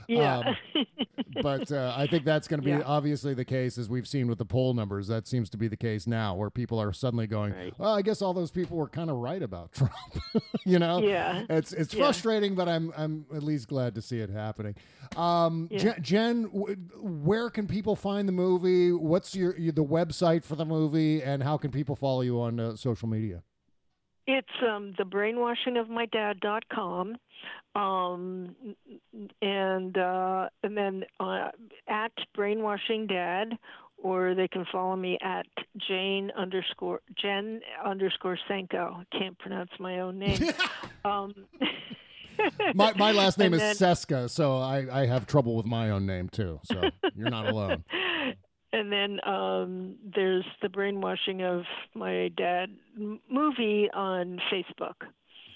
Yeah. 0.07 0.55
Um, 0.75 0.85
but 1.43 1.71
uh, 1.71 1.93
I 1.95 2.07
think 2.07 2.25
that's 2.25 2.47
going 2.47 2.59
to 2.59 2.65
be 2.65 2.71
Yeah. 2.71 2.81
obviously 2.83 3.35
the 3.35 3.45
case, 3.45 3.77
as 3.77 3.89
we've 3.89 4.07
seen 4.07 4.27
with 4.27 4.39
the 4.39 4.45
poll 4.45 4.73
numbers. 4.73 5.07
That 5.07 5.27
seems 5.27 5.51
to 5.51 5.57
be 5.57 5.67
the 5.67 5.77
case 5.77 6.07
now, 6.07 6.33
where 6.33 6.49
people 6.49 6.81
are 6.81 6.91
suddenly 6.91 7.27
going, 7.27 7.53
Right. 7.53 7.73
"Well, 7.77 7.93
I 7.93 8.01
guess 8.01 8.23
all 8.23 8.33
those 8.33 8.49
people 8.49 8.75
were 8.75 8.89
kind 8.89 9.11
of 9.11 9.17
right 9.17 9.43
about 9.43 9.71
Trump." 9.73 9.93
you 10.65 10.79
know, 10.79 10.97
Yeah. 10.99 11.43
it's 11.47 11.73
it's 11.73 11.93
Yeah. 11.93 12.05
frustrating, 12.05 12.55
but 12.55 12.67
I'm 12.67 12.91
I'm 12.97 13.27
at 13.35 13.43
least 13.43 13.67
glad 13.67 13.93
to 13.95 14.01
see 14.01 14.17
it 14.19 14.31
happening. 14.31 14.73
Um, 15.15 15.67
Yeah. 15.69 15.77
Jen, 15.77 16.01
Jen, 16.01 16.43
w- 16.45 16.75
where 16.99 17.51
can 17.51 17.67
people 17.67 17.95
find 17.95 18.27
the 18.27 18.31
movie? 18.33 18.91
What's 18.91 19.35
your, 19.35 19.55
your 19.59 19.73
the 19.73 19.85
website 19.85 20.43
for 20.43 20.55
the 20.55 20.65
movie, 20.65 21.21
and 21.21 21.43
how 21.43 21.57
can 21.57 21.69
people 21.69 21.95
follow 21.95 22.21
you 22.21 22.41
on 22.41 22.59
uh, 22.59 22.75
social 22.75 23.07
media? 23.07 23.43
It's 24.31 24.47
um, 24.61 24.93
the 24.95 25.05
brainwashingofmydad.com, 25.05 27.17
um, 27.75 28.55
and 29.41 29.97
uh, 29.97 30.49
and 30.61 30.77
then 30.77 31.03
uh, 31.19 31.47
at 31.87 32.11
brainwashing 32.35 33.07
dad, 33.07 33.57
or 33.97 34.35
they 34.35 34.47
can 34.47 34.65
follow 34.71 34.95
me 34.95 35.17
at 35.23 35.47
Jane 35.87 36.29
underscore 36.37 37.01
Jen 37.19 37.61
underscore 37.83 38.37
Senko. 38.47 39.03
Can't 39.11 39.35
pronounce 39.39 39.71
my 39.79 40.01
own 40.01 40.19
name. 40.19 40.39
um, 41.05 41.33
My 42.73 42.93
my 42.93 43.11
last 43.11 43.37
name 43.37 43.53
And 43.53 43.61
is 43.61 43.79
then- 43.79 43.95
Cesca, 43.95 44.29
so 44.29 44.59
I, 44.59 45.01
I 45.01 45.05
have 45.07 45.27
trouble 45.27 45.57
with 45.57 45.65
my 45.65 45.89
own 45.89 46.05
name 46.05 46.29
too. 46.29 46.61
So 46.63 46.89
you're 47.13 47.29
not 47.29 47.49
alone. 47.49 47.83
and 48.71 48.91
then 48.91 49.19
um, 49.25 49.95
there's 50.15 50.45
the 50.61 50.69
brainwashing 50.69 51.41
of 51.41 51.63
my 51.93 52.29
dad 52.37 52.69
m- 52.97 53.19
movie 53.29 53.89
on 53.93 54.39
Facebook, 54.51 54.95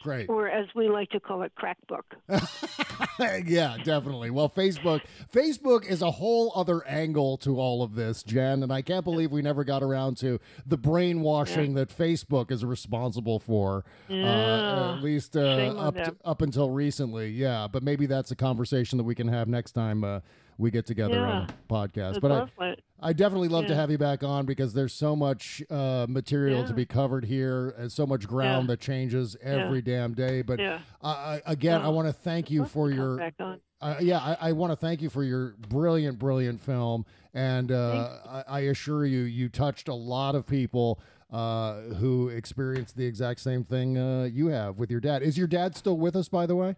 Great. 0.01 0.29
or 0.29 0.49
as 0.49 0.67
we 0.75 0.89
like 0.89 1.09
to 1.11 1.19
call 1.19 1.43
it, 1.43 1.51
Crackbook. 1.55 2.03
yeah, 3.47 3.77
definitely. 3.83 4.31
Well, 4.31 4.49
Facebook, 4.49 5.01
Facebook 5.31 5.85
is 5.85 6.01
a 6.01 6.11
whole 6.11 6.51
other 6.55 6.85
angle 6.87 7.37
to 7.37 7.59
all 7.59 7.83
of 7.83 7.95
this, 7.95 8.23
Jen, 8.23 8.63
and 8.63 8.71
I 8.73 8.81
can't 8.81 9.03
believe 9.03 9.31
we 9.31 9.41
never 9.41 9.63
got 9.63 9.83
around 9.83 10.17
to 10.17 10.39
the 10.65 10.77
brainwashing 10.77 11.75
that 11.75 11.89
Facebook 11.89 12.51
is 12.51 12.65
responsible 12.65 13.39
for. 13.39 13.85
Uh, 14.09 14.95
at 14.95 15.03
least 15.03 15.37
uh, 15.37 15.73
up 15.77 15.95
to, 15.95 16.15
up 16.25 16.41
until 16.41 16.69
recently, 16.69 17.29
yeah. 17.29 17.67
But 17.71 17.83
maybe 17.83 18.05
that's 18.05 18.31
a 18.31 18.35
conversation 18.35 18.97
that 18.97 19.03
we 19.03 19.15
can 19.15 19.27
have 19.27 19.47
next 19.47 19.73
time 19.73 20.03
uh, 20.03 20.19
we 20.57 20.71
get 20.71 20.85
together 20.85 21.19
on 21.19 21.43
a 21.43 21.47
podcast. 21.73 22.21
But 22.21 22.31
I. 22.59 22.75
I 23.05 23.11
definitely 23.11 23.49
love 23.49 23.65
to 23.65 23.75
have 23.75 23.91
you 23.91 23.97
back 23.97 24.23
on 24.23 24.45
because 24.45 24.73
there's 24.73 24.93
so 24.93 25.13
much 25.13 25.61
uh, 25.69 26.05
material 26.07 26.63
to 26.65 26.73
be 26.73 26.85
covered 26.85 27.25
here 27.25 27.71
and 27.77 27.91
so 27.91 28.05
much 28.07 28.25
ground 28.25 28.63
Yeah. 28.69 28.73
that 28.75 28.79
changes 28.79 29.35
every 29.41 29.81
damn 29.81 30.13
day. 30.13 30.41
But 30.41 30.59
Yeah. 30.59 30.79
uh, 31.01 31.07
I- 31.07 31.41
again, 31.45 31.81
I 31.81 31.89
want 31.89 32.07
to 32.07 32.13
thank 32.13 32.49
you 32.49 32.63
for 32.63 32.89
your 32.91 33.17
back 33.17 33.33
on. 33.41 33.59
uh, 33.81 33.95
yeah, 33.99 34.19
I, 34.19 34.37
I 34.39 34.51
want 34.53 34.71
to 34.71 34.77
thank 34.77 35.01
you 35.01 35.09
for 35.09 35.21
your 35.23 35.55
brilliant, 35.67 36.17
brilliant 36.17 36.61
film, 36.61 37.05
and 37.33 37.73
uh, 37.73 38.19
I, 38.25 38.43
I 38.47 38.59
assure 38.61 39.05
you, 39.05 39.23
you 39.23 39.49
touched 39.49 39.89
a 39.89 39.93
lot 39.93 40.33
of 40.35 40.47
people 40.47 41.01
uh, 41.29 41.81
who 41.99 42.29
experienced 42.29 42.95
the 42.95 43.05
exact 43.05 43.41
same 43.41 43.65
thing 43.65 43.97
uh, 43.97 44.29
you 44.31 44.47
have 44.47 44.77
with 44.77 44.89
your 44.89 45.01
dad. 45.01 45.23
Is 45.23 45.37
your 45.37 45.47
dad 45.47 45.75
still 45.75 45.97
with 45.97 46.15
us, 46.15 46.29
by 46.29 46.45
the 46.45 46.55
way? 46.55 46.77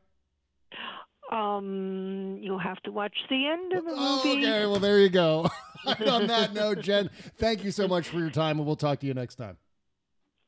Um, 1.32 2.38
you'll 2.42 2.60
have 2.60 2.82
to 2.84 2.92
watch 2.92 3.16
the 3.30 3.48
end 3.48 3.74
of 3.74 3.84
the 3.86 3.92
Oh, 3.96 4.22
movie. 4.24 4.46
okay, 4.46 4.66
well 4.66 4.80
there 4.80 5.00
you 5.00 5.10
go. 5.10 5.50
On 6.08 6.26
that 6.28 6.54
note, 6.54 6.82
Jen, 6.82 7.10
thank 7.38 7.64
you 7.64 7.70
so 7.70 7.88
much 7.88 8.08
for 8.08 8.18
your 8.18 8.32
time, 8.32 8.58
and 8.58 8.66
we'll 8.66 8.76
talk 8.76 9.00
to 9.02 9.06
you 9.06 9.14
next 9.14 9.36
time. 9.36 9.58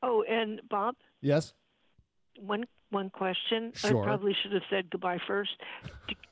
Oh, 0.02 0.24
and 0.28 0.60
Bob, 0.68 0.96
Yes. 1.20 1.52
one 2.40 2.64
one 2.90 3.10
question. 3.10 3.70
Sure. 3.74 4.02
I 4.02 4.04
probably 4.06 4.34
should 4.42 4.52
have 4.52 4.62
said 4.70 4.88
goodbye 4.90 5.18
first. 5.26 5.50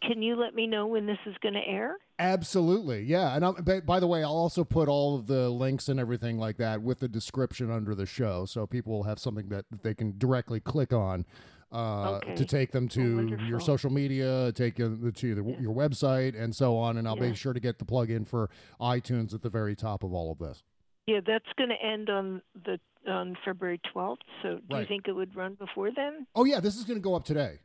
Can 0.03 0.23
you 0.23 0.37
let 0.37 0.55
me 0.55 0.67
know 0.67 0.87
when 0.87 1.05
this 1.05 1.19
is 1.27 1.35
going 1.43 1.53
to 1.55 1.61
air? 1.61 1.97
Absolutely, 2.19 3.03
yeah. 3.03 3.37
And 3.37 3.45
I'm, 3.45 3.55
by, 3.57 3.81
by 3.81 4.01
the 4.01 4.07
way, 4.07 4.25
I'll 4.25 4.31
also 4.31 4.65
put 4.65 4.89
all 4.89 5.17
of 5.17 5.27
the 5.27 5.51
links 5.51 5.89
and 5.91 6.01
everything 6.01 6.39
like 6.39 6.57
that 6.57 6.81
with 6.81 7.01
the 7.01 7.09
description 7.09 7.71
under 7.71 7.95
the 7.95 8.07
show, 8.07 8.47
so 8.47 8.67
people 8.67 8.93
will 8.95 9.03
have 9.03 9.19
something 9.19 9.51
that 9.51 9.67
they 9.83 9.93
can 9.95 10.15
directly 10.17 10.59
click 10.59 10.95
on 10.95 11.27
uh, 11.73 12.17
Okay. 12.17 12.35
to 12.35 12.45
take 12.45 12.71
them 12.73 12.89
to 12.89 13.37
Oh, 13.41 13.45
your 13.45 13.61
social 13.61 13.91
media, 13.91 14.53
take 14.53 14.79
you 14.79 15.11
to 15.13 15.35
the, 15.35 15.43
your 15.61 15.75
website, 15.75 16.41
and 16.41 16.55
so 16.55 16.77
on. 16.77 16.97
And 16.97 17.07
I'll 17.09 17.17
Yeah. 17.17 17.31
be 17.31 17.35
sure 17.35 17.53
to 17.53 17.61
get 17.61 17.79
the 17.79 17.85
plug 17.85 18.11
in 18.11 18.25
for 18.25 18.51
iTunes 18.81 19.35
at 19.35 19.43
the 19.43 19.51
very 19.51 19.75
top 19.77 20.03
of 20.03 20.13
all 20.13 20.31
of 20.33 20.39
this. 20.39 20.63
Yeah, 21.07 21.21
that's 21.25 21.47
going 21.57 21.71
to 21.71 21.81
end 21.85 22.11
on 22.11 22.43
the 22.65 22.79
on 23.07 23.37
February 23.45 23.81
twelfth. 23.93 24.23
So, 24.43 24.59
do 24.69 24.79
you 24.79 24.85
think 24.87 25.07
it 25.07 25.13
would 25.13 25.37
run 25.37 25.55
before 25.55 25.93
then? 25.93 26.27
Oh 26.35 26.45
yeah, 26.45 26.59
this 26.59 26.77
is 26.77 26.83
going 26.85 26.99
to 26.99 27.03
go 27.03 27.15
up 27.15 27.25
today. 27.25 27.61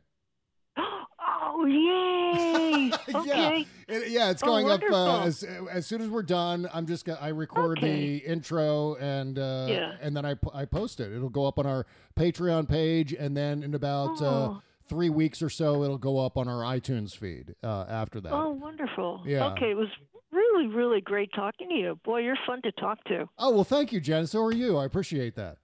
Oh, 1.40 1.64
yay! 1.66 2.90
Okay. 3.14 3.66
Yeah, 3.88 3.96
it- 3.96 4.08
yeah, 4.08 4.30
it's 4.30 4.42
Oh, 4.42 4.46
going 4.46 4.70
up 4.70 4.80
uh, 4.90 5.22
as 5.24 5.42
as 5.70 5.86
soon 5.86 6.00
as 6.02 6.08
we're 6.08 6.22
done. 6.22 6.68
I'm 6.72 6.86
just 6.86 7.04
gonna 7.04 7.18
I 7.20 7.28
record 7.28 7.78
the 7.82 8.16
intro 8.18 8.94
and 8.96 9.38
uh, 9.38 9.66
Yeah. 9.68 9.92
and 10.00 10.16
then 10.16 10.24
I 10.24 10.34
I 10.54 10.64
post 10.64 11.00
it. 11.00 11.12
It'll 11.12 11.28
go 11.28 11.46
up 11.46 11.58
on 11.58 11.66
our 11.66 11.86
Patreon 12.16 12.68
page, 12.68 13.12
and 13.12 13.36
then 13.36 13.62
in 13.62 13.74
about 13.74 14.20
uh, 14.22 14.26
Oh. 14.26 14.62
three 14.88 15.10
weeks 15.10 15.42
or 15.42 15.50
so, 15.50 15.82
it'll 15.84 15.98
go 15.98 16.18
up 16.24 16.36
on 16.38 16.48
our 16.48 16.62
iTunes 16.62 17.16
feed. 17.16 17.54
Uh, 17.62 17.84
after 17.88 18.20
that. 18.20 18.32
Oh, 18.32 18.50
wonderful. 18.50 19.22
Yeah. 19.26 19.52
Okay, 19.52 19.70
it 19.70 19.76
was 19.76 19.88
really, 20.30 20.66
really 20.68 21.00
great 21.02 21.30
talking 21.34 21.68
to 21.68 21.74
you. 21.74 21.98
Boy, 22.04 22.20
you're 22.20 22.38
fun 22.46 22.62
to 22.62 22.72
talk 22.72 23.02
to. 23.04 23.28
Oh 23.38 23.50
well, 23.50 23.64
thank 23.64 23.92
you, 23.92 24.00
Jen. 24.00 24.26
So 24.26 24.42
are 24.42 24.52
you. 24.52 24.78
I 24.78 24.84
appreciate 24.86 25.34
that. 25.36 25.58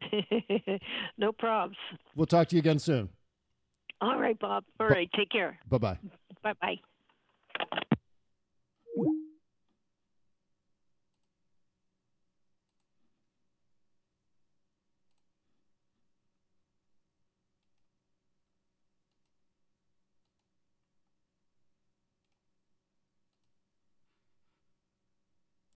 no 1.18 1.32
probs. 1.32 1.74
We'll 2.16 2.26
talk 2.26 2.48
to 2.48 2.56
you 2.56 2.60
again 2.60 2.78
soon. 2.78 3.10
All 4.00 4.18
right, 4.18 4.38
Bob. 4.38 4.64
All 4.80 4.86
right. 4.86 5.08
Take 5.16 5.30
care. 5.30 5.58
Bye 5.70 5.78
bye. 5.78 5.98
Bye 6.42 6.54
bye. 6.60 6.76